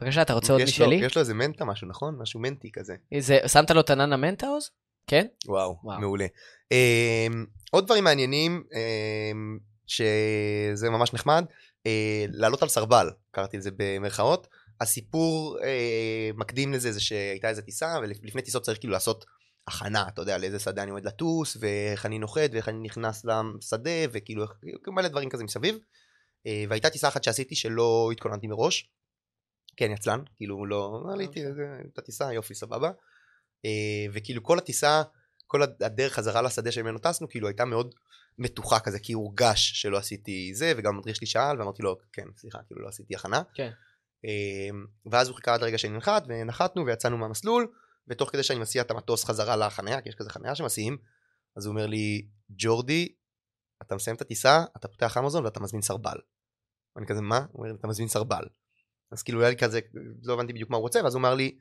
בבקשה, 0.00 0.22
אתה 0.22 0.32
רוצה 0.32 0.52
עוד 0.52 0.62
משלי? 0.62 0.94
יש 0.96 1.14
לו 1.16 1.20
איזה 1.20 1.34
מנטה 1.34 1.64
משהו, 1.64 1.88
נכון? 1.88 2.16
משהו 2.18 2.40
מנטי 2.40 2.70
כזה. 2.72 2.94
זה- 3.18 3.38
שמת 3.46 3.70
לו 3.70 3.80
את 3.80 3.90
הננה 3.90 4.16
מנטה 4.16 4.46
עוז? 4.46 4.70
כן? 5.08 5.26
וואו, 5.46 5.76
וואו. 5.82 6.00
מעולה. 6.00 6.26
אה, 6.72 7.26
עוד 7.70 7.84
דברים 7.84 8.04
מעניינים, 8.04 8.64
אה, 8.74 9.32
שזה 9.86 10.90
ממש 10.90 11.14
נחמד, 11.14 11.44
אה, 11.86 12.24
לעלות 12.28 12.62
על 12.62 12.68
סרבל, 12.68 13.10
קראתי 13.30 13.56
לזה 13.56 13.70
במרכאות. 13.76 14.48
הסיפור 14.80 15.58
אה, 15.62 16.30
מקדים 16.34 16.72
לזה 16.72 16.92
זה 16.92 17.00
שהייתה 17.00 17.48
איזה 17.48 17.62
טיסה, 17.62 17.98
ולפני 18.02 18.42
טיסות 18.42 18.62
צריך 18.62 18.78
כאילו 18.78 18.92
לעשות 18.92 19.24
הכנה, 19.68 20.08
אתה 20.08 20.22
יודע, 20.22 20.38
לאיזה 20.38 20.58
שדה 20.58 20.82
אני 20.82 20.90
עומד 20.90 21.04
לטוס, 21.04 21.56
ואיך 21.60 22.06
אני 22.06 22.18
נוחת, 22.18 22.50
ואיך 22.52 22.68
אני 22.68 22.78
נכנס 22.78 23.24
לשדה, 23.24 23.90
וכאילו, 24.12 24.44
כאילו 24.60 24.92
מלא 24.92 25.08
דברים 25.08 25.28
כזה 25.30 25.44
מסביב. 25.44 25.78
אה, 26.46 26.64
והייתה 26.68 26.90
טיסה 26.90 27.08
אחת 27.08 27.24
שעשיתי 27.24 27.54
שלא 27.54 28.08
התכוננתי 28.12 28.46
מראש. 28.46 28.90
כן, 29.76 29.90
יצלן, 29.90 30.20
כאילו 30.36 30.66
לא, 30.66 31.02
עליתי, 31.12 31.40
זה- 31.54 31.78
את 31.92 31.98
הטיסה, 31.98 32.32
יופי, 32.32 32.54
סבבה. 32.54 32.90
אה, 33.64 34.06
וכאילו 34.12 34.42
כל 34.42 34.58
הטיסה, 34.58 35.02
כל 35.46 35.62
הדרך 35.62 36.12
חזרה 36.12 36.42
לשדה 36.42 36.72
שממנו 36.72 36.98
טסנו, 36.98 37.28
כאילו 37.28 37.48
הייתה 37.48 37.64
מאוד 37.64 37.94
מתוחה 38.38 38.80
כזה, 38.80 38.98
כי 38.98 39.12
הורגש 39.12 39.72
שלא 39.80 39.98
עשיתי 39.98 40.50
זה, 40.54 40.72
וגם 40.76 40.94
המדריך 40.94 41.16
שלי 41.16 41.26
שאל, 41.26 41.58
ואמרתי 41.58 41.82
לו, 41.82 41.96
כן, 42.12 42.24
סליחה, 42.36 42.58
כאילו 42.66 42.82
לא 42.82 42.88
עשיתי 42.88 43.14
הכנה. 43.14 43.42
כן. 43.54 43.70
אה, 44.24 44.78
ואז 45.10 45.28
הוא 45.28 45.36
חיכה 45.36 45.54
עד 45.54 45.62
הרגע 45.62 45.78
שנחת, 45.78 46.24
ונחתנו 46.28 46.86
ויצאנו 46.86 47.18
מהמסלול, 47.18 47.72
ותוך 48.08 48.30
כדי 48.30 48.42
שאני 48.42 48.58
מסיע 48.58 48.82
את 48.82 48.90
המטוס 48.90 49.24
חזרה 49.24 49.56
לחניה, 49.56 50.00
כי 50.00 50.08
יש 50.08 50.14
כזה 50.14 50.30
חניה 50.30 50.54
שמסיעים, 50.54 50.96
אז 51.56 51.66
הוא 51.66 51.72
אומר 51.72 51.86
לי, 51.86 52.26
ג'ורדי, 52.50 53.08
אתה 53.82 53.94
מסיים 53.94 54.16
את 54.16 54.20
הטיסה, 54.20 54.64
אתה 54.76 54.88
פותח 54.88 55.16
אמזון 55.16 55.44
ואתה 55.44 55.60
מזמין 55.60 55.82
סרבל. 55.82 56.16
ואני 56.96 57.06
כזה, 57.06 57.20
מה? 57.20 57.46
הוא 57.52 57.64
אומר, 57.64 57.74
אתה 57.74 57.86
מזמין 57.86 58.08
סרבל. 58.08 58.44
אז 59.10 59.22
כאילו 59.22 59.40
היה 59.40 59.50
לי 59.50 59.56
כזה, 59.56 59.80
לא 60.22 60.34
הבנתי 60.34 60.52
בדיוק 60.52 60.70
מה 60.70 60.76
הוא 60.76 60.82
רוצה, 60.82 61.00
ואז 61.04 61.14
הוא 61.14 61.20
אמר 61.20 61.34
לי, 61.34 61.58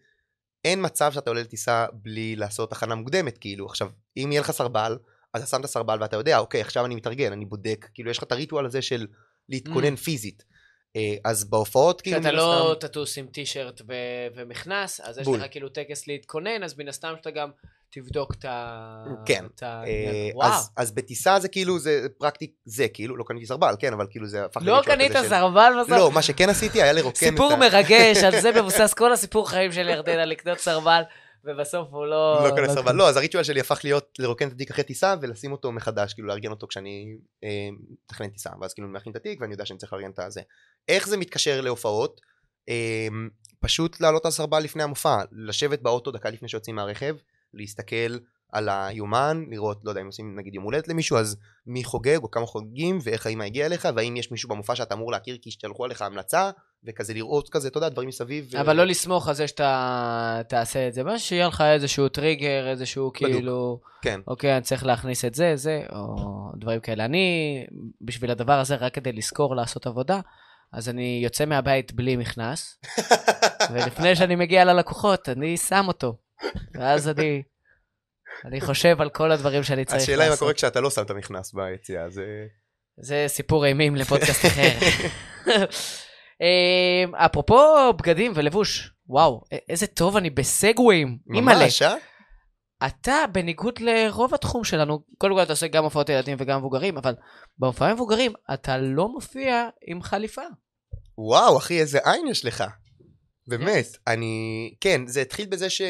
אין 0.65 0.86
מצב 0.86 1.12
שאתה 1.13 1.30
עולה 1.30 1.41
לטיסה 1.41 1.86
בלי 1.93 2.36
לעשות 2.36 2.72
הכנה 2.72 2.96
מוקדמת, 2.96 3.38
כאילו, 3.38 3.65
עכשיו, 3.65 3.89
אם 4.17 4.30
יהיה 4.32 4.41
לך 4.41 4.52
סרבל, 4.52 4.98
אז 5.34 5.41
אתה 5.41 5.50
שם 5.52 5.60
את 5.60 5.65
הסרבל 5.65 5.98
ואתה 6.02 6.15
יודע, 6.17 6.38
אוקיי, 6.39 6.62
עכשיו 6.62 6.86
אני 6.86 6.96
מתארגן, 6.96 7.32
אני 7.32 7.46
בודק, 7.46 7.88
כאילו, 7.93 8.12
יש 8.12 8.17
לך 8.17 8.24
את 8.24 8.32
הריטואל 8.32 8.65
הזה 8.65 8.82
של 8.82 9.08
להתכונן 9.50 9.93
Mm. 9.93 9.98
פיזית. 9.98 10.43
אה, 10.96 11.15
אז 11.26 11.50
בהופעות, 11.50 12.02
כאילו, 12.02 12.20
כשאתה 12.20 12.32
לא 12.32 12.72
הסתם- 12.72 12.88
תטוס 12.88 13.17
עם 13.17 13.28
טישרט 13.28 13.82
ו- 13.88 13.93
ומכנס, 14.36 15.00
אז 15.02 15.17
יש 15.17 15.26
בול. 15.26 15.39
לך 15.39 15.46
כאילו 15.52 15.70
טקס 15.70 16.08
להתכונן, 16.08 16.63
אז 16.63 16.78
מן 16.78 16.88
הסתם 16.88 17.13
שאתה 17.17 17.32
גם 17.32 17.50
תבדוק 17.89 18.34
את 18.34 18.45
ה... 18.45 19.06
כן. 19.26 19.45
את 19.56 19.63
ה... 19.63 19.84
אה, 19.88 20.30
וואו. 20.34 20.50
אז, 20.50 20.69
אז 20.78 20.91
בטיסה 20.91 21.39
זה 21.39 21.47
כאילו, 21.47 21.80
זה 21.80 22.08
פרקטי, 22.17 22.52
זה 22.65 22.88
כאילו, 22.88 23.17
לא 23.17 23.23
קניתי 23.23 23.45
סרבל, 23.45 23.76
כן, 23.80 23.93
אבל 23.93 24.08
כאילו 24.10 24.28
זה 24.28 24.45
הפך 24.45 24.62
לא 24.63 24.82
קנית 24.86 25.12
סרבל 25.30 25.73
בסוף? 25.80 25.91
לא, 25.91 26.12
מה 26.12 26.21
שכן 26.21 26.50
עשיתי 26.50 26.82
היה 26.82 26.93
לרוקן 26.93 27.10
את 27.10 27.23
ה... 27.23 27.30
סיפור 27.30 27.56
מרגש, 27.56 28.17
על 28.23 28.41
זה 28.41 28.52
מבוסס 28.62 28.93
כל 28.93 29.13
הסיפור 29.13 29.50
חיים 29.50 29.71
של 29.71 29.89
ירדנה, 29.89 30.26
לקנות 30.26 30.60
סרבל, 30.60 31.02
ובסוף 31.43 31.88
הוא 31.91 32.06
לא... 32.06 32.43
לא 32.43 32.50
קונה 32.50 32.69
סרבל, 32.69 32.95
לא, 32.95 33.10
אז 33.10 33.17
הריטואל 33.17 33.43
שלי 33.43 33.60
הפך 33.60 33.80
להיות 33.84 34.13
לרוקן 34.19 34.47
את 34.47 34.54
התיק 34.54 34.71
אחרי 34.71 34.84
טיסה 34.84 35.15
ולשים 35.21 35.52
אותו 35.52 35.71
מחדש, 35.71 36.13
כאילו 36.13 36.28
לארגן 36.28 36.52
אותו 36.52 36.67
כשאני 36.67 37.17
אה, 37.43 37.69
מתכנן 38.04 38.30
טיסה, 38.30 38.50
ואז 38.62 38.73
כאילו 38.73 38.88
אני 38.88 38.95
מכין 38.95 39.12
את 39.12 39.15
התיק 39.15 39.41
ואני 39.41 39.54
יודע 39.54 39.65
שאני 39.65 39.80
צריך 39.80 39.93
לארגן 39.93 40.10
את 40.10 40.19
הזה. 40.19 40.41
איך 40.88 41.08
זה 41.08 41.17
מתקשר 41.17 41.62
להופעות? 41.62 42.21
אה, 42.69 43.08
פשוט 43.60 44.02
לעלות 44.02 44.26
על 44.26 44.32
סרבל 44.32 44.60
לפני 44.60 44.84
המופע, 44.84 45.17
לשבת 45.32 45.82
באוטו 45.82 46.12
דקה 46.12 46.30
לפני 46.30 46.47
שיוצאים 46.47 46.76
מהרכב, 46.76 47.15
להסתכל 47.58 48.17
על 48.52 48.70
היומן, 48.70 49.43
לראות, 49.50 49.80
לא 49.84 49.91
יודע, 49.91 50.02
אם 50.02 50.06
עושים 50.06 50.36
נגיד 50.39 50.56
יום 50.56 50.63
הולדת 50.63 50.88
למישהו, 50.88 51.17
אז 51.17 51.38
מי 51.67 51.84
חוגג 51.84 52.17
או 52.24 52.32
כמה 52.32 52.46
חוגגים, 52.46 53.00
ואיך 53.04 53.26
האמא 53.26 53.43
הגיעה 53.43 53.67
אליך, 53.67 53.88
והאם 53.96 54.17
יש 54.17 54.32
מישהו 54.32 54.50
במופע 54.50 54.76
שאתה 54.76 54.93
אמור 54.93 55.12
להכיר 55.12 55.38
כי 55.41 55.50
השתלחו 55.50 55.86
עליך 55.86 56.02
המלצה, 56.02 56.52
וכזה 56.84 57.13
לראות 57.13 57.50
כזה, 57.50 57.67
אתה 57.67 57.78
יודע, 57.78 57.89
דברים 57.89 58.10
מסביב. 58.10 58.56
אבל 58.56 58.76
לא 58.76 58.84
לסמוך 58.84 59.28
על 59.28 59.34
זה 59.34 59.48
שאתה 59.48 60.41
תעשה 60.50 60.88
את 60.88 60.93
זה, 60.93 61.04
מה 61.04 61.20
שיהיה 61.20 61.48
לך 61.48 61.62
איזשהו 61.62 62.10
טריגר, 62.10 62.67
איזשהו 62.67 63.12
כאילו, 63.13 63.80
כן. 64.02 64.20
אוקיי, 64.28 64.54
אני 64.54 64.62
צריך 64.62 64.86
להכניס 64.86 65.26
את 65.26 65.36
זה, 65.36 65.56
זה, 65.56 65.84
או 65.91 66.15
דברים 66.58 66.80
כאלה. 66.80 67.06
אני, 67.06 67.65
בשביל 68.02 68.32
הדבר 68.32 68.60
הזה, 68.60 68.76
רק 68.76 68.93
כדי 68.93 69.12
לזכור 69.12 69.56
לעשות 69.56 69.88
עבודה, 69.88 70.20
אז 70.74 70.89
אני 70.89 71.20
יוצא 71.24 71.46
מהבית 71.46 71.93
בלי 71.93 72.15
מכנס, 72.15 72.80
ולפני 73.72 74.15
שאני 74.15 74.36
מגיע 74.36 74.65
ללקוחות, 74.65 75.30
אני 75.30 75.58
שם 75.58 75.86
אותו. 75.88 76.27
ואז 76.73 77.08
אני, 77.10 77.43
אני 78.45 78.62
חושב 78.62 79.02
על 79.02 79.10
כל 79.10 79.32
הדברים 79.32 79.63
שאני 79.63 79.86
צריך 79.86 79.95
לעשות. 79.95 80.10
השאלה 80.10 80.23
היא 80.23 80.32
מה 80.32 80.38
קורה 80.38 80.54
כשאתה 80.54 80.82
לא 80.82 80.89
שם 80.89 81.02
את 81.02 81.10
המכנס 81.10 81.54
ביציאה, 81.54 82.10
זה... 82.10 82.23
זה 83.00 83.26
סיפור 83.28 83.65
אימים 83.65 83.95
לפודקאסט 83.95 84.45
אחר. 84.45 84.69
אמ, 86.41 87.15
אפרופו 87.15 87.93
בגדים 87.93 88.32
ולבוש, 88.36 88.91
וואו, 89.08 89.41
איזה 89.69 89.88
טוב 89.88 90.17
אני 90.17 90.30
בסגוויים, 90.30 91.17
אימא'לה. 91.36 91.63
ממש, 91.63 91.82
אה? 91.82 91.95
אתה, 92.86 93.15
בניגוד 93.32 93.80
לרוב 93.80 94.34
התחום 94.34 94.63
שלנו, 94.63 95.00
קודם 95.17 95.34
כל 95.36 95.43
אתה 95.43 95.54
עושה 95.54 95.67
גם 95.67 95.84
הופעות 95.84 96.10
ילדים 96.10 96.38
וגם 96.39 96.60
מבוגרים, 96.60 96.97
אבל 96.97 97.15
בהופעה 97.58 97.93
מבוגרים 97.93 98.34
אתה 98.54 98.78
לא 98.78 99.08
מופיע 99.10 99.69
עם 99.88 100.02
חליפה. 100.02 100.41
וואו, 101.17 101.58
אחי, 101.58 101.80
איזה 101.80 102.00
עין 102.04 102.28
יש 102.28 102.45
לך. 102.45 102.63
באמת, 103.47 103.97
אני... 104.07 104.73
כן, 104.81 105.07
זה 105.07 105.21
התחיל 105.21 105.45
בזה 105.45 105.69
ש... 105.69 105.81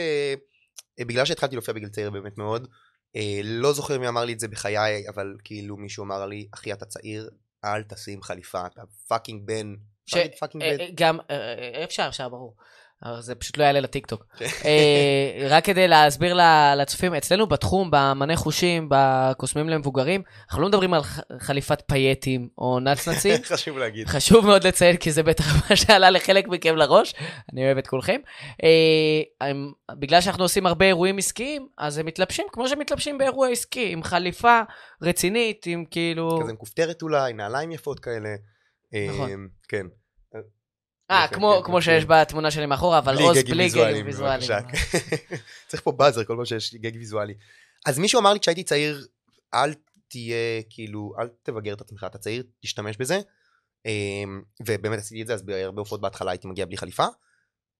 בגלל 0.99 1.25
שהתחלתי 1.25 1.55
להופיע 1.55 1.73
בגיל 1.73 1.89
צעיר 1.89 2.09
באמת 2.09 2.37
מאוד, 2.37 2.67
אה, 3.15 3.39
לא 3.43 3.73
זוכר 3.73 3.99
מי 3.99 4.07
אמר 4.07 4.25
לי 4.25 4.33
את 4.33 4.39
זה 4.39 4.47
בחיי, 4.47 5.09
אבל 5.09 5.35
כאילו 5.43 5.77
מישהו 5.77 6.03
אמר 6.03 6.25
לי, 6.25 6.47
אחי, 6.53 6.73
אתה 6.73 6.85
צעיר, 6.85 7.29
אל 7.65 7.83
תשים 7.83 8.21
חליפה, 8.21 8.65
אתה 8.65 8.81
fucking 9.07 9.41
בן. 9.45 9.75
ש- 10.05 10.15
fucking 10.39 10.63
אה, 10.63 10.77
בן. 10.77 10.79
אה, 10.81 10.87
גם, 10.95 11.19
אה, 11.29 11.35
אה, 11.75 11.83
אפשר, 11.83 12.05
אפשר, 12.07 12.29
ברור. 12.29 12.55
אבל 13.03 13.21
זה 13.21 13.35
פשוט 13.35 13.57
לא 13.57 13.63
יעלה 13.63 13.79
לטיקטוק. 13.79 14.25
אה, 14.65 15.47
רק 15.49 15.65
כדי 15.65 15.87
להסביר 15.87 16.37
לצופים, 16.77 17.13
אצלנו 17.13 17.47
בתחום, 17.47 17.89
באמני 17.91 18.35
חושים, 18.35 18.89
בקוסמים 18.89 19.69
למבוגרים, 19.69 20.21
אנחנו 20.47 20.61
לא 20.61 20.67
מדברים 20.67 20.93
על 20.93 21.01
חליפת 21.39 21.83
פייטים 21.87 22.49
או 22.57 22.79
נצנצים. 22.79 23.43
חשוב 23.53 23.77
להגיד. 23.77 24.07
חשוב 24.07 24.45
מאוד 24.45 24.67
לציין, 24.67 24.97
כי 24.97 25.11
זה 25.11 25.23
בטח 25.23 25.45
מה 25.69 25.75
שעלה 25.75 26.09
לחלק 26.09 26.47
מכם 26.47 26.75
לראש, 26.75 27.15
אני 27.53 27.65
אוהב 27.65 27.77
את 27.77 27.87
כולכם. 27.87 28.19
אה, 28.63 29.51
בגלל 29.99 30.21
שאנחנו 30.21 30.43
עושים 30.43 30.65
הרבה 30.65 30.85
אירועים 30.85 31.17
עסקיים, 31.17 31.67
אז 31.77 31.97
הם 31.97 32.05
מתלבשים 32.05 32.45
כמו 32.51 32.67
שמתלבשים 32.67 33.17
באירוע 33.17 33.49
עסקי, 33.49 33.91
עם 33.91 34.03
חליפה 34.03 34.61
רצינית, 35.01 35.65
עם 35.65 35.85
כאילו... 35.91 36.39
כזה 36.43 36.53
מכופתרת 36.53 37.01
אולי, 37.01 37.33
נעליים 37.33 37.71
יפות 37.71 37.99
כאלה. 37.99 38.29
אה, 38.93 39.07
נכון. 39.09 39.47
כן. 39.67 39.87
אה, 41.11 41.27
כמו, 41.27 41.55
כן, 41.57 41.65
כמו 41.65 41.75
כן. 41.75 41.81
שיש 41.81 42.05
בתמונה 42.05 42.51
שלי 42.51 42.65
מאחורה, 42.65 42.99
אבל 42.99 43.17
עוז 43.17 43.37
בלי 43.37 43.69
גגים 43.69 44.05
ויזואליים. 44.05 44.39
בבקשה. 44.39 44.59
צריך 45.67 45.83
פה 45.83 45.91
באזר 45.91 46.23
כל 46.23 46.33
פעם 46.35 46.45
שיש 46.45 46.75
גג 46.75 46.95
ויזואלי. 46.95 47.33
אז 47.85 47.99
מישהו 47.99 48.19
אמר 48.19 48.33
לי 48.33 48.39
כשהייתי 48.39 48.63
צעיר, 48.63 49.07
אל 49.53 49.73
תהיה, 50.07 50.61
כאילו, 50.69 51.13
אל 51.19 51.27
תבגר 51.43 51.73
את 51.73 51.81
עצמך, 51.81 52.05
אתה 52.09 52.17
צעיר, 52.17 52.43
תשתמש 52.61 52.97
בזה. 52.97 53.19
אמ, 53.85 54.41
ובאמת 54.67 54.99
עשיתי 54.99 55.21
את 55.21 55.27
זה, 55.27 55.33
אז 55.33 55.43
בהרבה 55.43 55.79
הופעות 55.79 56.01
בהתחלה 56.01 56.31
הייתי 56.31 56.47
מגיע 56.47 56.65
בלי 56.65 56.77
חליפה. 56.77 57.05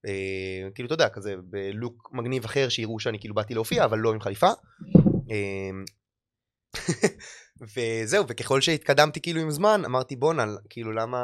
אה, 0.06 0.70
כאילו, 0.76 0.88
אתה 0.88 0.94
יודע, 0.94 1.10
כזה 1.10 1.36
בלוק 1.44 2.10
מגניב 2.14 2.46
אחר, 2.46 2.70
שיראו 2.70 3.00
שאני 3.00 3.20
כאילו 3.20 3.36
באתי 3.36 3.54
להופיע, 3.54 3.86
אבל 3.86 3.98
לא 3.98 4.14
עם 4.14 4.22
חליפה. 4.22 4.50
וזהו, 7.62 8.26
וככל 8.28 8.62
שהתקדמתי 8.62 9.22
כאילו 9.22 9.42
עם 9.42 9.52
זמן, 9.52 9.82
אמרתי 9.86 10.16
בואנה, 10.16 10.46
כאילו 10.70 10.92
למה, 10.92 11.20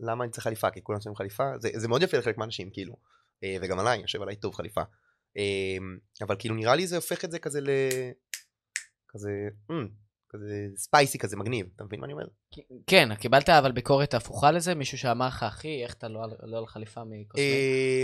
למה 0.00 0.24
אני 0.24 0.32
צריך 0.32 0.44
חליפה? 0.44 0.70
כי 0.70 0.82
כולם 0.82 1.00
שמים 1.00 1.16
חליפה, 1.16 1.44
זה, 1.58 1.70
זה 1.74 1.88
מאוד 1.88 2.02
יפה 2.02 2.18
לחלק 2.18 2.38
מהאנשים, 2.38 2.70
כאילו. 2.70 2.96
אה, 3.44 3.56
וגם 3.62 3.78
עליי, 3.78 4.00
יושב 4.00 4.22
עליי 4.22 4.36
טוב 4.36 4.54
חליפה. 4.54 4.82
אה, 5.36 5.76
אבל 6.22 6.36
כאילו 6.38 6.54
נראה 6.54 6.74
לי 6.76 6.86
זה 6.86 6.96
הופך 6.96 7.24
את 7.24 7.30
זה 7.30 7.38
כזה 7.38 7.60
ל... 7.60 7.68
כזה, 9.08 9.30
אמ, 9.70 9.88
כזה 10.28 10.66
ספייסי 10.76 11.18
כזה 11.18 11.36
מגניב, 11.36 11.66
אתה 11.76 11.84
מבין 11.84 12.00
מה 12.00 12.04
אני 12.06 12.12
אומר? 12.12 12.24
כן, 12.86 13.14
קיבלת 13.14 13.48
אבל 13.48 13.72
ביקורת 13.72 14.14
הפוכה 14.14 14.50
לזה? 14.52 14.74
מישהו 14.74 14.98
שאמר 14.98 15.26
לך, 15.26 15.42
אחי, 15.42 15.84
איך 15.84 15.94
אתה 15.94 16.08
לא 16.08 16.24
על- 16.24 16.36
לא 16.42 16.58
על 16.58 16.66
חליפה 16.66 17.00
מקוסמים? 17.04 17.46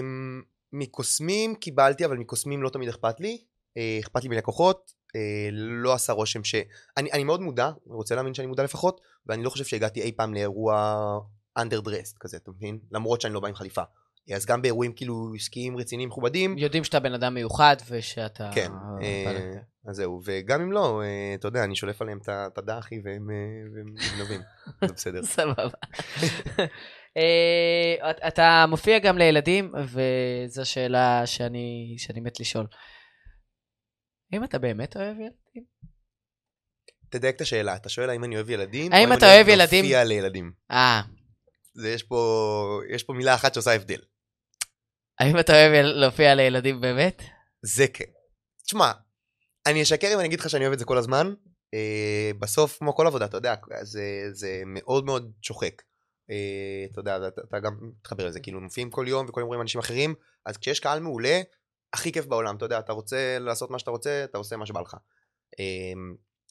אמ, 0.00 0.42
מקוסמים 0.72 1.54
קיבלתי, 1.54 2.04
אבל 2.04 2.16
מקוסמים 2.16 2.62
לא 2.62 2.68
תמיד 2.70 2.88
אכפת 2.88 3.20
לי. 3.20 3.44
אה, 3.76 3.98
אכפת 4.00 4.22
לי 4.22 4.28
מלקוחות, 4.28 4.92
אה, 5.16 5.48
לא 5.52 5.92
עשה 5.94 6.12
רושם 6.12 6.44
ש... 6.44 6.54
אני, 6.96 7.12
אני 7.12 7.24
מאוד 7.24 7.40
מודע, 7.40 7.70
רוצה 7.86 8.14
להאמין 8.14 8.34
שאני 8.34 8.46
מודע 8.48 8.62
לפחות, 8.62 9.00
ואני 9.26 9.42
לא 9.44 9.50
חושב 9.50 9.64
שהגעתי 9.64 10.00
אי 10.02 10.12
פעם 10.16 10.34
לאירוע 10.34 11.00
underdressed 11.58 12.16
כזה, 12.20 12.36
אתה 12.36 12.50
מבין? 12.50 12.78
למרות 12.92 13.20
שאני 13.20 13.34
לא 13.34 13.40
בא 13.40 13.48
עם 13.48 13.54
חליפה. 13.54 13.82
אז 14.34 14.46
גם 14.46 14.62
באירועים 14.62 14.92
כאילו 14.92 15.32
עסקיים 15.34 15.76
רציניים 15.76 16.08
מכובדים, 16.08 16.58
יודעים 16.58 16.84
שאתה 16.84 17.00
בן 17.00 17.14
אדם 17.14 17.34
מיוחד 17.34 17.76
ושאתה... 17.90 18.50
כן, 18.54 18.72
אה, 19.02 19.52
אז 19.88 19.96
זהו, 19.96 20.20
וגם 20.24 20.60
אם 20.60 20.72
לא, 20.72 21.02
אה, 21.02 21.34
אתה 21.34 21.48
יודע, 21.48 21.64
אני 21.64 21.76
שולף 21.76 22.02
עליהם 22.02 22.18
את 22.26 22.58
הדחי 22.58 23.00
והם 23.04 23.30
אה, 23.30 23.36
והם 23.74 23.86
גנבים, 24.18 24.40
זה 24.84 24.92
בסדר. 24.94 25.22
סבבה. 25.36 25.68
את- 28.10 28.20
אתה 28.28 28.64
מופיע 28.68 28.98
גם 28.98 29.18
לילדים, 29.18 29.72
וזו 29.84 30.70
שאלה 30.70 31.22
שאני 31.26 31.94
שאני 31.98 32.20
מת 32.20 32.40
לשאול. 32.40 32.66
האם 34.32 34.44
אתה 34.44 34.58
באמת 34.58 34.96
אוהב 34.96 35.16
ילדים? 35.16 35.64
תדייק 37.08 37.36
את 37.36 37.40
השאלה, 37.40 37.76
אתה 37.76 37.88
שואל 37.88 38.10
האם 38.10 38.24
אני 38.24 38.36
אוהב 38.36 38.50
ילדים, 38.50 38.92
האם 38.92 39.12
או 39.12 39.16
אתה 39.16 39.26
אני 39.26 39.34
אוהב 39.34 39.48
ילדים? 39.48 39.84
להופיע 39.84 40.04
לילדים. 40.04 40.52
אה, 40.70 41.02
זה 41.74 41.90
יש 41.90 42.02
פה, 42.02 42.80
יש 42.94 43.02
פה 43.02 43.12
מילה 43.12 43.34
אחת 43.34 43.54
שעושה 43.54 43.74
הבדל. 43.74 44.00
האם 45.20 45.38
אתה 45.38 45.52
אוהב 45.52 45.72
להופיע 45.84 46.34
לילדים 46.34 46.80
באמת? 46.80 47.22
זה 47.62 47.86
כן. 47.88 48.04
תשמע, 48.64 48.92
אני 49.66 49.82
אשקר 49.82 50.14
אם 50.14 50.18
אני 50.18 50.28
אגיד 50.28 50.40
לך 50.40 50.50
שאני 50.50 50.64
אוהב 50.64 50.72
את 50.72 50.78
זה 50.78 50.84
כל 50.84 50.98
הזמן. 50.98 51.34
אה, 51.74 52.30
בסוף, 52.38 52.78
כמו 52.78 52.94
כל 52.94 53.06
עבודה, 53.06 53.24
אתה 53.24 53.36
יודע, 53.36 53.54
זה, 53.82 54.02
זה 54.32 54.62
מאוד 54.66 55.04
מאוד 55.04 55.32
שוחק. 55.42 55.82
אה, 56.30 56.86
אתה 56.92 57.00
יודע, 57.00 57.16
אתה, 57.16 57.40
אתה 57.48 57.58
גם 57.58 57.72
מתחבר 57.80 58.26
לזה, 58.26 58.40
כאילו 58.40 58.60
מופיעים 58.60 58.90
כל 58.90 59.04
יום 59.08 59.26
וכל 59.28 59.40
יום 59.40 59.46
רואים 59.46 59.62
אנשים 59.62 59.78
אחרים, 59.78 60.14
אז 60.46 60.56
כשיש 60.56 60.80
קהל 60.80 61.00
מעולה, 61.00 61.40
הכי 61.96 62.12
כיף 62.12 62.26
בעולם, 62.26 62.56
אתה 62.56 62.64
יודע, 62.64 62.78
אתה 62.78 62.92
רוצה 62.92 63.38
לעשות 63.38 63.70
מה 63.70 63.78
שאתה 63.78 63.90
רוצה, 63.90 64.24
אתה 64.24 64.38
עושה 64.38 64.56
מה 64.56 64.66
שבא 64.66 64.80
לך. 64.80 64.96
אה, 65.60 65.64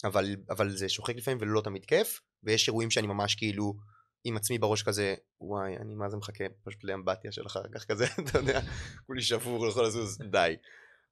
אבל, 0.04 0.36
אבל 0.50 0.70
זה 0.70 0.90
שוחק 0.90 1.16
לפעמים 1.16 1.38
ולא 1.42 1.62
תמיד 1.62 1.86
כיף, 1.86 2.22
ויש 2.44 2.68
אירועים 2.68 2.92
שאני 2.92 3.08
ממש 3.08 3.36
כאילו 3.36 3.74
עם 4.24 4.38
עצמי 4.38 4.58
בראש 4.58 4.84
כזה, 4.84 5.16
וואי, 5.42 5.78
אני 5.78 5.96
מה 5.96 6.10
זה 6.10 6.18
מחכה 6.18 6.44
פשוט 6.64 6.84
לאמבטיה 6.84 7.32
של 7.32 7.46
אחר 7.48 7.64
כך 7.76 7.86
כזה, 7.86 8.06
אתה 8.20 8.38
יודע, 8.40 8.60
כולי 9.06 9.22
שבור, 9.22 9.66
לא 9.66 9.70
יכול 9.72 9.86
לזוז, 9.86 10.18
די. 10.32 10.56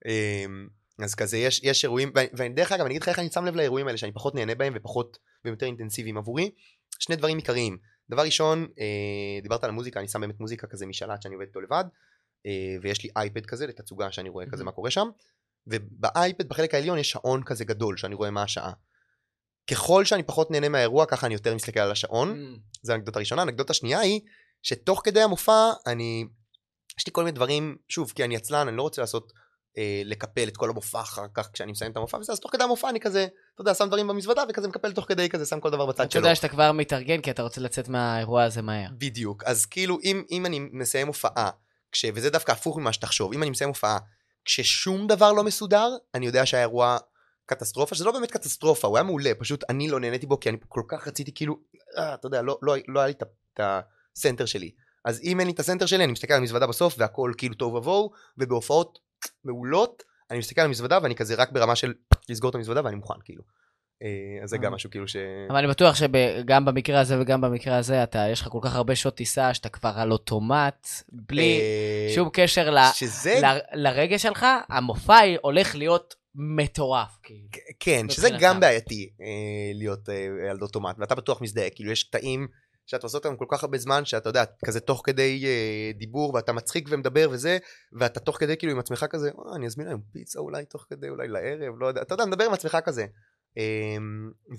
אמ, 0.07 0.67
אז 1.03 1.15
כזה 1.15 1.37
יש, 1.37 1.61
יש 1.63 1.83
אירועים, 1.83 2.11
ואני- 2.15 2.29
ואני 2.33 2.53
דרך 2.53 2.71
אגב, 2.71 2.85
אני 2.85 2.91
אגיד 2.91 3.01
לך 3.01 3.09
איך 3.09 3.19
אני 3.19 3.29
שם 3.29 3.45
לב 3.45 3.55
לאירועים 3.55 3.87
האלה, 3.87 3.97
שאני 3.97 4.11
פחות 4.11 4.35
נהנה 4.35 4.55
בהם 4.55 4.73
ופחות, 4.75 5.17
והם 5.45 5.53
יותר 5.53 5.65
אינטנסיביים 5.65 6.17
עבורי. 6.17 6.51
שני 6.99 7.15
דברים 7.15 7.37
עיקריים. 7.37 7.77
דבר 8.09 8.21
ראשון, 8.21 8.67
אה, 8.79 9.41
דיברת 9.41 9.63
על 9.63 9.69
המוזיקה, 9.69 9.99
אני 9.99 10.07
שם 10.07 10.21
באמת 10.21 10.39
מוזיקה 10.39 10.67
כזה 10.67 10.85
משלט 10.85 11.21
שאני 11.21 11.35
עובד 11.35 11.47
איתו 11.47 11.61
לבד, 11.61 11.83
ויש 12.81 13.03
לי 13.03 13.09
אייפד 13.15 13.45
כזה 13.45 13.67
לתצוגה 13.67 14.11
שאני 14.11 14.29
רואה 14.29 14.45
כזה 14.45 14.63
מה 14.63 14.71
קורה 14.71 14.91
שם, 14.91 15.07
ובאייפד 15.67 16.49
בחלק 16.49 16.73
העליון 16.73 16.97
יש 16.97 17.09
שעון 17.09 17.43
כזה 17.43 17.65
גדול 17.65 17.97
שאני 17.97 18.15
רואה 18.15 18.31
מה 18.31 18.43
השעה. 18.43 18.73
ככל 19.71 20.05
שאני 20.05 20.23
פחות 20.23 20.51
נהנה 20.51 20.69
מהאירוע, 20.69 21.05
ככה 21.05 21.27
אני 21.27 21.33
יותר 21.33 21.55
מסתכל 21.55 21.79
על 21.79 21.91
השעון. 21.91 22.57
זו 22.81 22.93
האנקדוטה 22.93 23.19
הראשונה. 23.19 23.41
האנקדוטה 23.41 23.71
השנייה 23.71 23.99
היא 23.99 24.21
שתוך 24.63 25.01
כדי 25.03 25.21
המופע 25.21 25.71
אני 25.87 26.25
יש 26.99 27.07
לי 27.07 27.13
כל 27.13 27.23
מיני 27.23 27.35
דברים, 27.35 27.77
שוב, 27.89 28.11
כי 28.15 28.23
אני 28.23 28.35
עצלן, 28.35 28.67
אני 28.67 28.77
לא 28.77 28.81
רוצה 28.81 29.01
לעשות, 29.01 29.33
אה, 29.77 30.01
לקפל 30.05 30.47
את 30.47 30.57
כל 30.57 30.69
המופע 30.69 31.01
אחר 31.01 31.25
כך 31.33 31.49
כשאני 31.53 31.71
מסיים 31.71 31.91
את 31.91 31.97
המופע, 31.97 32.17
וזה, 32.17 32.33
אז 32.33 32.39
תוך 32.39 32.51
כדי 32.51 32.63
המופע 32.63 32.89
אני 32.89 32.99
כזה, 32.99 33.27
אתה 33.53 33.61
יודע, 33.61 33.73
שם 33.73 33.87
דברים 33.87 34.07
במזוודה 34.07 34.43
וכזה 34.49 34.67
מקפל 34.67 34.91
תוך 34.91 35.05
כדי 35.07 35.29
כזה, 35.29 35.45
שם 35.45 35.59
כל 35.59 35.69
דבר 35.69 35.85
בצד 35.85 36.03
אתה 36.03 36.11
שלו. 36.11 36.21
יודע 36.21 36.35
שאתה 36.35 36.47
כבר 36.47 36.71
מתארגן 36.71 37.21
כי 37.21 37.31
אתה 37.31 37.41
רוצה 37.41 37.61
לצאת 37.61 37.87
מהאירוע 37.87 38.43
הזה 38.43 38.61
מהר. 38.61 38.89
בדיוק. 38.97 39.43
אז 39.43 39.65
כאילו, 39.65 39.97
אם, 40.03 40.23
אם 40.31 40.45
אני 40.45 40.59
מסיים 40.71 41.07
הופעה, 41.07 41.49
כש, 41.93 42.05
וזה 42.13 42.29
דווקא 42.29 42.51
הפוך 42.51 42.77
ממה 42.77 42.93
שתחשוב, 42.93 43.33
אם 43.33 43.43
אני 43.43 43.49
מסיים 43.49 43.67
הופעה 43.67 43.97
כששום 44.45 45.07
דבר 45.07 45.33
לא 45.33 45.43
מסודר, 45.43 45.89
אני 46.15 46.25
יודע 46.25 46.45
שהאירוע 46.45 46.97
קטסטרופה, 47.45 47.95
שזה 47.95 48.05
לא 48.05 48.11
באמת 48.11 48.31
קטסטרופה, 48.31 48.87
הוא 48.87 48.97
היה 48.97 49.03
מעולה, 49.03 49.31
פשוט 49.39 49.63
אני 49.69 49.89
לא 49.89 49.99
נהניתי 49.99 50.25
בו, 50.25 50.39
כי 50.39 50.49
אני 50.49 50.57
כל 50.67 50.81
כך 50.87 51.07
רציתי 51.07 51.31
כאילו, 51.35 51.59
אה, 51.97 52.13
אתה 52.13 52.27
יודע, 52.27 52.41
לא, 52.41 52.57
לא, 52.61 52.75
לא 52.87 52.99
היה 52.99 53.07
לי 53.07 53.13
את 53.13 53.59
הסנטר 53.59 54.45
שלי. 54.45 54.71
אז 55.05 55.21
אם 55.23 55.39
אין 55.39 55.47
לי 55.47 55.53
את 55.53 55.59
הסנטר 55.59 55.85
שלי, 55.85 56.03
אני 56.03 56.11
מסתכל 56.11 56.33
על 56.33 56.39
המזוודה 56.39 56.67
בסוף, 56.67 56.95
והכל 56.97 57.31
כאילו 57.37 57.55
טוב 57.55 57.73
ובוהו, 57.73 58.11
ובהופעות 58.37 58.99
מעולות, 59.43 60.03
אני 60.31 60.39
מסתכל 60.39 60.61
על 60.61 60.67
המזוודה, 60.67 60.99
ואני 61.03 61.15
כזה 61.15 61.35
רק 61.35 61.51
ברמה 61.51 61.75
של 61.75 61.93
לסגור 62.29 62.49
את 62.49 62.55
המזוודה, 62.55 62.81
ואני 62.83 62.95
מוכן, 62.95 63.19
כאילו. 63.23 63.43
אה, 64.03 64.43
אז 64.43 64.49
זה 64.49 64.57
גם 64.57 64.73
משהו 64.73 64.89
כאילו 64.89 65.07
ש... 65.07 65.15
אבל 65.49 65.57
אני 65.57 65.67
בטוח 65.67 65.95
שגם 65.95 66.65
במקרה 66.65 66.99
הזה 66.99 67.21
וגם 67.21 67.41
במקרה 67.41 67.77
הזה, 67.77 68.03
אתה, 68.03 68.25
יש 68.31 68.41
לך 68.41 68.47
כל 68.47 68.59
כך 68.61 68.75
הרבה 68.75 68.95
שעות 68.95 69.15
טיסה 69.15 69.53
שאתה 69.53 69.69
כבר 69.69 69.91
על 69.95 70.11
אוטומט, 70.11 70.87
בלי 71.11 71.59
אה, 71.61 72.15
שום 72.15 72.29
קשר 72.33 72.69
ל, 72.69 72.77
שזה 72.93 73.39
ל, 73.43 73.57
לרגש 73.73 74.21
שלך, 74.21 74.45
המופע 74.69 75.19
הולך 75.41 75.75
להיות 75.75 76.15
מטורף. 76.35 77.17
כאילו. 77.23 77.47
כן, 77.79 78.09
שזה. 78.09 78.29
גם 78.39 78.59
בעייתי 78.59 79.09
אה, 79.21 79.25
להיות 79.73 80.09
אה, 80.09 80.51
על 80.51 80.57
אוטומט, 80.61 80.95
ואתה 80.99 81.15
בטוח 81.15 81.41
מזדהה, 81.41 81.69
כאילו 81.69 81.91
יש 81.91 82.03
קטעים 82.03 82.47
שאתה 82.85 83.05
עושה 83.07 83.17
אותם 83.17 83.35
כל 83.35 83.45
כך 83.49 83.63
הרבה 83.63 83.77
זמן, 83.77 84.05
שאתה 84.05 84.29
יודע, 84.29 84.43
כזה 84.65 84.79
תוך 84.79 85.01
כדי 85.05 85.45
אה, 85.45 85.91
דיבור, 85.97 86.33
ואתה 86.33 86.53
מצחיק 86.53 86.87
ומדבר 86.91 87.27
וזה, 87.31 87.57
ואתה 87.99 88.19
תוך 88.19 88.37
כדי 88.39 88.57
כאילו 88.57 88.73
עם 88.73 88.79
עצמך 88.79 89.05
כזה, 89.09 89.29
"אה, 89.29 89.55
אני 89.55 89.65
אזמין 89.65 89.87
היום 89.87 90.01
פיצה 90.11 90.39
אולי 90.39 90.65
תוך 90.65 90.85
כדי, 90.89 91.09
אולי 91.09 91.27
לערב, 91.27 91.73
לא 91.79 91.87
יודע, 91.87 92.01
אתה 92.01 92.13
יודע, 92.13 92.25
מדבר 92.25 92.43
עם 92.43 92.53
עצמך 92.53 92.77
כזה. 92.85 93.05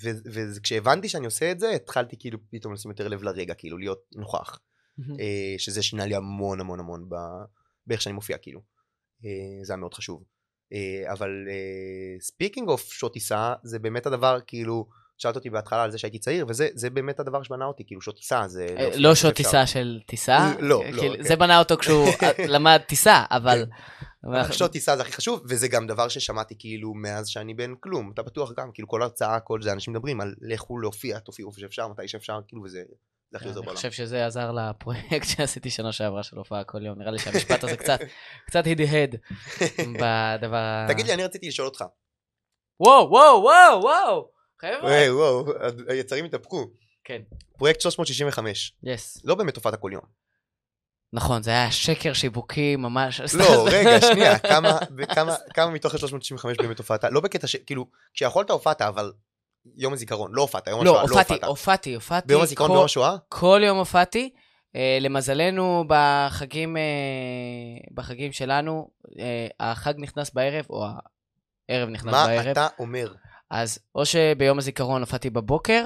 ו- 0.00 0.30
וכשהבנתי 0.32 1.08
שאני 1.08 1.26
עושה 1.26 1.50
את 1.50 1.60
זה, 1.60 1.70
התחלתי 1.70 2.16
כאילו 2.18 2.38
פתאום 2.50 2.74
לשים 2.74 2.90
יותר 2.90 3.08
לב 3.08 3.22
לרגע, 3.22 3.54
כאילו 3.54 3.78
להיות 3.78 4.00
נוכח. 4.16 4.58
אה, 5.20 5.54
שזה 5.58 5.82
שינה 5.82 6.06
לי 6.06 6.14
המון 6.14 6.60
המון 6.60 6.80
המון 6.80 7.08
באיך 7.86 8.02
שאני 8.02 8.12
מופיע 8.12 8.38
כאילו. 8.38 8.60
אה, 9.24 9.64
זה 9.64 9.72
היה 9.72 9.80
מאוד 9.80 9.94
חשוב. 9.94 10.24
אה, 10.72 11.12
אבל 11.12 11.30
speaking 12.20 12.68
of 12.68 12.92
שעות 12.92 13.12
טיסה 13.12 13.54
זה 13.62 13.78
באמת 13.78 14.06
הדבר 14.06 14.38
כאילו 14.46 14.88
שאלת 15.18 15.36
אותי 15.36 15.50
בהתחלה 15.50 15.82
על 15.82 15.90
זה 15.90 15.98
שהייתי 15.98 16.18
צעיר 16.18 16.46
וזה 16.48 16.68
זה 16.74 16.90
באמת 16.90 17.20
הדבר 17.20 17.42
שבנה 17.42 17.64
אותי 17.64 17.84
כאילו 17.86 18.00
שעות 18.00 18.16
טיסה 18.16 18.48
זה 18.48 18.66
אה, 18.78 18.90
לא 18.96 19.14
שעות. 19.14 19.34
טיסה 19.34 19.66
של 19.66 20.00
טיסה, 20.06 20.52
לא, 20.60 20.82
כאילו, 20.84 21.12
לא, 21.12 21.16
כן. 21.16 21.22
זה 21.22 21.36
בנה 21.36 21.58
אותו 21.58 21.76
כשהוא 21.76 22.08
אה, 22.22 22.46
למד 22.54 22.80
טיסה, 22.88 23.24
אבל... 23.30 23.66
אבל 24.24 24.52
שעות 24.52 24.72
טיסה 24.72 24.96
זה 24.96 25.02
הכי 25.02 25.12
חשוב 25.12 25.42
וזה 25.48 25.68
גם 25.68 25.86
דבר 25.86 26.08
ששמעתי 26.08 26.54
כאילו 26.58 26.94
מאז 26.94 27.28
שאני 27.28 27.54
בן 27.54 27.74
כלום 27.80 28.10
אתה 28.14 28.22
בטוח 28.22 28.52
גם 28.56 28.70
כאילו 28.74 28.88
כל 28.88 29.02
הרצאה 29.02 29.40
כל 29.40 29.62
זה 29.62 29.72
אנשים 29.72 29.92
מדברים 29.92 30.20
על 30.20 30.34
לכו 30.40 30.78
להופיע 30.78 31.18
תופיעו 31.18 31.50
איפה 31.50 31.60
שאפשר 31.60 31.88
מתי 31.88 32.08
שאפשר 32.08 32.40
כאילו 32.48 32.62
וזה 32.62 32.82
זה 33.30 33.38
הכי 33.38 33.48
עוזר 33.48 33.60
אני 33.60 33.66
בעולם. 33.66 33.76
חושב 33.76 33.90
שזה 33.90 34.26
עזר 34.26 34.52
לפרויקט 34.52 35.26
שעשיתי 35.36 35.70
שנה 35.70 35.92
שעברה 35.92 36.22
של 36.22 36.36
הופעה 36.36 36.64
כל 36.64 36.86
יום, 36.86 36.98
נראה 36.98 37.10
לי 37.10 37.18
שהמשפט 37.18 37.64
הזה 37.64 37.76
קצת, 37.76 38.00
קצת 38.46 38.62
הדהד 38.66 39.16
בדבר... 39.78 40.86
תגיד 40.88 41.06
לי 41.06 41.14
אני 41.14 41.24
רציתי 41.24 41.48
לשאול 41.48 41.68
אותך 41.68 41.84
וואו, 42.80 43.10
וואו, 43.10 43.42
וואו, 43.42 43.82
וואו, 43.82 44.28
חבר'ה. 44.60 44.82
וואי 44.82 45.10
וואו 45.10 45.52
היצרים 45.88 46.24
התהפכו 46.24 46.66
כן, 47.04 47.22
פרויקט 47.58 47.80
365 47.80 48.72
יס. 48.82 49.22
לא 49.24 49.34
באמת 49.34 49.56
הופעת 49.56 49.74
כל 49.80 49.90
יום 49.92 50.02
נכון, 51.14 51.42
זה 51.42 51.50
היה 51.50 51.70
שקר 51.70 52.12
שיווקי 52.12 52.76
ממש. 52.76 53.20
לא, 53.34 53.66
רגע, 53.72 54.00
שנייה, 54.00 54.38
כמה, 54.38 54.78
כמה, 55.14 55.34
כמה 55.54 55.70
מתוך 55.70 55.94
ה-365 55.94 56.46
באמת 56.58 56.78
הופעת? 56.78 57.04
לא 57.04 57.20
בקטע 57.20 57.46
ש... 57.46 57.56
כאילו, 57.56 57.86
כשיכולת 58.14 58.50
הופעת, 58.50 58.82
אבל 58.82 59.12
יום 59.76 59.92
הזיכרון, 59.92 60.30
לא 60.34 60.42
הופעת, 60.42 60.66
יום 60.66 60.84
לא, 60.84 60.90
השואה, 60.90 61.02
לא 61.02 61.20
הופעתי, 61.20 61.34
הופעת. 61.34 61.48
הופעתי, 61.48 61.94
הופעתי. 61.94 62.28
ביום 62.28 62.42
הזיכרון 62.42 62.70
ויום 62.70 62.84
השואה? 62.84 63.16
כל 63.28 63.60
יום 63.64 63.78
הופעתי. 63.78 64.30
אה, 64.76 64.98
למזלנו, 65.00 65.84
בחגים, 65.88 66.76
אה, 66.76 66.82
בחגים 67.94 68.32
שלנו, 68.32 68.90
אה, 69.18 69.46
החג 69.60 69.94
נכנס 69.96 70.30
בערב, 70.30 70.66
או 70.70 70.86
הערב 71.68 71.88
נכנס 71.88 72.12
מה 72.12 72.26
בערב. 72.26 72.46
אתה 72.48 72.66
אומר? 72.78 73.12
אז 73.50 73.78
או 73.94 74.06
שביום 74.06 74.58
הזיכרון 74.58 75.00
הופעתי 75.00 75.30
בבוקר, 75.30 75.84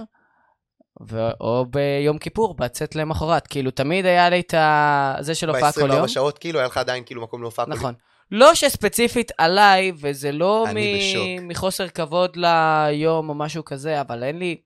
ו- 1.08 1.30
או 1.40 1.66
ביום 1.70 2.18
כיפור, 2.18 2.54
בצאת 2.56 2.96
למחרת. 2.96 3.46
כאילו, 3.46 3.70
תמיד 3.70 4.06
היה 4.06 4.30
לי 4.30 4.40
את 4.40 4.54
ה... 4.54 5.14
זה 5.20 5.34
של 5.34 5.48
הופעה 5.48 5.72
כל 5.72 5.80
יום. 5.80 5.90
ב-24 5.90 6.08
שעות, 6.08 6.38
כאילו, 6.38 6.58
היה 6.58 6.66
לך 6.68 6.76
עדיין 6.76 7.04
כאילו 7.04 7.22
מקום 7.22 7.42
להופעה 7.42 7.64
כל 7.64 7.70
יום? 7.70 7.78
נכון. 7.80 7.94
לא 8.30 8.54
שספציפית 8.54 9.32
עליי, 9.38 9.92
וזה 10.00 10.32
לא 10.32 10.66
מ- 10.74 10.98
בשוק. 10.98 11.22
מחוסר 11.42 11.88
כבוד 11.88 12.36
ליום 12.36 13.28
או 13.28 13.34
משהו 13.34 13.64
כזה, 13.64 14.00
אבל 14.00 14.22
אין 14.22 14.38
לי 14.38 14.60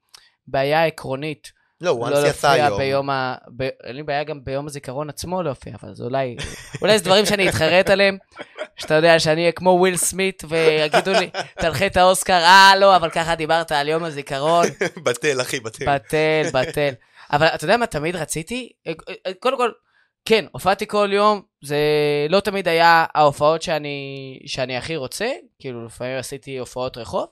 בעיה 0.46 0.86
עקרונית 0.86 1.52
לא, 1.82 1.90
הוא 1.90 2.08
לא 2.08 2.28
יצא 2.28 2.50
היום. 2.50 2.78
ביום 2.78 3.10
ה... 3.10 3.34
ב... 3.56 3.62
אין 3.62 3.96
לי 3.96 4.02
בעיה 4.02 4.24
גם 4.24 4.44
ביום 4.44 4.66
הזיכרון 4.66 5.08
עצמו 5.08 5.42
להופיע, 5.42 5.72
אבל 5.82 5.94
זה 5.94 6.04
אולי... 6.04 6.36
אולי 6.82 6.98
זה 6.98 7.04
דברים 7.04 7.26
שאני 7.26 7.48
אתחרט 7.48 7.90
עליהם, 7.90 8.18
שאתה 8.76 8.94
יודע 8.94 9.18
שאני 9.18 9.40
אהיה 9.40 9.52
כמו 9.52 9.70
וויל 9.70 9.96
סמית 9.96 10.42
ויגידו 10.48 11.12
לי, 11.12 11.30
תנחה 11.58 11.86
את 11.86 11.96
האוסקר, 11.96 12.32
אה, 12.32 12.72
לא, 12.78 12.96
אבל 12.96 13.10
ככה 13.10 13.34
דיברת 13.34 13.72
על 13.72 13.88
יום 13.88 14.04
הזיכרון, 14.04 14.66
בטל, 15.04 15.40
אחי, 15.40 15.60
בטל. 15.60 15.94
בטל, 15.94 16.42
בטל. 16.52 16.90
אבל 17.32 17.46
אתה 17.46 17.64
יודע 17.64 17.76
מה 17.76 17.86
תמיד 17.86 18.16
רציתי? 18.16 18.72
אה, 18.86 18.92
אה, 19.26 19.32
קודם 19.40 19.56
כל, 19.56 19.70
כן, 20.24 20.44
הופעתי 20.52 20.86
כל 20.86 21.10
יום, 21.12 21.42
זה 21.62 21.76
לא 22.28 22.40
תמיד 22.40 22.68
היה 22.68 23.04
ההופעות 23.14 23.62
שאני, 23.62 24.38
שאני 24.46 24.76
הכי 24.76 24.96
רוצה, 24.96 25.30
כאילו 25.58 25.84
לפעמים 25.86 26.18
עשיתי 26.18 26.58
הופעות 26.58 26.96
רחוב, 26.96 27.26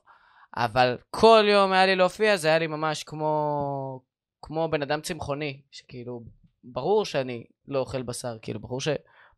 אבל 0.57 0.97
כל 1.11 1.45
יום 1.49 1.73
היה 1.73 1.87
לי 1.87 1.97
להופיע, 1.97 2.37
זה 2.37 2.49
היה 2.49 2.59
לי 2.59 2.67
ממש 2.67 3.05
כמו, 3.05 4.01
כמו 4.43 4.69
בן 4.69 4.83
אדם 4.83 5.01
צמחוני, 5.01 5.61
שכאילו, 5.71 6.23
ברור 6.65 7.05
שאני 7.05 7.45
לא 7.69 7.79
אוכל 7.79 8.03
בשר, 8.03 8.37
כאילו, 8.43 8.61
ברור, 8.61 8.81
ש, 8.81 8.89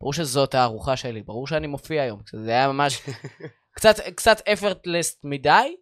ברור 0.01 0.13
שזאת 0.13 0.55
הארוחה 0.55 0.97
שלי, 0.97 1.23
ברור 1.23 1.47
שאני 1.47 1.67
מופיע 1.67 2.03
היום, 2.03 2.21
זה 2.33 2.51
היה 2.51 2.69
ממש 2.73 3.03
קצת, 3.77 3.95
קצת 4.15 4.41
effortless 4.41 5.19
מדי, 5.25 5.77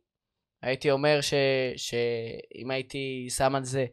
הייתי 0.63 0.91
אומר 0.91 1.21
ש, 1.21 1.35
שאם 1.77 2.71
הייתי 2.71 3.27
שם 3.31 3.55
על 3.55 3.65
זה 3.65 3.87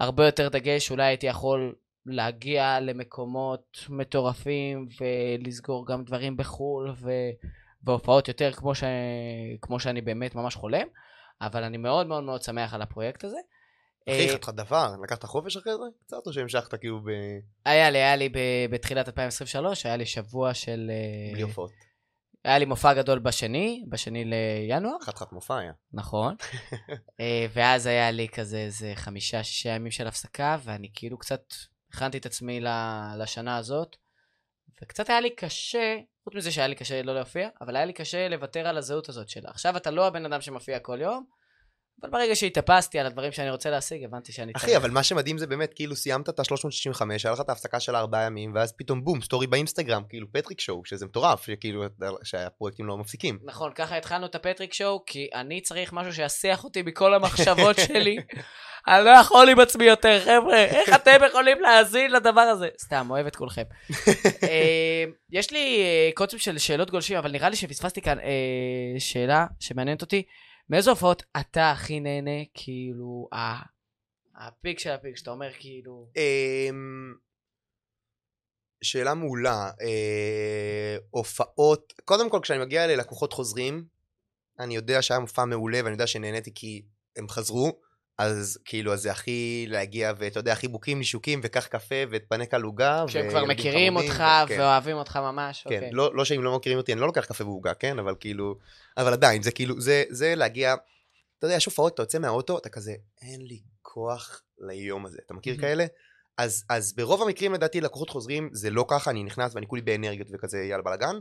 הרבה 0.00 0.26
יותר 0.26 0.48
דגש, 0.48 0.90
אולי 0.90 1.04
הייתי 1.04 1.26
יכול 1.26 1.74
להגיע 2.06 2.80
למקומות 2.80 3.78
מטורפים 3.88 4.88
ולסגור 5.00 5.86
גם 5.86 6.04
דברים 6.04 6.36
בחו"ל 6.36 6.94
ו... 6.96 7.10
והופעות 7.82 8.28
יותר 8.28 8.52
כמו, 8.52 8.74
ש... 8.74 8.84
כמו 9.60 9.80
שאני 9.80 10.00
באמת 10.00 10.34
ממש 10.34 10.54
חולם, 10.54 10.86
אבל 11.40 11.64
אני 11.64 11.76
מאוד 11.76 12.06
מאוד 12.06 12.24
מאוד 12.24 12.42
שמח 12.42 12.74
על 12.74 12.82
הפרויקט 12.82 13.24
הזה. 13.24 13.38
אחי, 14.08 14.28
אה, 14.28 14.34
חתיכת 14.34 14.54
דבר, 14.54 14.94
לקחת 15.02 15.24
חופש 15.24 15.56
אחרי 15.56 15.72
זה? 15.72 15.84
קצת 16.06 16.26
או 16.26 16.32
שהמשכת 16.32 16.74
כאילו 16.74 17.00
ב... 17.00 17.08
היה 17.64 17.90
לי, 17.90 17.98
היה 17.98 18.16
לי 18.16 18.28
בתחילת 18.70 19.06
2023, 19.06 19.86
היה 19.86 19.96
לי 19.96 20.06
שבוע 20.06 20.54
של... 20.54 20.90
אה, 20.90 21.32
בלי 21.32 21.42
הופעות? 21.42 21.70
היה 22.44 22.58
לי 22.58 22.64
מופע 22.64 22.94
גדול 22.94 23.18
בשני, 23.18 23.84
בשני 23.88 24.24
לינואר, 24.24 25.00
חתיכת 25.02 25.32
מופע 25.32 25.58
היה. 25.58 25.72
נכון. 25.92 26.36
אה, 27.20 27.46
ואז 27.52 27.86
היה 27.86 28.10
לי 28.10 28.28
כזה 28.28 28.58
איזה 28.58 28.92
חמישה, 28.94 29.44
שישה 29.44 29.68
ימים 29.68 29.90
של 29.90 30.06
הפסקה, 30.06 30.56
ואני 30.62 30.90
כאילו 30.94 31.18
קצת 31.18 31.42
הכנתי 31.92 32.18
את 32.18 32.26
עצמי 32.26 32.60
לשנה 33.18 33.56
הזאת, 33.56 33.96
וקצת 34.82 35.10
היה 35.10 35.20
לי 35.20 35.30
קשה, 35.30 35.96
חוץ 36.24 36.34
מזה 36.34 36.52
שהיה 36.52 36.66
לי 36.66 36.74
קשה 36.74 37.02
לא 37.02 37.14
להופיע, 37.14 37.48
אבל 37.60 37.76
היה 37.76 37.84
לי 37.84 37.92
קשה 37.92 38.28
לוותר 38.28 38.66
על 38.66 38.78
הזהות 38.78 39.08
הזאת 39.08 39.28
שלה. 39.28 39.50
עכשיו 39.50 39.76
אתה 39.76 39.90
לא 39.90 40.06
הבן 40.06 40.24
אדם 40.26 40.40
שמופיע 40.40 40.78
כל 40.78 40.98
יום, 41.00 41.24
אבל 42.02 42.10
ברגע 42.10 42.36
שהתאפסתי 42.36 42.98
על 42.98 43.06
הדברים 43.06 43.32
שאני 43.32 43.50
רוצה 43.50 43.70
להשיג, 43.70 44.04
הבנתי 44.04 44.32
שאני 44.32 44.52
אחי, 44.56 44.76
אבל 44.76 44.90
מה 44.90 45.02
שמדהים 45.02 45.38
זה 45.38 45.46
באמת, 45.46 45.74
כאילו 45.74 45.96
סיימת 45.96 46.28
את 46.28 46.40
ה-365, 46.40 47.02
היה 47.24 47.32
לך 47.32 47.40
את 47.40 47.48
ההפסקה 47.48 47.80
של 47.80 47.96
ארבעה 47.96 48.22
ימים, 48.22 48.52
ואז 48.54 48.72
פתאום 48.72 49.04
בום, 49.04 49.22
סטורי 49.22 49.46
באינסטגרם, 49.46 50.02
כאילו 50.08 50.26
פטריק 50.32 50.60
show, 50.60 50.84
שזה 50.84 51.06
מטורף, 51.06 51.46
שכאילו, 51.46 51.84
שהפרויקטים 52.22 52.86
לא 52.86 52.96
מפסיקים. 52.98 53.38
נכון, 53.44 53.72
ככה 53.74 53.96
התחלנו 53.96 54.26
את 54.26 54.34
הפטריק 54.34 54.72
show, 54.72 55.02
כי 55.06 55.28
אני 55.34 55.60
צריך 55.60 55.92
משהו 55.92 56.12
שיסיח 56.12 56.64
אותי 56.64 56.82
מכל 56.82 57.14
המחשבות 57.14 57.76
שלי. 57.88 58.16
אני 58.88 59.04
לא 59.04 59.10
יכול 59.10 59.48
עם 59.48 59.60
עצמי 59.60 59.84
יותר, 59.84 60.20
חבר'ה, 60.20 60.64
איך 60.64 60.88
אתם 60.94 61.18
יכולים 61.28 61.60
להאזין 61.60 62.10
לדבר 62.10 62.40
הזה? 62.40 62.68
סתם, 62.80 63.06
אוהב 63.10 63.26
את 63.26 63.36
כולכם. 63.36 63.62
אה, 64.42 65.04
יש 65.32 65.50
לי 65.50 65.78
אה, 65.78 66.10
קוצים 66.14 66.38
של 66.38 66.58
שאלות 66.58 66.90
גולשים, 66.90 67.16
אבל 67.16 67.30
נראה 67.32 67.48
לי 67.48 67.56
שפספסתי 67.56 68.00
כאן 68.00 68.18
אה, 68.18 68.34
שאלה 68.98 69.46
שמעניינת 69.60 70.02
אותי. 70.02 70.22
מאיזה 70.70 70.90
הופעות 70.90 71.22
אתה 71.40 71.70
הכי 71.70 72.00
נהנה, 72.00 72.44
כאילו, 72.54 73.28
ה- 73.32 73.66
הפיק 74.36 74.78
של 74.78 74.90
הפיק, 74.90 75.16
שאתה 75.16 75.30
אומר 75.30 75.52
כאילו... 75.52 76.08
אמ, 76.16 77.14
שאלה 78.82 79.14
מעולה. 79.14 79.70
אה, 79.80 80.96
הופעות, 81.10 81.92
קודם 82.04 82.30
כל 82.30 82.38
כשאני 82.42 82.64
מגיע 82.64 82.86
ללקוחות 82.86 83.32
חוזרים, 83.32 83.84
אני 84.58 84.76
יודע 84.76 85.02
שהיה 85.02 85.20
מופע 85.20 85.44
מעולה 85.44 85.78
ואני 85.78 85.92
יודע 85.92 86.06
שנהניתי 86.06 86.50
כי 86.54 86.82
הם 87.16 87.28
חזרו, 87.28 87.80
אז 88.18 88.58
כאילו, 88.64 88.92
אז 88.92 89.00
זה 89.02 89.10
הכי 89.10 89.66
להגיע, 89.68 90.12
ואתה 90.18 90.38
יודע, 90.38 90.52
הכי 90.52 90.68
בוקים 90.68 90.98
נישוקים, 90.98 91.40
וקח 91.42 91.66
קפה, 91.66 91.94
ותפנק 92.10 92.54
על 92.54 92.62
עוגה. 92.62 93.04
כשהם 93.08 93.28
כבר 93.30 93.44
מכירים 93.44 93.92
חמודים, 93.92 94.10
אותך 94.10 94.24
ו- 94.44 94.48
כן. 94.48 94.60
ואוהבים 94.60 94.96
אותך 94.96 95.16
ממש, 95.16 95.66
כן, 95.68 95.74
אוקיי. 95.74 95.90
לא, 95.92 96.14
לא 96.14 96.24
שאם 96.24 96.42
לא 96.42 96.56
מכירים 96.56 96.78
אותי, 96.78 96.92
אני 96.92 97.00
לא 97.00 97.06
לוקח 97.06 97.24
קפה 97.24 97.44
ועוגה, 97.44 97.74
כן? 97.74 97.98
אבל 97.98 98.14
כאילו, 98.20 98.58
אבל 98.96 99.12
עדיין, 99.12 99.42
זה 99.42 99.50
כאילו, 99.50 99.80
זה, 99.80 100.04
זה 100.10 100.34
להגיע, 100.34 100.74
אתה 101.38 101.46
יודע, 101.46 101.56
יש 101.56 101.64
הופעות, 101.66 101.94
אתה 101.94 102.02
יוצא 102.02 102.18
מהאוטו, 102.18 102.58
אתה 102.58 102.68
כזה, 102.68 102.94
אין 103.22 103.40
לי 103.46 103.60
כוח 103.82 104.42
ליום 104.58 105.06
הזה. 105.06 105.18
אתה 105.26 105.34
מכיר 105.34 105.54
Mhm. 105.56 105.60
כאלה? 105.60 105.86
אז, 106.38 106.64
אז 106.68 106.92
ברוב 106.96 107.22
המקרים, 107.22 107.52
לדעתי, 107.52 107.80
לקוחות 107.80 108.10
חוזרים, 108.10 108.50
זה 108.52 108.70
לא 108.70 108.84
ככה, 108.88 109.10
אני 109.10 109.24
נכנס 109.24 109.54
ואני 109.54 109.66
כולי 109.66 109.82
באנרגיות 109.82 110.28
וכזה, 110.32 110.58
יאללה 110.58 110.82
בלאגן. 110.82 111.16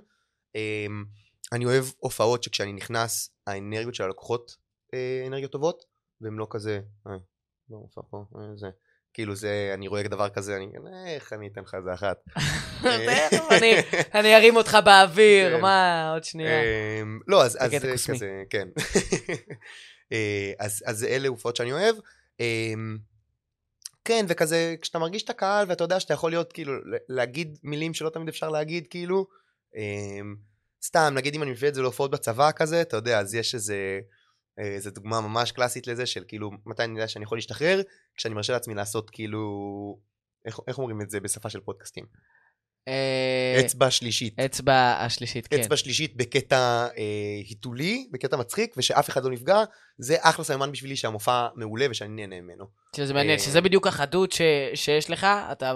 אמ, 0.55 1.05
אני 1.51 1.65
אוהב 1.65 1.85
הופעות 1.97 2.43
שכשאני 2.43 2.73
נכנס, 2.73 3.29
האנרגיות 3.47 3.95
של 3.95 4.03
הלקוחות 4.03 4.55
אה, 4.93 5.23
אנרגיות 5.27 5.51
טובות, 5.51 5.85
והם 6.21 6.39
לא 6.39 6.47
כזה, 6.49 6.79
אה, 7.07 7.11
לא, 7.69 7.77
הופעה 7.77 8.03
פה, 8.09 8.25
אה, 8.35 8.55
זה. 8.55 8.67
כאילו 9.13 9.35
זה, 9.35 9.71
אני 9.73 9.87
רואה 9.87 10.03
דבר 10.03 10.29
כזה, 10.29 10.55
אני, 10.55 10.65
"אה, 10.93 11.13
איך 11.15 11.33
אני 11.33 11.47
אתן 11.47 11.61
לך 11.61 11.75
איזה 11.75 11.93
אחת. 11.93 12.17
אני- 14.13 14.35
ארים 14.35 14.55
אותך 14.55 14.77
באוויר, 14.85 15.55
כן. 15.55 15.61
מה, 15.61 16.11
עוד 16.13 16.23
שנייה. 16.23 16.61
אמ, 17.01 17.19
לא, 17.27 17.43
אז 17.45 17.51
זה. 17.51 18.13
כזה, 18.13 18.43
כן. 18.49 18.67
אה, 20.11 20.53
אז 20.85 21.03
אלה 21.03 21.27
הופעות 21.27 21.55
שאני 21.55 21.71
אוהב. 21.73 21.95
אמ, 22.39 22.97
כן, 24.05 24.25
וכזה, 24.29 24.75
כשאתה 24.81 24.99
מרגיש 24.99 25.23
את 25.23 25.29
הקהל 25.29 25.65
ואתה 25.69 25.83
יודע 25.83 25.99
שאתה 25.99 26.13
יכול 26.13 26.31
להיות, 26.31 26.53
כאילו, 26.53 26.73
להגיד 27.09 27.57
מילים 27.63 27.93
שלא 27.93 28.09
תמיד 28.09 28.27
אפשר 28.27 28.49
להגיד, 28.49 28.87
כאילו, 28.87 29.27
אמ, 29.75 30.35
סתם, 30.83 31.13
נגיד 31.15 31.35
אם 31.35 31.43
אני 31.43 31.51
מביא 31.51 31.67
את 31.69 31.75
זה 31.75 31.81
להופעות 31.81 32.11
בצבא 32.11 32.51
כזה, 32.51 32.81
אתה 32.81 32.97
יודע, 32.97 33.19
אז 33.19 33.35
יש 33.35 33.55
איזה, 33.55 33.99
אה, 34.59 34.63
איזה 34.63 34.91
דוגמה 34.91 35.21
ממש 35.21 35.51
קלאסית 35.51 35.87
לזה, 35.87 36.05
של 36.05 36.23
כאילו, 36.27 36.51
מתי 36.65 36.83
אני 36.83 36.93
יודע 36.93 37.07
שאני 37.07 37.23
יכול 37.23 37.37
להשתחרר, 37.37 37.81
כשאני 38.15 38.33
מרשה 38.33 38.53
לעצמי 38.53 38.75
לעשות, 38.75 39.09
כאילו, 39.09 39.39
איך 40.45 40.59
איך 40.67 40.77
אומרים 40.77 41.01
את 41.01 41.09
זה 41.09 41.19
בשפה 41.19 41.49
של 41.49 41.59
פודקאסטים? 41.59 42.05
אה, 42.87 43.61
אצבע 43.65 43.91
שלישית. 43.91 44.39
אצבע 44.39 45.05
השלישית, 45.05 45.47
כן. 45.47 45.59
אצבע 45.59 45.77
שלישית 45.77 46.15
בקטע 46.15 46.87
אה, 46.97 47.41
היתולי, 47.47 48.07
בקטע 48.11 48.37
מצחיק, 48.37 48.73
ושאף 48.77 49.09
אחד 49.09 49.23
לא 49.23 49.31
נפגע, 49.31 49.63
זה 49.97 50.15
אחלה 50.21 50.45
סממן 50.45 50.71
בשבילי 50.71 50.95
שהמופע 50.95 51.47
מעולה 51.55 51.85
ושאני 51.89 52.09
נהנה 52.27 52.41
ממנו. 52.41 52.65
שזה 52.95 53.13
מעניין, 53.13 53.39
אה, 53.39 53.43
שזה 53.43 53.61
בדיוק 53.61 53.87
החדות 53.87 54.31
ש, 54.31 54.41
שיש 54.75 55.09
לך, 55.09 55.27
אתה, 55.51 55.73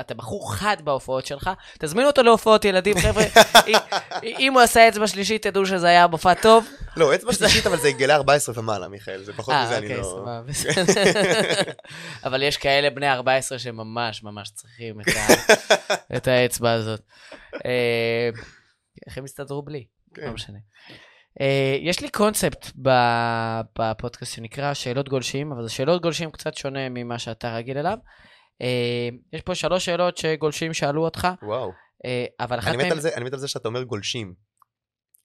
אתה 0.00 0.14
בחור 0.14 0.54
חד 0.54 0.76
בהופעות 0.84 1.26
שלך, 1.26 1.50
תזמין 1.78 2.06
אותו 2.06 2.22
להופעות 2.22 2.64
ילדים, 2.64 2.98
חבר'ה, 2.98 3.24
אם- 4.38 4.52
הוא 4.52 4.60
עשה 4.62 4.88
אצבע 4.88 5.06
שלישית, 5.06 5.42
תדעו 5.46 5.66
שזה 5.66 5.86
היה 5.88 6.06
מופע 6.06 6.34
טוב. 6.34 6.66
לא, 6.96 7.14
אצבע 7.14 7.32
שלישית, 7.32 7.66
אבל 7.66 7.76
זה 7.76 7.92
גילאי 7.92 8.16
14 8.16 8.54
ומעלה, 8.58 8.88
מיכאל, 8.88 9.22
זה 9.24 9.32
פחות 9.32 9.54
מזה 9.64 9.72
אה, 9.72 9.78
אני 9.78 9.86
אוקיי, 9.86 9.98
לא... 9.98 10.02
סבבה, 10.02 10.42
בסדר. 10.48 11.62
אבל 12.24 12.42
יש 12.42 12.56
כאלה 12.56 12.90
בני 12.90 13.12
14 13.12 13.58
שממש 13.58 14.22
ממש 14.22 14.50
צריכים 14.50 15.00
את 15.00 15.06
ה- 15.08 15.54
את 16.16 16.28
האצבע 16.28 16.72
הזאת. 16.72 17.00
אה, 17.66 18.30
איך 19.06 19.18
הם 19.18 19.24
יסתדרו 19.24 19.62
בלי? 19.62 19.84
כן. 20.14 20.22
לא 20.26 20.32
משנה. 20.32 20.58
אה, 21.40 21.76
יש 21.80 22.00
לי 22.00 22.08
קונספט 22.08 22.70
בפודקאסט 23.78 24.34
שנקרא 24.34 24.74
שאלות 24.74 25.08
גולשים, 25.08 25.52
אבל 25.52 25.62
זה 25.62 25.70
שאלות 25.70 26.02
גולשים 26.02 26.30
קצת 26.30 26.54
שונה 26.54 26.88
ממה 26.88 27.18
שאתה 27.18 27.54
רגיל 27.54 27.78
אליו. 27.78 27.98
אה, 28.62 29.08
יש 29.32 29.42
פה 29.42 29.54
שלוש 29.54 29.84
שאלות 29.84 30.16
שגולשים 30.16 30.74
שאלו 30.74 31.04
אותך, 31.04 31.28
וואו. 31.42 31.72
אה, 32.04 32.24
אבל 32.40 32.58
אחת 32.58 32.74
מהן... 32.76 32.92
אני 33.16 33.24
מת 33.24 33.32
על 33.32 33.38
זה 33.38 33.48
שאתה 33.48 33.68
אומר 33.68 33.82
גולשים. 33.82 34.48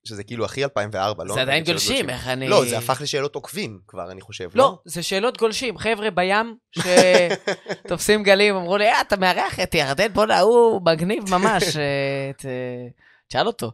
שזה 0.08 0.24
כאילו 0.24 0.46
הכי 0.46 0.64
2004, 0.64 1.24
לא? 1.24 1.34
זה 1.34 1.42
עדיין 1.42 1.64
גולשים, 1.64 2.10
איך 2.10 2.28
אני... 2.28 2.50
לא, 2.50 2.66
זה 2.66 2.78
הפך 2.78 3.02
לשאלות 3.02 3.36
עוקבים 3.36 3.80
כבר, 3.88 4.12
אני 4.12 4.22
חושב, 4.22 4.50
לא, 4.56 4.78
זה 4.86 5.04
שאלות 5.04 5.38
גולשים. 5.38 5.78
חבר'ה 5.78 6.12
בים 6.12 6.56
שתופסים 7.86 8.24
גלים, 8.24 8.56
אמרו 8.56 8.78
לי, 8.78 8.88
אה, 8.88 9.02
אתה 9.02 9.18
מארח 9.18 9.60
את 9.60 9.76
ירדן, 9.76 10.14
בוא'נה, 10.14 10.40
הוא 10.40 10.82
מגניב 10.86 11.24
ממש, 11.32 11.64
תשאל 13.28 13.48
אותו. 13.48 13.72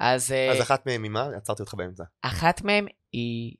אז 0.00 0.32
אה, 0.32 0.50
אז 0.52 0.62
אחת 0.62 0.86
מהן 0.86 1.02
ממה? 1.02 1.28
עצרתי 1.36 1.62
אותך 1.62 1.74
באמצע. 1.74 2.04
אחת 2.22 2.62
מהן 2.62 2.86
היא 3.12 3.54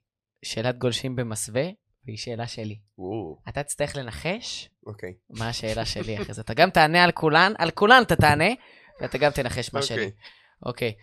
שאלת 0.45 0.79
גולשים 0.79 1.17
במסווה, 1.17 1.65
והיא 2.07 2.17
שאלה 2.19 2.47
שלי. 2.47 2.79
וואו, 2.99 3.39
אתה 3.49 3.63
תצטרך 3.63 3.97
לנחש 3.97 4.69
אוקיי. 4.87 5.13
מה 5.31 5.49
השאלה 5.49 5.85
שלי 5.85 6.23
אחרי 6.23 6.35
זה. 6.35 6.41
אתה 6.41 6.55
גם 6.55 6.71
תענה 6.71 7.05
על 7.05 7.13
כולן, 7.13 7.53
על 7.59 7.71
כולן 7.71 8.03
אתה 8.03 8.17
תענה, 8.17 8.49
ואתה 9.01 9.19
גם 9.19 9.31
תנחש 9.31 9.75
מה 9.75 9.83
שלי. 9.83 9.97
אוקיי. 10.05 10.13
אוקיי. 10.67 10.95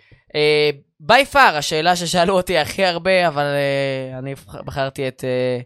ביי 0.99 1.25
פאר, 1.25 1.55
השאלה 1.57 1.95
ששאלו 1.95 2.35
אותי 2.35 2.57
הכי 2.57 2.85
הרבה, 2.85 3.27
אבל 3.27 3.43
uh, 3.43 4.17
אני 4.19 4.35
בח- 4.35 4.61
בחרתי 4.61 5.07
את 5.07 5.21
uh, 5.23 5.63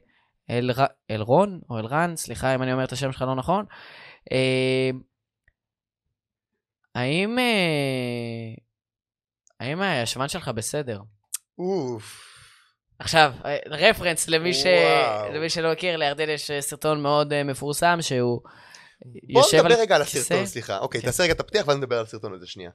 אל, 0.50 0.72
אלרון, 1.12 1.60
או 1.70 1.80
אלרן, 1.80 2.16
סליחה 2.16 2.56
אם 2.56 2.64
אני 2.64 2.74
אומר 2.74 2.84
את 2.84 2.92
השם 2.92 3.12
שלך 3.12 3.22
לא 3.22 3.36
נכון. 3.36 3.66
Uh, 4.30 4.96
האם, 6.96 7.38
אה, 7.38 8.60
האם 9.60 9.82
הישבן 9.82 10.28
שלך 10.28 10.48
בסדר? 10.48 11.00
אוף. 11.60 12.24
עכשיו, 13.00 13.34
אה, 13.46 13.58
רפרנס 13.68 14.28
למי, 14.28 14.54
ש... 14.54 14.66
למי 15.34 15.50
שלא 15.50 15.72
מכיר, 15.72 15.98
לירדן 15.98 16.30
יש 16.30 16.52
אה, 16.52 16.62
סרטון 16.62 17.02
מאוד 17.02 17.34
אה, 17.34 17.36
מפורסם 17.46 17.98
שהוא 18.02 18.42
בוא 19.34 19.42
יושב 19.42 19.58
על 19.58 19.66
נדבר 19.66 19.82
רגע 19.82 19.96
על. 19.96 20.02
הסרטון, 20.02 20.46
סליחה. 20.46 20.78
אוקיי, 20.78 21.02
כן. 21.02 21.08
תעשה 21.08 21.24
רגע 21.24 21.34
את 21.34 21.40
הפתיח 21.40 21.68
ואז 21.68 21.78
נדבר 21.78 21.98
על 21.98 22.04
הסרטון 22.04 22.34
הזה 22.34 22.48
שנייה. 22.48 22.70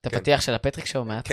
את 0.00 0.10
כן. 0.10 0.16
הפתיח 0.16 0.40
של 0.40 0.54
הפטריק 0.54 0.86
show 0.86 1.04
מעט. 1.04 1.28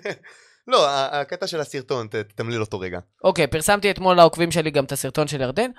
לא, 0.68 0.88
ה- 0.88 1.20
הקטע 1.20 1.46
של 1.46 1.60
הסרטון, 1.60 2.08
תמליל 2.34 2.60
אותו 2.60 2.80
רגע. 2.80 2.98
אוקיי, 3.24 3.46
פרסמתי 3.46 3.90
אתמול 3.90 4.16
לעוקבים 4.16 4.50
שלי 4.50 4.70
גם 4.70 4.84
את 4.84 4.92
הסרטון 4.92 5.28
של 5.28 5.40
ירדן. 5.40 5.70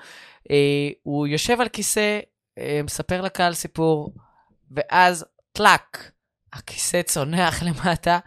אה, 0.52 0.56
הוא 1.04 1.28
יושב 1.28 1.62
על 1.62 1.70
כיסא, 1.70 2.20
אה, 2.58 2.82
מספר 2.84 3.22
לקהל 3.22 3.54
סיפור, 3.54 4.14
ואז 4.72 5.26
טלאק, 5.52 6.12
הכיסא 6.54 7.02
צונח 7.02 7.64
למטה. 7.68 8.20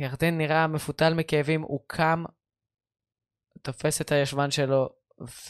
ירדן 0.00 0.38
נראה 0.38 0.66
מפותל 0.66 1.14
מכאבים, 1.14 1.62
הוא 1.62 1.80
קם, 1.86 2.24
תופס 3.62 4.00
את 4.00 4.12
הישבן 4.12 4.50
שלו, 4.50 4.88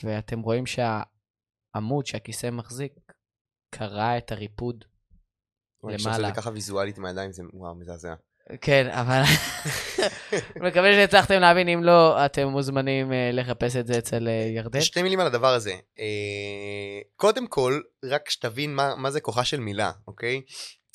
ואתם 0.05 0.41
רואים 0.41 0.65
שהעמוד 0.67 2.07
שהכיסא 2.07 2.51
מחזיק 2.51 2.93
קרע 3.71 4.19
את 4.19 4.33
הריפוד 4.33 4.85
אני 5.85 5.97
חושב 5.97 6.11
שזה 6.11 6.19
למעלה. 6.19 6.35
ככה 6.35 6.51
ויזואלית 6.51 6.99
עם 6.99 7.05
הידיים, 7.05 7.33
זה 7.33 7.43
וואו, 7.53 7.75
מזעזע. 7.75 8.15
כן, 8.61 8.91
אבל 8.91 9.23
מקווה 10.67 10.93
שהצלחתם 10.93 11.41
להבין, 11.41 11.69
אם 11.69 11.85
לא, 11.85 12.27
אתם 12.27 12.49
מוזמנים 12.49 13.13
אה, 13.13 13.31
לחפש 13.33 13.77
את 13.77 13.87
זה 13.87 13.99
אצל 13.99 14.29
אה, 14.29 14.33
ירדן. 14.55 14.81
שתי 14.81 15.03
מילים 15.03 15.21
על 15.21 15.27
הדבר 15.27 15.55
הזה. 15.55 15.73
אה, 15.99 17.01
קודם 17.17 17.47
כל, 17.47 17.81
רק 18.05 18.31
שתבין 18.31 18.75
מה, 18.75 18.95
מה 18.97 19.11
זה 19.11 19.21
כוחה 19.21 19.45
של 19.45 19.61
מילה, 19.61 19.93
אוקיי? 20.07 20.43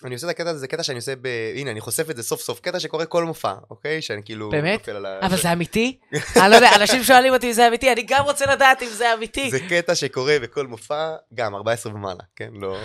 אני 0.04 0.14
עושה 0.14 0.28
את 0.28 0.32
הקטע 0.32 0.50
הזה, 0.50 0.60
זה 0.60 0.68
קטע 0.68 0.84
שאני 0.84 0.98
עושה 0.98 1.16
ב... 1.16 1.28
הנה, 1.56 1.72
אני 1.72 1.82
חושף 1.82 2.10
את 2.10 2.16
זה 2.16 2.24
סוף 2.24 2.42
סוף, 2.42 2.60
קטע 2.60 2.80
שקורה 2.80 3.06
כל 3.06 3.24
מופע, 3.24 3.54
אוקיי? 3.70 4.02
שאני 4.02 4.22
כאילו... 4.26 4.50
באמת? 4.50 4.88
ה... 4.90 5.20
אבל 5.26 5.38
זה 5.38 5.54
אמיתי? 5.54 6.00
אני 6.42 6.52
לא 6.52 6.56
יודע, 6.56 6.70
אנשים 6.76 7.04
שואלים 7.04 7.34
אותי 7.34 7.48
אם 7.48 7.52
זה 7.52 7.68
אמיתי, 7.68 7.92
אני 7.92 8.04
גם 8.08 8.24
רוצה 8.24 8.46
לדעת 8.46 8.84
אם 8.84 8.88
זה 8.88 9.14
אמיתי. 9.14 9.52
זה 9.52 9.60
קטע 9.70 9.96
שקורה 9.96 10.38
בכל 10.42 10.68
מופע, 10.68 11.16
גם 11.34 11.56
14 11.56 11.94
ומעלה, 11.94 12.24
כן? 12.36 12.50
לא... 12.54 12.78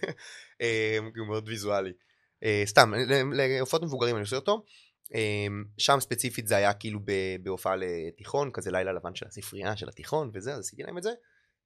אה, 0.62 0.98
הוא 1.16 1.26
מאוד 1.26 1.48
ויזואלי. 1.48 1.92
אה, 2.44 2.62
סתם, 2.66 2.92
להופעות 3.32 3.82
מבוגרים 3.82 4.16
אני 4.16 4.22
עושה 4.22 4.36
אותו. 4.36 4.64
אה, 5.14 5.46
שם 5.78 6.00
ספציפית 6.00 6.48
זה 6.48 6.56
היה 6.56 6.72
כאילו 6.72 7.00
בהופעה 7.42 7.76
לתיכון, 7.76 8.50
כזה 8.52 8.70
לילה 8.70 8.92
לבן 8.92 9.14
של 9.14 9.26
הספרייה 9.26 9.76
של 9.76 9.88
התיכון 9.88 10.30
וזה, 10.34 10.54
אז 10.54 10.60
עשיתי 10.60 10.82
להם 10.82 10.98
את 10.98 11.02
זה. 11.02 11.10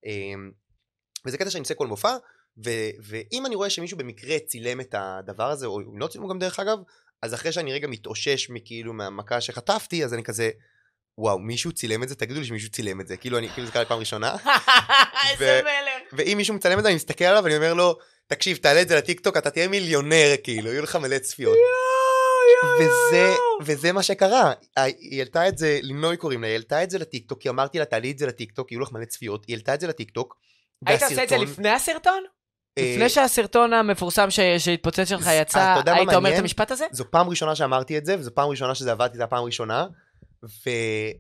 אה, 0.07 0.35
וזה 1.27 1.39
קטע 1.39 1.51
שאני 1.51 1.61
עושה 1.61 1.75
כל 1.75 1.87
מופע, 1.87 2.17
ו- 2.65 2.91
ואם 3.03 3.47
אני 3.47 3.55
רואה 3.55 3.71
שמישהו 3.71 3.99
במקרה 3.99 4.39
צילם 4.39 4.81
את 4.81 4.95
הדבר 4.99 5.51
הזה, 5.51 5.67
או 5.67 5.81
אם 5.81 5.99
לא 5.99 6.07
צילמו 6.07 6.29
גם 6.29 6.39
דרך 6.39 6.61
אגב, 6.61 6.79
אז 7.23 7.35
אחרי 7.35 7.53
שאני 7.53 7.73
רגע 7.73 7.89
מתאושש 7.89 8.51
מכאילו 8.51 8.93
מהמכה 8.93 9.41
שחטפתי, 9.41 10.05
אז 10.05 10.15
אני 10.15 10.23
כזה, 10.23 10.51
וואו, 11.19 11.39
מישהו 11.39 11.73
צילם 11.73 12.03
את 12.03 12.09
זה? 12.09 12.15
תגידו 12.15 12.41
לי 12.41 12.47
שמישהו 12.47 12.71
צילם 12.71 13.01
את 13.01 13.07
זה. 13.07 13.17
כאילו, 13.17 13.39
אני, 13.39 13.49
כאילו 13.49 13.67
זה 13.67 13.73
קרה 13.73 13.83
לי 13.83 13.89
פעם 13.89 13.99
ראשונה. 13.99 14.37
איזה 15.31 15.61
מלך. 15.65 16.13
ואם 16.13 16.37
מישהו 16.37 16.55
מצלם 16.55 16.79
את 16.79 16.83
זה, 16.83 16.89
אני 16.89 16.97
מסתכל 16.97 17.25
עליו 17.25 17.45
ואני 17.45 17.57
אומר 17.57 17.75
לו, 17.75 17.99
תקשיב, 18.27 18.57
תעלה 18.57 18.83
את 18.83 18.89
זה 18.89 18.97
לטיקטוק, 18.97 19.37
אתה 19.37 19.51
תהיה 19.51 19.69
מיליונר, 19.69 20.35
כאילו, 20.43 20.73
יהיו 20.73 20.83
לך 20.83 20.97
מלא 20.97 21.19
צפיות. 21.19 21.57
וזה, 22.81 23.35
וזה 23.63 23.93
מה 23.93 24.03
שקרה. 24.03 24.53
היא 24.77 25.19
העלתה 25.19 25.49
את 25.49 25.59
זה, 25.59 25.79
לינוי 25.83 26.17
קוראים 26.17 26.43
לה, 26.43 26.49
היא 26.49 26.53
העלתה 26.53 26.83
את 26.83 26.91
זה 26.91 26.99
לטיקטוק, 26.99 27.43
כי 27.43 27.49
אמרתי 27.49 27.79
לה, 27.79 27.85
תעלי 27.85 28.11
את 28.11 28.19
זה 28.19 28.27
לטיקטוק, 28.27 28.73
יהיו 28.73 28.81
לך 28.81 28.93
מלא 28.93 29.05
צפיות. 29.05 29.45
היא 29.49 29.55
העלתה 29.57 29.75
את 29.75 29.81
זה 29.81 29.87
לטיקטוק. 29.87 30.37
היית 30.87 31.03
עושה 31.03 31.25
את 31.25 31.29
זה 31.29 31.37
לפני 31.37 31.71
הסרטון? 31.71 32.25
אה, 32.79 32.93
לפני 32.93 33.09
שהסרטון 33.09 33.73
המפורסם 33.73 34.31
שהתפוצץ 34.59 35.09
שלך 35.09 35.27
יצא, 35.33 35.83
היית 35.87 36.13
אומר 36.13 36.35
את? 36.35 36.39
המשפט 36.39 36.71
הזה? 36.71 36.87
זו 36.93 37.05
פעם 37.11 37.29
ראשונה 37.29 37.55
שאמרתי 37.55 37.99
את 37.99 38.05
זה, 38.07 38.19
וזו 38.19 38.35
פעם 38.35 38.49
ראשונה 38.49 38.75
שזה 38.75 38.93
עבדתי, 38.93 39.17
זו 39.17 39.25
הפעם 39.25 39.43
הראשונה. 39.43 39.87
ו... 40.45 40.71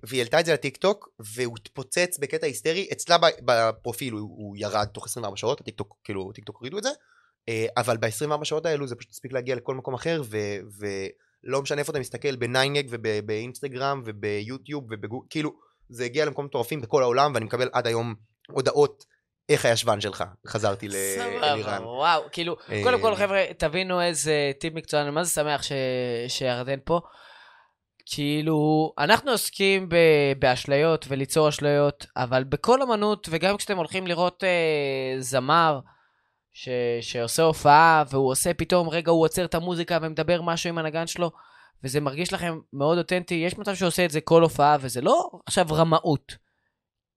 והיא 0.02 0.20
העלתה 0.20 0.40
את 0.40 0.46
זה 0.46 0.52
לטיקטוק, 0.52 1.08
והוא 1.18 1.56
התפוצץ 1.56 2.18
בקטע 2.20 2.46
היסטרי, 2.46 2.88
אצלה 2.92 3.16
בפרופיל 3.44 4.12
הוא, 4.12 4.20
הוא 4.20 4.56
ירד 4.58 4.86
תוך 4.92 5.06
24 5.06 5.36
שעות, 5.36 5.60
הטיקטוק, 5.60 5.96
כאילו, 6.04 6.32
טיקטוק 6.32 6.56
הורידו 6.56 6.78
את 6.78 6.82
זה, 6.82 6.88
אה, 7.48 7.66
אבל 7.76 7.96
ב-24 7.96 8.44
שעות 8.44 8.66
האלו 8.66 8.86
זה 8.86 8.96
פשוט 8.96 9.10
הספיק 9.10 9.32
להגיע 9.32 9.56
לכל 9.56 9.74
מקום 9.74 9.94
אחר, 9.94 10.22
ו... 10.24 10.38
ולא 10.78 11.62
משנה 11.62 11.80
איפה 11.80 11.90
אתה 11.90 12.00
מסתכל, 12.00 12.36
בניינג 12.36 12.86
ובאינסטגרם 12.90 14.02
וביוטיוב 14.04 14.84
ובגוגל, 14.90 15.26
כאילו, 15.30 15.52
זה 15.88 16.04
הגיע 16.04 16.24
למקומות 16.24 16.50
מטורפים 16.50 16.80
בכל 16.80 17.02
העולם, 17.02 17.34
ואני 17.34 17.44
מקבל 17.44 17.68
עד 17.72 17.86
היום 17.86 18.14
הודעות 18.48 19.04
איך 19.48 19.64
הישבן 19.64 20.00
שלך. 20.00 20.24
חזרתי 20.46 20.88
סבבה, 20.90 21.40
לאלירן. 21.40 21.82
וואו, 21.84 22.22
כאילו, 22.32 22.56
אה, 22.70 22.80
קודם 22.84 23.00
כל 23.00 23.14
חבר'ה, 23.16 23.44
תבינו 23.58 24.00
איזה 24.02 24.52
טיפ 24.60 24.74
מקצוען, 24.74 25.14
מה 25.14 25.24
זה 25.24 25.30
שמח 25.30 25.62
ש- 25.62 25.72
שירדן 26.28 26.78
פה. 26.84 27.00
כאילו, 28.06 28.92
אנחנו 28.98 29.30
עוסקים 29.30 29.88
ב- 29.88 30.32
באשליות 30.38 31.04
וליצור 31.08 31.48
אשליות, 31.48 32.06
אבל 32.16 32.44
בכל 32.44 32.82
אמנות, 32.82 33.28
וגם 33.30 33.56
כשאתם 33.56 33.76
הולכים 33.76 34.06
לראות 34.06 34.44
אה, 34.44 35.20
זמר 35.20 35.80
ש- 36.52 36.68
שעושה 37.00 37.42
הופעה, 37.42 38.04
והוא 38.10 38.30
עושה 38.30 38.54
פתאום, 38.54 38.88
רגע, 38.88 39.10
הוא 39.10 39.24
עוצר 39.24 39.44
את 39.44 39.54
המוזיקה 39.54 39.98
ומדבר 40.02 40.42
משהו 40.42 40.68
עם 40.68 40.78
הנגן 40.78 41.06
שלו, 41.06 41.30
וזה 41.84 42.00
מרגיש 42.00 42.32
לכם 42.32 42.58
מאוד 42.72 42.98
אותנטי, 42.98 43.34
יש 43.34 43.58
מצב 43.58 43.74
שהוא 43.74 43.88
עושה 43.88 44.04
את 44.04 44.10
זה 44.10 44.20
כל 44.20 44.42
הופעה, 44.42 44.76
וזה 44.80 45.00
לא 45.00 45.30
עכשיו 45.46 45.66
רמאות. 45.70 46.36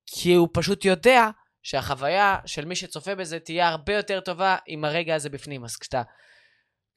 כי 0.06 0.34
הוא 0.34 0.48
פשוט 0.54 0.86
יודע 0.86 1.30
שהחוויה 1.66 2.38
של 2.46 2.66
מי 2.66 2.76
שצופה 2.76 3.16
בזה 3.16 3.40
תהיה 3.40 3.68
הרבה 3.68 3.94
יותר 3.94 4.20
טובה 4.20 4.58
אם 4.68 4.86
הרגע 4.86 5.16
הזה 5.16 5.30
בפנים. 5.30 5.64
אז 5.64 5.78
כשאתה, 5.78 6.02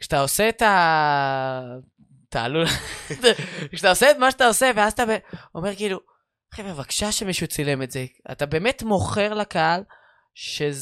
כשאתה 0.01 0.21
עושה 0.21 0.49
את 0.49 0.63
ה... 0.63 1.77
אתה 2.29 2.45
עלול... 2.45 2.67
כשאתה 3.73 3.91
עושה 3.91 4.11
את 4.11 4.17
מה 4.17 4.31
שאתה 4.31 4.47
עושה, 4.47 4.71
ואז 4.77 4.93
אתה 4.93 5.05
אומר 5.55 5.75
כאילו, 5.77 6.01
חבר'ה, 6.55 6.73
בבקשה 6.73 7.13
שמישהו 7.13 7.47
צילם 7.47 7.83
את 7.83 7.91
זה. 7.91 8.07
אתה 8.33 8.47
באמת 8.47 8.83
מוכר 8.83 9.35
לקהל 9.35 9.83
שהם 10.35 10.73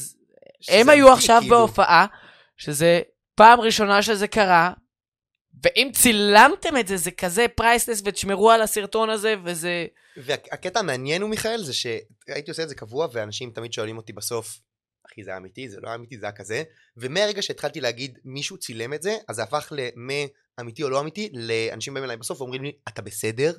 שזה 0.61 0.91
היו 0.91 1.13
עכשיו 1.13 1.41
כאילו. 1.41 1.57
בהופעה, 1.57 2.05
שזה 2.57 3.01
פעם 3.35 3.59
ראשונה 3.59 4.01
שזה 4.01 4.27
קרה, 4.27 4.71
ואם 5.63 5.89
צילמתם 5.93 6.77
את 6.79 6.87
זה, 6.87 6.97
זה 6.97 7.11
כזה 7.11 7.45
פרייסלס, 7.55 8.01
ותשמרו 8.05 8.51
על 8.51 8.61
הסרטון 8.61 9.09
הזה, 9.09 9.35
וזה... 9.43 9.85
והקטע 10.17 10.79
המעניין 10.79 11.21
הוא, 11.21 11.29
מיכאל, 11.29 11.63
זה 11.63 11.73
שהייתי 11.73 12.51
עושה 12.51 12.63
את 12.63 12.69
זה 12.69 12.75
קבוע, 12.75 13.07
ואנשים 13.11 13.51
תמיד 13.51 13.73
שואלים 13.73 13.97
אותי 13.97 14.13
בסוף, 14.13 14.59
אחי, 15.11 15.23
זה 15.23 15.29
היה 15.29 15.37
אמיתי? 15.37 15.69
זה 15.69 15.79
לא 15.81 15.87
היה 15.87 15.95
אמיתי, 15.95 16.17
זה 16.17 16.25
היה 16.25 16.33
כזה. 16.33 16.63
ומהרגע 16.97 17.41
שהתחלתי 17.41 17.81
להגיד, 17.81 18.19
מישהו 18.25 18.57
צילם 18.57 18.93
את 18.93 19.01
זה, 19.01 19.17
אז 19.27 19.35
זה 19.35 19.43
הפך 19.43 19.71
למאמיתי 19.71 20.83
או 20.83 20.89
לא 20.89 20.99
אמיתי, 20.99 21.29
לאנשים 21.33 21.93
באים 21.93 22.03
אליי 22.03 22.17
בסוף 22.17 22.41
ואומרים 22.41 22.63
לי, 22.63 22.71
אתה 22.87 23.01
בסדר? 23.01 23.53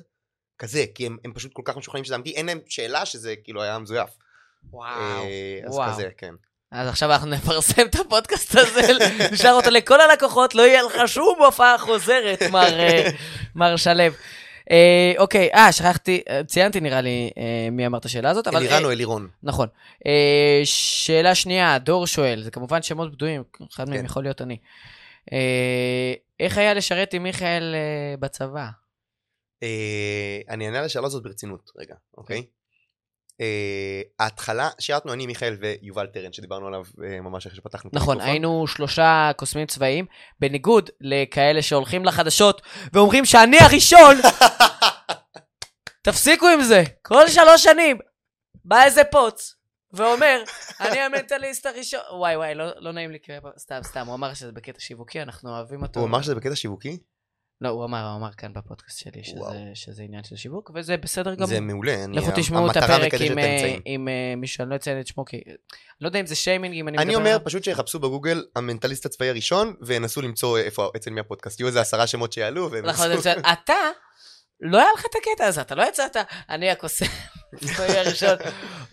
כזה, 0.57 0.85
כי 0.95 1.05
הם, 1.05 1.17
הם 1.25 1.33
פשוט 1.33 1.53
כל 1.53 1.61
כך 1.65 1.77
משוכנעים 1.77 2.05
שזה 2.05 2.15
אמיתי, 2.15 2.31
אין 2.31 2.45
להם 2.45 2.59
שאלה 2.67 3.05
שזה 3.05 3.35
כאילו 3.43 3.63
היה 3.63 3.79
מזויף. 3.79 4.09
וואו. 4.63 5.23
אה, 5.23 5.59
אז 5.65 5.75
וואו. 5.75 5.93
כזה, 5.93 6.09
כן. 6.17 6.35
אז 6.71 6.87
עכשיו 6.87 7.11
אנחנו 7.11 7.27
נפרסם 7.27 7.85
את 7.85 7.95
הפודקאסט 7.95 8.55
הזה, 8.55 8.81
נשאר 9.33 9.53
אותו 9.53 9.69
לכל 9.69 10.01
הלקוחות, 10.01 10.55
לא 10.55 10.61
יהיה 10.61 10.83
לך 10.83 11.07
שום 11.07 11.43
הופעה 11.45 11.77
חוזרת, 11.77 12.43
מר, 12.43 12.79
אה, 12.79 13.09
מר 13.55 13.75
שלו. 13.75 14.03
אה, 14.71 15.13
אוקיי, 15.17 15.49
אה, 15.53 15.71
שכחתי, 15.71 16.21
אה, 16.29 16.43
ציינתי 16.43 16.79
נראה 16.79 17.01
לי 17.01 17.29
אה, 17.37 17.69
מי 17.71 17.85
אמר 17.85 17.97
את 17.97 18.05
השאלה 18.05 18.29
הזאת, 18.29 18.47
אבל... 18.47 18.57
אלירן 18.57 18.81
אה, 18.81 18.85
או 18.85 18.91
אלירון? 18.91 19.27
נכון. 19.43 19.67
אה, 20.05 20.61
שאלה 20.63 21.35
שנייה, 21.35 21.77
דור 21.77 22.07
שואל, 22.07 22.41
זה 22.43 22.51
כמובן 22.51 22.81
שמות 22.81 23.11
בדויים, 23.11 23.43
אחד 23.75 23.89
מהם 23.89 23.99
כן. 23.99 24.05
יכול 24.05 24.23
להיות 24.23 24.41
אני. 24.41 24.57
אה, 25.33 26.13
איך 26.39 26.57
היה 26.57 26.73
לשרת 26.73 27.13
עם 27.13 27.23
מיכאל 27.23 27.75
אה, 27.75 28.17
בצבא? 28.17 28.67
אה, 29.63 30.39
אני 30.49 30.65
אענה 30.65 30.79
על 30.79 30.85
השאלה 30.85 31.07
הזאת 31.07 31.23
ברצינות, 31.23 31.71
רגע, 31.77 31.95
אוקיי? 32.17 32.43
אה, 33.41 34.01
ההתחלה, 34.19 34.69
שירתנו 34.79 35.13
אני, 35.13 35.27
מיכאל 35.27 35.57
ויובל 35.59 36.07
טרן, 36.07 36.33
שדיברנו 36.33 36.67
עליו 36.67 36.83
אה, 37.03 37.21
ממש 37.21 37.45
אחרי 37.45 37.57
שפתחנו 37.57 37.89
את 37.89 37.95
נכון, 37.95 38.15
המיקרופון. 38.15 38.31
היינו 38.31 38.67
שלושה 38.67 39.31
קוסמים 39.35 39.67
צבאיים, 39.67 40.05
בניגוד 40.39 40.89
לכאלה 41.01 41.61
שהולכים 41.61 42.05
לחדשות 42.05 42.61
ואומרים 42.93 43.25
שאני 43.25 43.57
הראשון. 43.59 44.15
תפסיקו 46.03 46.47
עם 46.47 46.61
זה. 46.61 46.83
כל 47.01 47.27
שלוש 47.27 47.63
שנים 47.63 47.97
בא 48.65 48.83
איזה 48.83 49.03
פוץ 49.03 49.55
ואומר, 49.93 50.43
אני 50.79 50.99
המנטליסט 50.99 51.65
הראשון. 51.65 51.99
וואי 52.11 52.35
וואי, 52.35 52.55
לא, 52.55 52.65
לא 52.77 52.91
נעים 52.91 53.11
לי, 53.11 53.17
סתם, 53.57 53.79
סתם, 53.83 54.07
הוא 54.07 54.15
אמר 54.15 54.33
שזה 54.33 54.51
בקטע 54.51 54.79
שיווקי, 54.79 55.21
אנחנו 55.21 55.49
אוהבים 55.49 55.83
אותו. 55.83 55.99
הוא 55.99 56.07
אמר 56.07 56.21
שזה 56.21 56.35
בקטע 56.35 56.55
שיווקי? 56.55 56.97
לא, 57.61 57.69
הוא 57.69 57.85
אמר, 57.85 58.07
הוא 58.09 58.17
אמר 58.17 58.31
כאן 58.37 58.53
בפודקאסט 58.53 58.99
שלי 58.99 59.23
שזה, 59.23 59.39
וואו. 59.39 59.53
שזה 59.73 60.03
עניין 60.03 60.23
של 60.23 60.35
שיווק, 60.35 60.71
וזה 60.75 60.97
בסדר 60.97 61.35
גמור. 61.35 61.47
זה 61.47 61.59
מעולה. 61.59 62.03
אני- 62.03 62.17
לכו 62.17 62.29
תשמעו 62.35 62.71
את 62.71 62.77
הפרק 62.77 63.13
עם, 63.13 63.37
אה, 63.39 63.43
האמצעים. 63.45 63.81
עם 63.85 64.07
אה, 64.07 64.33
מישהו, 64.37 64.61
אני 64.61 64.69
לא 64.71 64.75
אציין 64.75 64.99
את 64.99 65.07
שמו, 65.07 65.25
כי... 65.25 65.37
אני 65.45 65.55
לא 66.01 66.07
יודע 66.07 66.19
אם 66.19 66.25
זה 66.25 66.35
שיימינג, 66.35 66.75
אם 66.75 66.87
אני 66.87 66.97
אני 66.97 67.05
מדבר 67.05 67.17
אומר 67.17 67.29
עליו. 67.29 67.45
פשוט 67.45 67.63
שיחפשו 67.63 67.99
בגוגל 67.99 68.43
המנטליסט 68.55 69.05
הצבאי 69.05 69.29
הראשון 69.29 69.73
וינסו 69.81 70.21
למצוא 70.21 70.57
איפה 70.57 70.91
אצל 70.95 71.09
מי 71.11 71.19
הפודקאסט 71.19 71.59
יהיו 71.59 71.67
איזה 71.67 71.81
עשרה 71.81 72.07
שמות 72.07 72.33
שיעלו 72.33 72.71
והם 72.71 72.85
נכון, 72.85 73.11
ינסו- 73.11 73.29
אתה, 73.53 73.73
לא 74.61 74.77
היה 74.77 74.87
לך 74.97 75.05
את 75.05 75.15
הקטע 75.15 75.45
הזה, 75.45 75.61
אתה 75.61 75.75
לא 75.75 75.83
יצאת, 75.89 76.15
אני 76.49 76.69
הקוסם, 76.71 77.05
הצבאי 77.53 77.97
הראשון, 77.97 78.35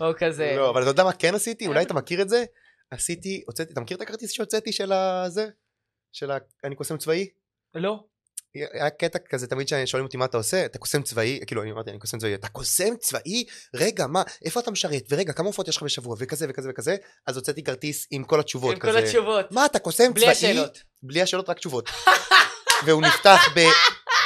או 0.01 0.07
כזה. 0.19 0.55
לא 0.57 0.71
אבל 0.71 0.83
אתה 0.83 0.91
יודע 0.91 1.05
מה 1.05 1.13
כן 1.13 1.35
עשיתי 1.35 1.67
אולי 1.67 1.83
אתה 1.83 1.95
מכיר 1.95 2.23
את 2.23 2.29
זה 2.29 2.45
עשיתי 2.91 3.43
הוצאתי 3.47 3.73
אתה 3.73 3.81
מכיר 3.81 3.97
את 3.97 4.03
הכרטיס 4.03 4.31
שהוצאתי 4.33 4.73
של 4.73 4.93
הזה 4.93 5.49
של 6.13 6.31
ה- 6.31 6.37
אני 6.65 6.75
קוסם 6.75 6.97
צבאי 6.97 7.29
לא. 7.75 8.05
היה 8.73 8.91
קטע 8.91 9.19
כזה 9.29 9.47
תמיד 9.47 9.69
ששואלים 9.69 10.07
אותי 10.07 10.17
מה 10.17 10.25
אתה 10.25 10.37
עושה 10.37 10.65
אתה 10.65 10.79
קוסם 10.79 11.03
צבאי? 11.03 11.41
כאילו 11.47 11.63
אני 11.63 11.73
אמרתי 11.73 11.91
אני 11.91 11.99
קוסם 11.99 12.19
צבאי. 12.19 12.35
אתה 12.35 12.49
קוסם 12.49 12.97
צבאי? 13.01 13.45
רגע 13.75 14.07
מה? 14.07 14.23
איפה 14.45 14.61
אתה 14.61 14.71
משרת? 14.71 15.03
ורגע 15.11 15.33
כמה 15.33 15.47
הופעות 15.47 15.69
יש 15.69 15.77
לך 15.77 15.83
בשבוע? 15.83 16.17
וכזה 16.19 16.47
וכזה 16.49 16.69
וכזה. 16.71 16.97
אז 17.27 17.37
הוצאתי 17.37 17.63
כרטיס 17.63 18.07
עם 18.11 18.25
כל 18.25 18.41
התשובות 18.41 18.73
עם 18.75 18.81
כל 18.81 18.89
כזה. 18.89 18.99
התשובות. 18.99 19.53
מה 19.53 19.67
אתה 19.67 19.79
קוסם 19.79 20.15
בלי 20.15 20.21
צבאי? 20.23 20.33
השאלות. 20.33 20.79
בלי 21.03 21.23
השאלות 21.23 21.49
רק 21.49 21.59
תשובות. 21.59 21.91
והוא 22.87 23.03
נפתח 23.03 23.41
ב 23.57 23.61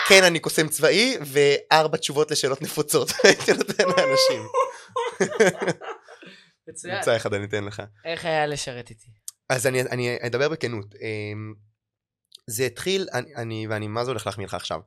כן 0.09 0.25
אני 0.25 0.39
קוסם 0.39 0.69
צבאי 0.69 1.17
וארבע 1.21 1.97
תשובות 1.99 2.31
לשאלות 2.31 2.63
נפוצות. 2.63 3.13
הייתי 3.25 3.53
נותן 3.53 3.85
לאנשים. 3.85 4.43
מצוין. 6.69 6.95
נמצא 6.95 7.17
אחד 7.17 7.35
אני 7.35 7.45
אתן 7.45 7.65
לך. 7.65 7.83
איך 8.05 8.25
היה 8.25 8.47
לשרת 8.47 8.91
איתי? 8.91 9.07
אז 9.49 9.67
אני, 9.67 9.83
אני 9.83 10.17
אדבר 10.27 10.49
בכנות. 10.49 10.87
זה 12.51 12.67
התחיל, 12.67 13.09
אני, 13.13 13.35
אני, 13.37 13.67
ואני 13.71 13.89
מה 13.89 14.05
זה 14.05 14.11
הולך 14.11 14.27
להחמיא 14.27 14.47
לך 14.47 14.55
עכשיו. 14.55 14.81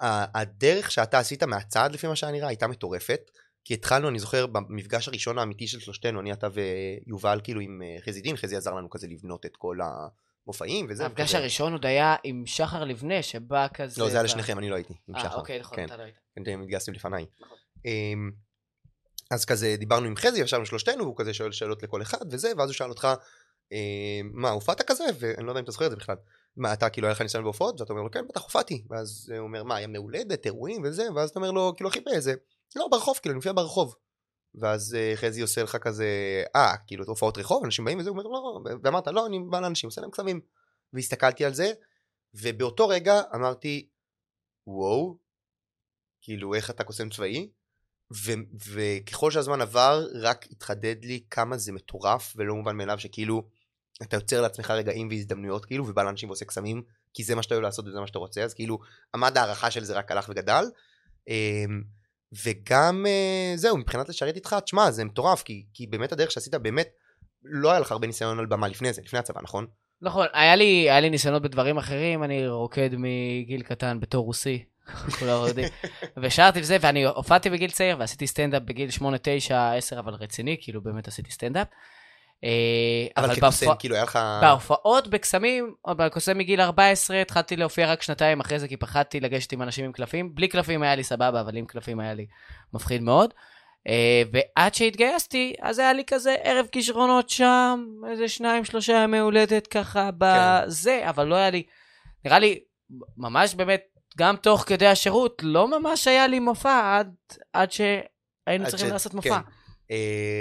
הדרך 0.00 0.90
שאתה 0.90 1.18
עשית 1.18 1.42
מהצד, 1.42 1.90
לפי 1.92 2.06
מה 2.06 2.16
שהיה 2.16 2.32
נראה, 2.32 2.48
הייתה 2.48 2.66
מטורפת. 2.66 3.30
כי 3.64 3.74
התחלנו, 3.74 4.08
אני 4.08 4.18
זוכר, 4.18 4.46
במפגש 4.46 5.08
הראשון 5.08 5.38
האמיתי 5.38 5.66
של 5.66 5.80
שלושתנו, 5.80 6.20
אני, 6.20 6.32
אתה 6.32 6.48
ויובל, 6.52 7.40
כאילו 7.44 7.60
עם 7.60 7.82
אה, 7.82 7.96
חזי 8.06 8.20
דין, 8.20 8.36
חזי 8.36 8.56
עזר 8.56 8.74
לנו 8.74 8.90
כזה 8.90 9.06
לבנות 9.06 9.46
את 9.46 9.56
כל 9.56 9.78
המופעים 10.46 10.86
וזה. 10.88 11.04
המפגש 11.04 11.24
וכזה. 11.24 11.38
הראשון 11.38 11.72
עוד 11.72 11.86
היה 11.86 12.16
עם 12.24 12.42
שחר 12.46 12.84
לבנה, 12.84 13.22
שבא 13.22 13.66
כזה... 13.74 14.00
לא, 14.00 14.08
זה 14.08 14.16
היה 14.16 14.22
לשניכם, 14.22 14.58
אני 14.58 14.70
לא 14.70 14.74
הייתי, 14.74 14.94
עם 15.08 15.16
אה, 15.16 15.20
שחר. 15.20 15.36
אוקיי, 15.36 15.60
נכון, 15.60 15.76
כן, 15.76 15.84
אתה 15.84 15.96
לא 15.96 16.02
היית. 16.02 16.18
אתם 16.42 16.62
התגייסתם 16.62 16.92
לפניי. 16.92 17.26
נכון. 17.40 17.58
אמ, 17.84 18.30
אז 19.30 19.44
כזה 19.44 19.76
דיברנו 19.78 20.06
עם 20.06 20.16
חזי, 20.16 20.40
ישבנו 20.40 20.66
שלושתנו, 20.66 21.02
והוא 21.02 21.16
כזה 21.16 21.34
שואל 21.34 21.52
שאלות 21.52 21.82
לכל 21.82 22.02
אחד 22.02 22.32
וזה, 22.32 22.52
ואז 22.56 22.68
הוא 22.68 22.74
שאל 22.74 22.88
אותך, 22.88 23.08
אמ, 23.72 24.30
מה, 24.32 24.50
הופעת 24.50 24.82
כזה? 24.82 25.04
ואני 25.18 25.46
לא 25.46 25.50
יודע 25.50 25.60
אם 25.60 25.64
אתה 25.64 25.72
זוכר 25.72 25.86
את 25.86 25.90
זה 25.90 25.96
בכלל. 25.96 26.16
מה, 26.56 26.72
אתה 26.72 26.90
כאילו 26.90 27.06
היה 27.06 27.12
לך 27.12 27.20
ניסיון 27.20 27.44
בהופעות? 27.44 27.80
ואתה 27.80 27.92
אומר 27.92 28.02
לו, 28.02 28.10
כן, 28.10 28.28
בטח 28.28 28.42
הופעתי. 28.42 28.84
ואז 28.90 29.32
הוא 29.38 29.46
אומר, 29.46 29.64
מה, 29.64 29.80
ימי 29.80 29.98
הולדת, 29.98 30.46
אירועים 30.46 30.82
וזה? 30.84 31.06
ואז 31.14 31.30
אתה 31.30 31.38
אומר 31.38 31.50
לו, 31.50 31.72
כאילו, 31.76 31.90
אחי, 31.90 32.00
באיזה? 32.00 32.34
לא, 32.76 32.88
ברחוב, 32.90 33.18
כאילו, 33.22 33.32
אני 33.32 33.36
מופיע 33.36 33.52
ברחוב. 33.52 33.94
ואז 34.54 34.94
אה, 34.94 35.12
חזי 35.16 35.40
עושה 35.40 35.62
לך 35.62 35.76
כזה, 35.76 36.06
אה, 36.56 36.76
כאילו, 36.86 37.04
הופעות 37.04 37.38
רחוב, 37.38 37.64
אנשים 37.64 37.84
באים 37.84 37.98
וזה, 37.98 38.10
הוא 38.10 38.18
אומר, 38.18 38.30
לא, 38.30 38.60
ואמרת, 38.82 39.06
לא, 39.08 39.26
אני 39.26 39.38
בא 39.50 39.60
לאנשים, 39.60 39.88
עושה 39.88 40.00
להם 40.00 40.10
קסמים. 40.10 40.40
והסתכלתי 40.92 41.44
על 41.44 41.54
זה, 41.54 41.72
ובאותו 42.34 42.88
רגע 42.88 43.20
אמרתי, 43.34 43.88
וואו, 44.66 45.18
כאילו, 46.22 46.54
איך 46.54 46.70
אתה 46.70 46.84
קוסם 46.84 47.10
צבאי? 47.10 47.50
ו- 48.12 48.66
וככל 48.66 49.30
שהזמן 49.30 49.60
עבר, 49.60 50.06
רק 50.14 50.46
התחדד 50.50 51.04
לי 51.04 51.24
כמה 51.30 51.58
זה 51.58 51.72
מטורף 51.72 52.32
ולא 52.36 52.54
מובן 52.54 52.76
מאליו 52.76 52.98
שכאילו, 52.98 53.48
אתה 54.02 54.16
יוצר 54.16 54.40
לעצמך 54.40 54.70
רגעים 54.70 55.08
והזדמנויות 55.08 55.64
כאילו, 55.64 55.86
ובא 55.88 56.02
לאנשים 56.02 56.28
ועושה 56.28 56.44
קסמים, 56.44 56.82
כי 57.14 57.24
זה 57.24 57.34
מה 57.34 57.42
שאתה 57.42 57.54
אוהב 57.54 57.62
לעשות 57.62 57.86
וזה 57.88 58.00
מה 58.00 58.06
שאתה 58.06 58.18
רוצה, 58.18 58.42
אז 58.42 58.54
כאילו, 58.54 58.78
עמד 59.14 59.38
ההערכה 59.38 59.70
של 59.70 59.84
זה 59.84 59.94
רק 59.94 60.12
הלך 60.12 60.28
וגדל. 60.28 60.64
אמ, 61.28 61.82
וגם 62.44 63.06
אה, 63.06 63.52
זהו, 63.56 63.76
מבחינת 63.76 64.08
לשרת 64.08 64.34
איתך, 64.36 64.56
תשמע, 64.64 64.90
זה 64.90 65.04
מטורף, 65.04 65.42
כי, 65.42 65.64
כי 65.74 65.86
באמת 65.86 66.12
הדרך 66.12 66.30
שעשית, 66.30 66.54
באמת, 66.54 66.88
לא 67.42 67.70
היה 67.70 67.80
לך 67.80 67.92
הרבה 67.92 68.06
ניסיון 68.06 68.38
על 68.38 68.46
במה 68.46 68.68
לפני 68.68 68.92
זה, 68.92 69.02
לפני 69.02 69.18
הצבא, 69.18 69.40
נכון? 69.42 69.66
נכון, 70.02 70.26
היה 70.32 70.56
לי, 70.56 70.90
היה 70.90 71.00
לי 71.00 71.10
ניסיונות 71.10 71.42
בדברים 71.42 71.78
אחרים, 71.78 72.24
אני 72.24 72.48
רוקד 72.48 72.90
מגיל 72.92 73.62
קטן 73.62 74.00
בתור 74.00 74.24
רוסי, 74.24 74.64
ושרתי 76.22 76.60
וזה, 76.60 76.76
ואני 76.80 77.04
הופעתי 77.04 77.50
בגיל 77.50 77.70
צעיר 77.70 77.96
ועשיתי 77.98 78.26
סטנדאפ 78.26 78.62
בגיל 78.62 78.90
8, 78.90 79.16
9, 79.22 79.72
10, 79.72 79.98
אבל 79.98 80.14
רציני, 80.14 80.56
כאילו 80.60 80.82
באמת 80.82 81.08
עשיתי 81.08 81.30
סטנדאפ. 81.30 81.68
אה, 82.44 83.06
אבל 83.16 83.34
כקוסם, 83.34 83.74
כאילו, 83.78 83.94
היה 83.94 84.04
לך... 84.04 84.18
בהופעות 84.40 85.08
בקסמים, 85.08 85.74
בקוסם 85.88 86.38
מגיל 86.38 86.60
14, 86.60 87.20
התחלתי 87.20 87.56
להופיע 87.56 87.92
רק 87.92 88.02
שנתיים 88.02 88.40
אחרי 88.40 88.58
זה, 88.58 88.68
כי 88.68 88.76
פחדתי 88.76 89.20
לגשת 89.20 89.52
עם 89.52 89.62
אנשים 89.62 89.84
עם 89.84 89.92
קלפים. 89.92 90.34
בלי 90.34 90.48
קלפים 90.48 90.82
היה 90.82 90.94
לי 90.94 91.04
סבבה, 91.04 91.40
אבל 91.40 91.56
עם 91.56 91.66
קלפים 91.66 92.00
היה 92.00 92.14
לי 92.14 92.26
מפחיד 92.74 93.02
מאוד. 93.02 93.34
אה, 93.88 94.22
ועד 94.32 94.74
שהתגייסתי, 94.74 95.54
אז 95.62 95.78
היה 95.78 95.92
לי 95.92 96.04
כזה 96.06 96.36
ערב 96.42 96.66
כישרונות 96.72 97.30
שם, 97.30 97.86
איזה 98.10 98.28
שניים, 98.28 98.64
שלושה 98.64 98.92
ימי 98.92 99.18
הולדת 99.18 99.66
ככה 99.66 100.10
בזה, 100.18 101.00
אבל 101.08 101.24
לא 101.26 101.34
היה 101.34 101.50
לי, 101.50 101.62
נראה 102.24 102.38
לי, 102.38 102.60
ממש 103.16 103.54
באמת, 103.54 103.82
גם 104.18 104.36
תוך 104.36 104.64
כדי 104.66 104.86
השירות, 104.86 105.42
לא 105.44 105.80
ממש 105.80 106.08
היה 106.08 106.26
לי 106.26 106.38
מופע 106.38 106.96
עד, 106.98 107.14
עד 107.52 107.72
ש... 107.72 107.80
היינו 108.46 108.64
עד 108.64 108.70
צריכים 108.70 108.88
ש- 108.88 108.92
לעשות 108.92 109.12
כן. 109.12 109.16
מופע. 109.16 109.34
אה, 109.34 109.40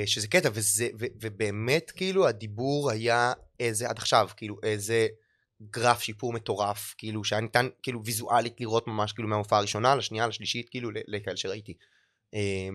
שזה 0.05 0.27
קטע, 0.27 0.49
וזה, 0.53 0.87
ו, 0.99 1.05
ובאמת, 1.21 1.91
כאילו, 1.91 2.27
הדיבור 2.27 2.91
היה 2.91 3.33
איזה, 3.59 3.89
עד 3.89 3.97
עכשיו, 3.97 4.29
כאילו, 4.37 4.55
איזה 4.63 5.07
גרף 5.61 6.01
שיפור 6.01 6.33
מטורף, 6.33 6.95
כאילו, 6.97 7.23
שהיה 7.23 7.41
ניתן, 7.41 7.67
כאילו, 7.83 8.01
ויזואלית 8.05 8.61
לראות 8.61 8.87
ממש, 8.87 9.13
כאילו, 9.13 9.29
מהמופע 9.29 9.57
הראשונה, 9.57 9.95
לשנייה, 9.95 10.27
לשלישית, 10.27 10.69
כאילו, 10.69 10.89
לכאלה 11.07 11.37
שראיתי. 11.37 11.73
אה, 12.33 12.69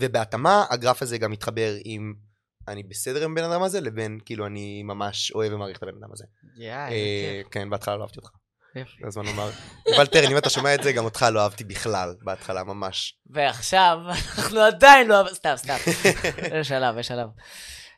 ובהתאמה, 0.00 0.64
הגרף 0.70 1.02
הזה 1.02 1.18
גם 1.18 1.30
מתחבר 1.30 1.74
עם 1.84 2.14
אני 2.68 2.82
בסדר 2.82 3.24
עם 3.24 3.34
בן 3.34 3.44
אדם 3.44 3.62
הזה, 3.62 3.80
לבין, 3.80 4.18
כאילו, 4.24 4.46
אני 4.46 4.82
ממש 4.82 5.32
אוהב 5.32 5.52
ומעריך 5.52 5.78
את 5.78 5.82
הבן 5.82 5.96
אדם 6.02 6.12
הזה. 6.12 6.24
יאי, 6.56 6.92
אה, 6.92 7.40
כן, 7.50 7.70
בהתחלה 7.70 7.96
לא 7.96 8.02
אהבתי 8.02 8.18
אותך. 8.18 8.30
הזמן 9.04 9.26
לומר. 9.26 9.50
יובל 9.88 10.06
טרן, 10.06 10.30
אם 10.32 10.38
אתה 10.38 10.50
שומע 10.50 10.74
את 10.74 10.82
זה, 10.82 10.92
גם 10.92 11.04
אותך 11.04 11.26
לא 11.32 11.42
אהבתי 11.42 11.64
בכלל, 11.64 12.14
בהתחלה, 12.22 12.64
ממש. 12.64 13.18
ועכשיו, 13.26 13.98
אנחנו 14.38 14.60
עדיין 14.60 15.08
לא... 15.08 15.24
סתם, 15.32 15.52
סתם. 15.56 15.76
יש 16.60 16.68
שלב, 16.68 16.98
יש 16.98 17.06
שלב. 17.06 17.28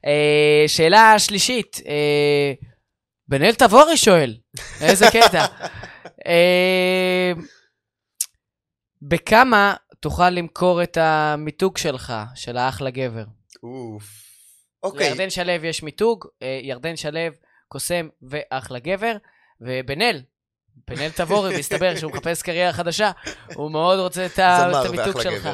אה, 0.06 0.64
שאלה 0.66 1.18
שלישית, 1.18 1.80
אה, 1.86 2.52
בן-אל 3.28 3.54
תבורי 3.54 3.96
שואל, 3.96 4.36
איזה 4.80 5.06
קטע. 5.12 5.46
אה, 6.26 7.32
בכמה 9.02 9.74
תוכל 10.00 10.30
למכור 10.30 10.82
את 10.82 10.96
המיתוג 10.96 11.78
שלך, 11.78 12.12
של 12.34 12.56
האח 12.56 12.80
לגבר? 12.80 13.24
אוף. 13.62 14.04
אוקיי. 14.82 15.08
לירדן 15.08 15.30
שלו 15.30 15.52
יש 15.52 15.82
מיתוג, 15.82 16.26
ירדן 16.62 16.96
שלו, 16.96 17.20
קוסם 17.68 18.08
ואח 18.22 18.70
לגבר, 18.70 19.16
ובן-אל, 19.60 20.22
בן-אל 20.88 21.10
תבורי, 21.10 21.58
מסתבר 21.58 21.96
שהוא 21.96 22.12
מחפש 22.12 22.42
קריירה 22.42 22.72
חדשה, 22.72 23.10
הוא 23.54 23.70
מאוד 23.70 23.98
רוצה 23.98 24.26
את 24.26 24.38
המיתוג 24.38 25.22
שלך. 25.22 25.48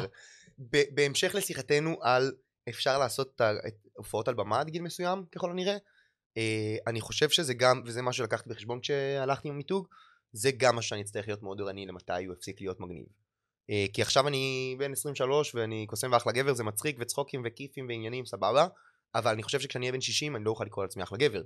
בהמשך 0.93 1.35
לשיחתנו 1.35 1.97
על 2.01 2.31
אפשר 2.69 2.97
לעשות 2.97 3.41
את 3.67 3.73
הופעות 3.93 4.27
על 4.27 4.33
במה 4.33 4.59
עד 4.59 4.69
גיל 4.69 4.81
מסוים, 4.81 5.25
ככל 5.31 5.51
הנראה, 5.51 5.77
אה, 6.37 6.77
אני 6.87 7.01
חושב 7.01 7.29
שזה 7.29 7.53
גם, 7.53 7.81
וזה 7.85 8.01
מה 8.01 8.13
שלקחתי 8.13 8.49
בחשבון 8.49 8.79
כשהלכתי 8.79 9.47
עם 9.47 9.53
המיתוג, 9.53 9.87
זה 10.33 10.51
גם 10.51 10.75
מה 10.75 10.81
שאני 10.81 11.01
אצטרך 11.01 11.27
להיות 11.27 11.43
מאוד 11.43 11.61
ערני 11.61 11.85
למתי 11.85 12.25
הוא 12.25 12.33
יפסיק 12.33 12.61
להיות 12.61 12.79
מגניב. 12.79 13.05
אה, 13.69 13.85
כי 13.93 14.01
עכשיו 14.01 14.27
אני 14.27 14.75
בן 14.79 14.91
23 14.91 15.55
ואני 15.55 15.85
קוסם 15.87 16.11
ואחלה 16.11 16.33
גבר, 16.33 16.53
זה 16.53 16.63
מצחיק 16.63 16.95
וצחוקים 16.99 17.41
וכיפים 17.45 17.87
ועניינים, 17.89 18.25
סבבה, 18.25 18.67
אבל 19.15 19.31
אני 19.31 19.43
חושב 19.43 19.59
שכשאני 19.59 19.85
אהיה 19.85 19.91
בן 19.91 20.01
60 20.01 20.35
אני 20.35 20.43
לא 20.43 20.49
אוכל 20.49 20.65
לקרוא 20.65 20.83
לעצמי 20.83 21.03
אחלה 21.03 21.17
גבר. 21.17 21.41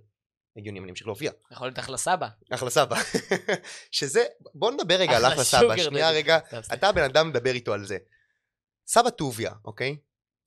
הגיוני 0.58 0.80
אני 0.80 0.90
אמשיך 0.90 1.08
להופיע. 1.08 1.32
יכול 1.52 1.68
להיות 1.68 1.80
אחלה 1.80 1.98
סבא. 1.98 2.28
אחלה 2.52 2.70
סבא. 2.70 2.96
שזה, 3.92 4.26
בוא 4.54 4.72
נדבר 4.72 4.96
רגע 4.96 5.18
על 5.18 5.26
אחלה 5.26 5.44
סבא, 5.44 5.78
שנייה. 5.78 6.12
רגע. 6.12 6.40
אתה 6.74 6.90
הבן 6.90 7.04
אדם 7.04 7.30
מדבר 7.30 7.52
איתו 7.52 7.74
על 7.74 7.86
זה. 7.86 7.98
סבא 8.88 9.10
טוביה, 9.10 9.52
אוקיי? 9.66 9.98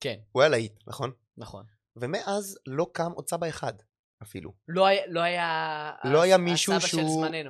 כן, 0.00 0.16
הוא 0.32 0.42
היה 0.42 0.48
להיט, 0.48 0.72
נכון? 0.86 1.12
נכון. 1.36 1.64
ומאז 1.96 2.58
לא 2.66 2.86
קם 2.92 3.12
עוד 3.12 3.28
סבא 3.28 3.48
אחד, 3.48 3.72
אפילו. 4.22 4.52
לא 4.68 4.86
היה, 4.86 5.02
לא 5.06 5.20
היה... 5.20 5.92
לא 6.04 6.22
היה 6.22 6.36
מישהו 6.38 6.74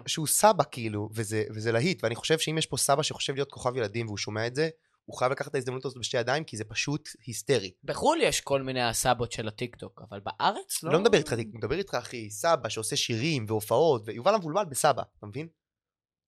שהוא, 0.06 0.26
סבא, 0.26 0.64
כאילו, 0.70 1.08
וזה, 1.12 1.44
וזה 1.54 1.72
להיט. 1.72 2.04
ואני 2.04 2.14
חושב 2.14 2.38
שאם 2.38 2.58
יש 2.58 2.66
פה 2.66 2.76
סבא 2.76 3.02
שחושב 3.02 3.34
להיות 3.34 3.52
כוכב 3.52 3.76
ילדים 3.76 4.06
והוא 4.06 4.18
שומע 4.18 4.46
את 4.46 4.54
זה, 4.54 4.68
הוא 5.04 5.18
חייב 5.18 5.32
לקחת 5.32 5.48
את 5.48 5.54
ההזדמנות 5.54 5.84
הזאת 5.84 5.98
בשתי 5.98 6.16
ידיים, 6.16 6.44
כי 6.44 6.56
זה 6.56 6.64
פשוט 6.64 7.08
היסטרי. 7.26 7.70
בחו"ל 7.84 8.18
יש 8.22 8.40
כל 8.40 8.62
מיני 8.62 8.82
הסבות 8.82 9.32
של 9.32 9.48
הטיקטוק, 9.48 10.02
אבל 10.10 10.20
בארץ 10.20 10.82
לא... 10.82 10.92
לא 10.92 11.00
מדבר 11.00 11.18
איתך, 11.18 11.32
אני 11.32 11.44
מדבר 11.54 11.78
איתך, 11.78 11.94
אחי, 11.94 12.30
סבא 12.30 12.68
שעושה 12.68 12.96
שירים 12.96 13.44
והופעות, 13.48 14.02
ויובל 14.04 14.34
המבולבל 14.34 14.64
בסבא, 14.64 15.02
אתה 15.18 15.26
מבין? 15.26 15.48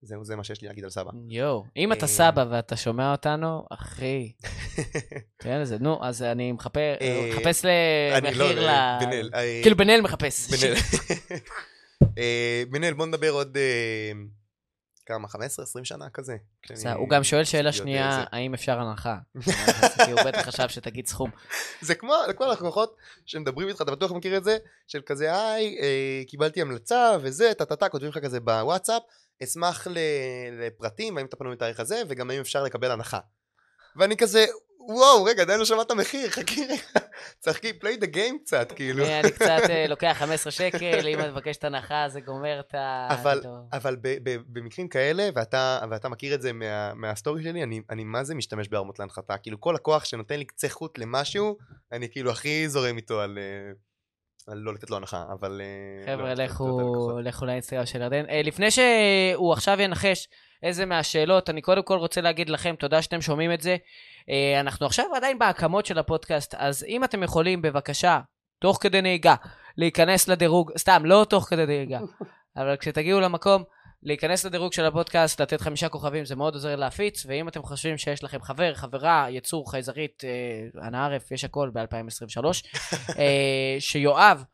זהו, 0.03 0.25
זה 0.25 0.37
מה 0.37 0.45
שיש 0.45 0.63
לי 0.63 0.69
להגיד 0.69 0.85
על 0.85 0.91
סבא. 0.91 1.11
יואו, 1.29 1.65
אם 1.77 1.93
אתה 1.93 2.03
אה, 2.03 2.07
סבא 2.07 2.45
ואתה 2.51 2.77
שומע 2.77 3.13
אותנו, 3.13 3.67
אחי, 3.71 4.33
תראה 5.41 5.59
לזה, 5.59 5.79
נו, 5.79 6.05
אז 6.05 6.23
אני 6.23 6.53
מחפש, 6.53 6.97
אה, 7.01 7.31
מחפש 7.33 7.65
לא, 7.65 7.71
למחיר 8.17 8.61
ל... 8.61 8.99
בן-אל. 9.01 9.31
אה, 9.35 9.61
כאילו 9.63 9.77
בן-אל 9.77 10.01
מחפש. 10.01 10.65
בן-אל, 12.71 12.95
בוא 12.97 13.07
נדבר 13.07 13.31
עוד 13.31 13.57
כמה, 15.07 15.29
15-20 15.29 15.39
שנה 15.85 16.11
כזה. 16.11 16.37
הוא 16.95 17.09
גם 17.09 17.25
שואל 17.25 17.45
שאלה 17.45 17.73
שנייה. 17.73 18.25
האם 18.33 18.55
אפשר 18.55 18.81
הנחה? 18.81 19.17
כי 20.05 20.11
הוא 20.11 20.21
בטח 20.27 20.41
חשב 20.41 20.69
שתגיד 20.69 21.07
סכום. 21.07 21.31
זה 21.81 21.95
כמו, 21.95 22.15
זה 22.27 22.33
כמו 22.33 22.47
לקוחות 22.47 22.97
שמדברים 23.27 23.69
איתך, 23.69 23.83
אתה 23.83 23.91
בטוח 23.91 24.13
מכיר 24.13 24.37
את 24.37 24.45
זה, 24.45 24.59
של 24.87 25.01
כזה, 25.07 25.47
היי, 25.47 25.79
אה, 25.81 26.23
קיבלתי 26.27 26.61
המלצה 26.61 27.17
וזה, 27.21 27.53
טה-טה-טה, 27.59 27.89
כותבים 27.89 28.11
לך 28.11 28.19
כזה 28.19 28.41
בוואטסאפ, 28.41 29.03
אשמח 29.43 29.87
לפרטים, 30.53 31.19
האם 31.19 31.27
אתה 31.27 31.37
פנוי 31.37 31.57
בתאריך 31.57 31.81
הזה, 31.81 32.03
וגם 32.09 32.31
האם 32.31 32.41
אפשר 32.41 32.63
לקבל 32.63 32.91
הנחה. 32.91 33.19
ואני 33.97 34.17
כזה, 34.17 34.47
וואו, 34.89 35.25
רגע, 35.25 35.43
עדיין 35.43 35.59
לא 35.59 35.65
שמעת 35.65 35.91
מחיר, 35.91 36.31
חכי 36.31 36.65
רגע, 36.65 37.07
צחקי, 37.39 37.71
play 37.71 38.05
the 38.05 38.15
game 38.15 38.39
קצת, 38.45 38.73
כאילו. 38.73 39.05
אני 39.07 39.31
קצת 39.31 39.71
אה, 39.71 39.87
לוקח 39.89 40.17
15 40.19 40.53
שקל, 40.53 41.09
אם 41.09 41.21
את 41.21 41.25
מבקשת 41.25 41.65
הנחה 41.65 42.05
זה 42.09 42.21
גומר 42.21 42.61
את 42.61 42.75
ה... 42.75 43.09
אבל. 43.11 43.43
אבל 43.73 43.97
ב, 44.01 44.09
ב, 44.23 44.37
במקרים 44.49 44.89
כאלה, 44.89 45.29
ואתה, 45.35 45.81
ואתה 45.91 46.09
מכיר 46.09 46.35
את 46.35 46.43
זה 46.43 46.53
מה, 46.53 46.95
מהסטורי 46.95 47.43
שלי, 47.43 47.63
אני, 47.63 47.81
אני 47.91 48.05
מה 48.05 48.25
זה 48.25 48.35
משתמש 48.35 48.69
בערמות 48.69 48.99
להנחתה. 48.99 49.37
כאילו 49.37 49.61
כל 49.61 49.73
לקוח 49.75 50.05
שנותן 50.05 50.39
לי 50.39 50.45
קצה 50.45 50.69
חוט 50.69 50.99
למשהו, 50.99 51.57
אני 51.93 52.09
כאילו 52.09 52.31
הכי 52.31 52.69
זורם 52.69 52.97
איתו 52.97 53.21
על, 53.21 53.39
אה, 53.39 53.73
על 54.53 54.59
לא 54.59 54.75
לתת 54.75 54.91
לו 54.91 54.97
הנחה, 54.97 55.25
אבל... 55.33 55.61
אה, 55.61 56.15
חבר'ה, 56.15 56.35
לא, 56.35 56.45
לכו. 56.45 57.21
לכו 57.23 57.47
לאינסטגרם 57.47 57.87
של 57.87 58.01
ירדן. 58.01 58.25
אה, 58.31 58.43
לפני 58.45 58.71
שהוא 58.71 59.53
עכשיו 59.53 59.81
ינחש 59.81 60.29
איזה 60.63 60.87
מהשאלות, 60.87 61.51
אני 61.51 61.63
קודם 61.63 61.83
כל 61.83 61.99
רוצה 61.99 62.21
להגיד 62.21 62.51
לכם 62.51 62.75
תודה 62.79 63.03
שאתם 63.03 63.21
שומעים 63.21 63.53
את 63.53 63.61
זה. 63.61 63.77
אה, 64.31 64.61
אנחנו 64.61 64.87
עכשיו 64.87 65.07
עדיין 65.15 65.39
בהקמות 65.39 65.87
של 65.87 65.99
הפודקאסט, 65.99 66.55
אז 66.59 66.85
אם 66.89 67.05
אתם 67.05 67.23
יכולים, 67.23 67.63
בבקשה, 67.63 68.21
תוך 68.59 68.79
כדי 68.81 69.03
נהיגה, 69.03 69.35
להיכנס 69.77 70.29
לדירוג, 70.29 70.73
סתם, 70.79 71.03
לא 71.05 71.27
תוך 71.29 71.45
כדי 71.45 71.67
נהיגה, 71.67 71.99
אבל 72.57 72.77
כשתגיעו 72.77 73.21
למקום, 73.21 73.65
להיכנס 74.03 74.45
לדירוג 74.45 74.73
של 74.73 74.85
הפודקאסט, 74.85 75.41
לתת 75.41 75.61
חמישה 75.61 75.89
כוכבים, 75.89 76.25
זה 76.25 76.37
מאוד 76.37 76.55
עוזר 76.55 76.77
להפיץ, 76.77 77.27
ואם 77.27 77.49
אתם 77.49 77.63
חושבים 77.63 77.99
שיש 77.99 78.25
לכם 78.25 78.43
חבר, 78.43 78.75
חברה, 78.75 79.27
יצור, 79.31 79.71
חייזרית, 79.71 80.23
אה, 80.25 80.87
אנא 80.89 80.97
ערף, 80.97 81.31
יש 81.31 81.45
הכל 81.45 81.71
ב-2023, 81.75 82.45
אה, 83.19 83.77
שיואב 83.79 84.45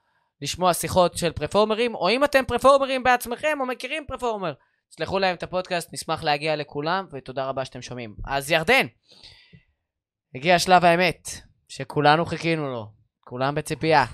לשמוע 0.42 0.74
שיחות 0.74 1.16
של 1.16 1.32
פרפורמרים, 1.32 1.94
או 1.94 2.08
אם 2.08 2.24
אתם 2.24 2.44
פרפורמרים 2.44 3.02
בעצמכם 3.02 3.58
או 3.60 3.66
מכירים 3.66 4.04
פרפורמר, 4.08 4.52
תסלחו 4.90 5.18
להם 5.18 5.34
את 5.34 5.42
הפודקאסט, 5.42 5.92
נשמח 5.92 6.22
להגיע 6.22 6.56
לכולם, 6.56 7.06
ותודה 7.12 7.48
רבה 7.48 7.64
שאתם 7.64 7.82
שומעים. 7.82 8.14
אז 8.26 8.50
ירדן, 8.50 8.86
הגיע 10.34 10.58
שלב 10.58 10.84
האמת, 10.84 11.28
שכולנו 11.68 12.26
חיכינו 12.26 12.72
לו, 12.72 12.92
כולם 13.20 13.54
בציפייה. 13.54 14.04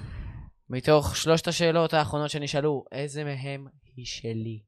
מתוך 0.70 1.16
שלושת 1.16 1.48
השאלות 1.48 1.94
האחרונות 1.94 2.30
שנשאלו, 2.30 2.84
איזה 2.92 3.24
מהם 3.24 3.66
היא 3.96 4.06
שלי? 4.06 4.62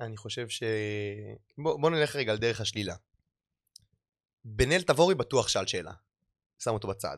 אני 0.00 0.16
חושב 0.16 0.48
ש... 0.48 0.62
בוא, 1.58 1.80
בוא 1.80 1.90
נלך 1.90 2.16
רגע 2.16 2.32
על 2.32 2.38
דרך 2.38 2.60
השלילה. 2.60 2.94
בן-אל 4.44 4.82
תבורי 4.82 5.14
בטוח 5.14 5.48
שאל 5.48 5.66
שאלה. 5.66 5.92
שם 6.58 6.70
אותו 6.70 6.88
בצד. 6.88 7.16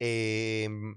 אמ, 0.00 0.94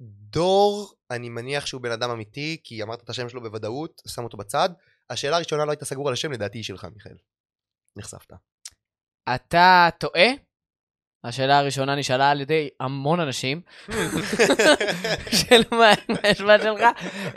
דור, 0.00 0.94
אני 1.10 1.28
מניח 1.28 1.66
שהוא 1.66 1.80
בן 1.80 1.92
אדם 1.92 2.10
אמיתי, 2.10 2.60
כי 2.64 2.82
אמרת 2.82 3.02
את 3.02 3.10
השם 3.10 3.28
שלו 3.28 3.42
בוודאות, 3.42 4.02
שם 4.06 4.24
אותו 4.24 4.36
בצד. 4.36 4.68
השאלה 5.10 5.36
הראשונה 5.36 5.64
לא 5.64 5.70
הייתה 5.70 5.84
סגור 5.84 6.08
על 6.08 6.12
השם, 6.12 6.32
לדעתי 6.32 6.58
היא 6.58 6.64
שלך, 6.64 6.86
מיכאל. 6.94 7.16
נחשפת. 7.96 8.32
אתה 9.34 9.88
טועה? 9.98 10.47
השאלה 11.24 11.58
הראשונה 11.58 11.94
נשאלה 11.94 12.30
על 12.30 12.40
ידי 12.40 12.68
המון 12.80 13.20
אנשים, 13.20 13.60
של 15.40 15.62
מה 15.70 15.92
מה 16.08 16.18
השוואה 16.24 16.62
שלך, 16.62 16.80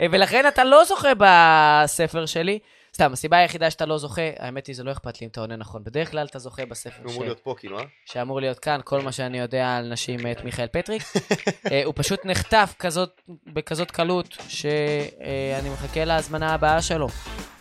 אה, 0.00 0.06
ולכן 0.10 0.48
אתה 0.48 0.64
לא 0.64 0.84
זוכה 0.84 1.08
בספר 1.18 2.26
שלי. 2.26 2.58
סתם, 2.94 3.12
הסיבה 3.12 3.36
היחידה 3.36 3.70
שאתה 3.70 3.86
לא 3.86 3.98
זוכה, 3.98 4.22
האמת 4.38 4.66
היא, 4.66 4.76
זה 4.76 4.84
לא 4.84 4.92
אכפת 4.92 5.20
לי 5.20 5.24
אם 5.24 5.30
אתה 5.30 5.40
עונה 5.40 5.56
נכון. 5.56 5.84
בדרך 5.84 6.10
כלל 6.10 6.26
אתה 6.26 6.38
זוכה 6.38 6.66
בספר 6.66 7.08
ש... 7.08 7.10
אמור 7.10 7.24
להיות 7.24 7.40
פה, 7.40 7.54
כאילו, 7.58 7.78
אה? 7.78 7.84
שאמור 8.06 8.40
להיות 8.40 8.58
כאן, 8.58 8.80
כל 8.84 9.00
מה 9.00 9.12
שאני 9.12 9.38
יודע 9.38 9.76
על 9.76 9.92
נשים 9.92 10.22
מאת 10.22 10.44
מיכאל 10.44 10.66
פטריק. 10.66 11.02
אה, 11.72 11.82
הוא 11.84 11.94
פשוט 11.96 12.20
נחטף 12.24 12.74
כזאת, 12.78 13.20
בכזאת 13.46 13.90
קלות, 13.90 14.36
שאני 14.48 15.70
מחכה 15.72 16.04
להזמנה 16.04 16.54
הבאה 16.54 16.82
שלו. 16.82 17.08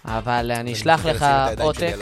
אבל 0.06 0.52
אני 0.52 0.74
אשלח 0.74 1.06
לך 1.06 1.26
עותק. 1.60 1.96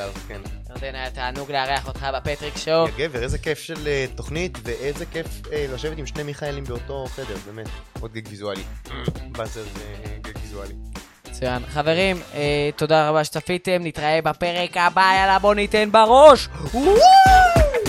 כן. 0.70 0.86
ירדן, 0.86 0.95
היה 0.95 1.11
תענוג 1.11 1.51
לארח 1.51 1.88
אותך 1.88 2.07
בפטריק 2.15 2.57
שואו. 2.57 2.88
יא 2.88 2.91
גבר, 2.97 3.24
איזה 3.24 3.38
כיף 3.38 3.59
של 3.59 3.88
אה, 3.88 4.05
תוכנית, 4.15 4.57
ואיזה 4.63 5.05
כיף 5.05 5.28
אה, 5.51 5.65
לשבת 5.74 5.97
עם 5.97 6.05
שני 6.05 6.24
מיכאלים 6.24 6.63
באותו 6.63 7.05
חדר, 7.09 7.36
באמת. 7.45 7.67
עוד 7.99 8.13
גג 8.13 8.28
ויזואלי. 8.28 8.63
באזר 9.32 9.63
וגג 9.74 10.38
ויזואלי. 10.41 10.74
מצוין. 11.30 11.63
חברים, 11.70 12.22
אה, 12.34 12.70
תודה 12.76 13.09
רבה 13.09 13.24
שצפיתם, 13.24 13.78
נתראה 13.84 14.20
בפרק 14.22 14.78
הבא, 14.78 15.11
יאללה 15.15 15.39
בוא 15.39 15.55
ניתן 15.55 15.91
בראש! 15.91 16.47
וואו! 16.74 17.88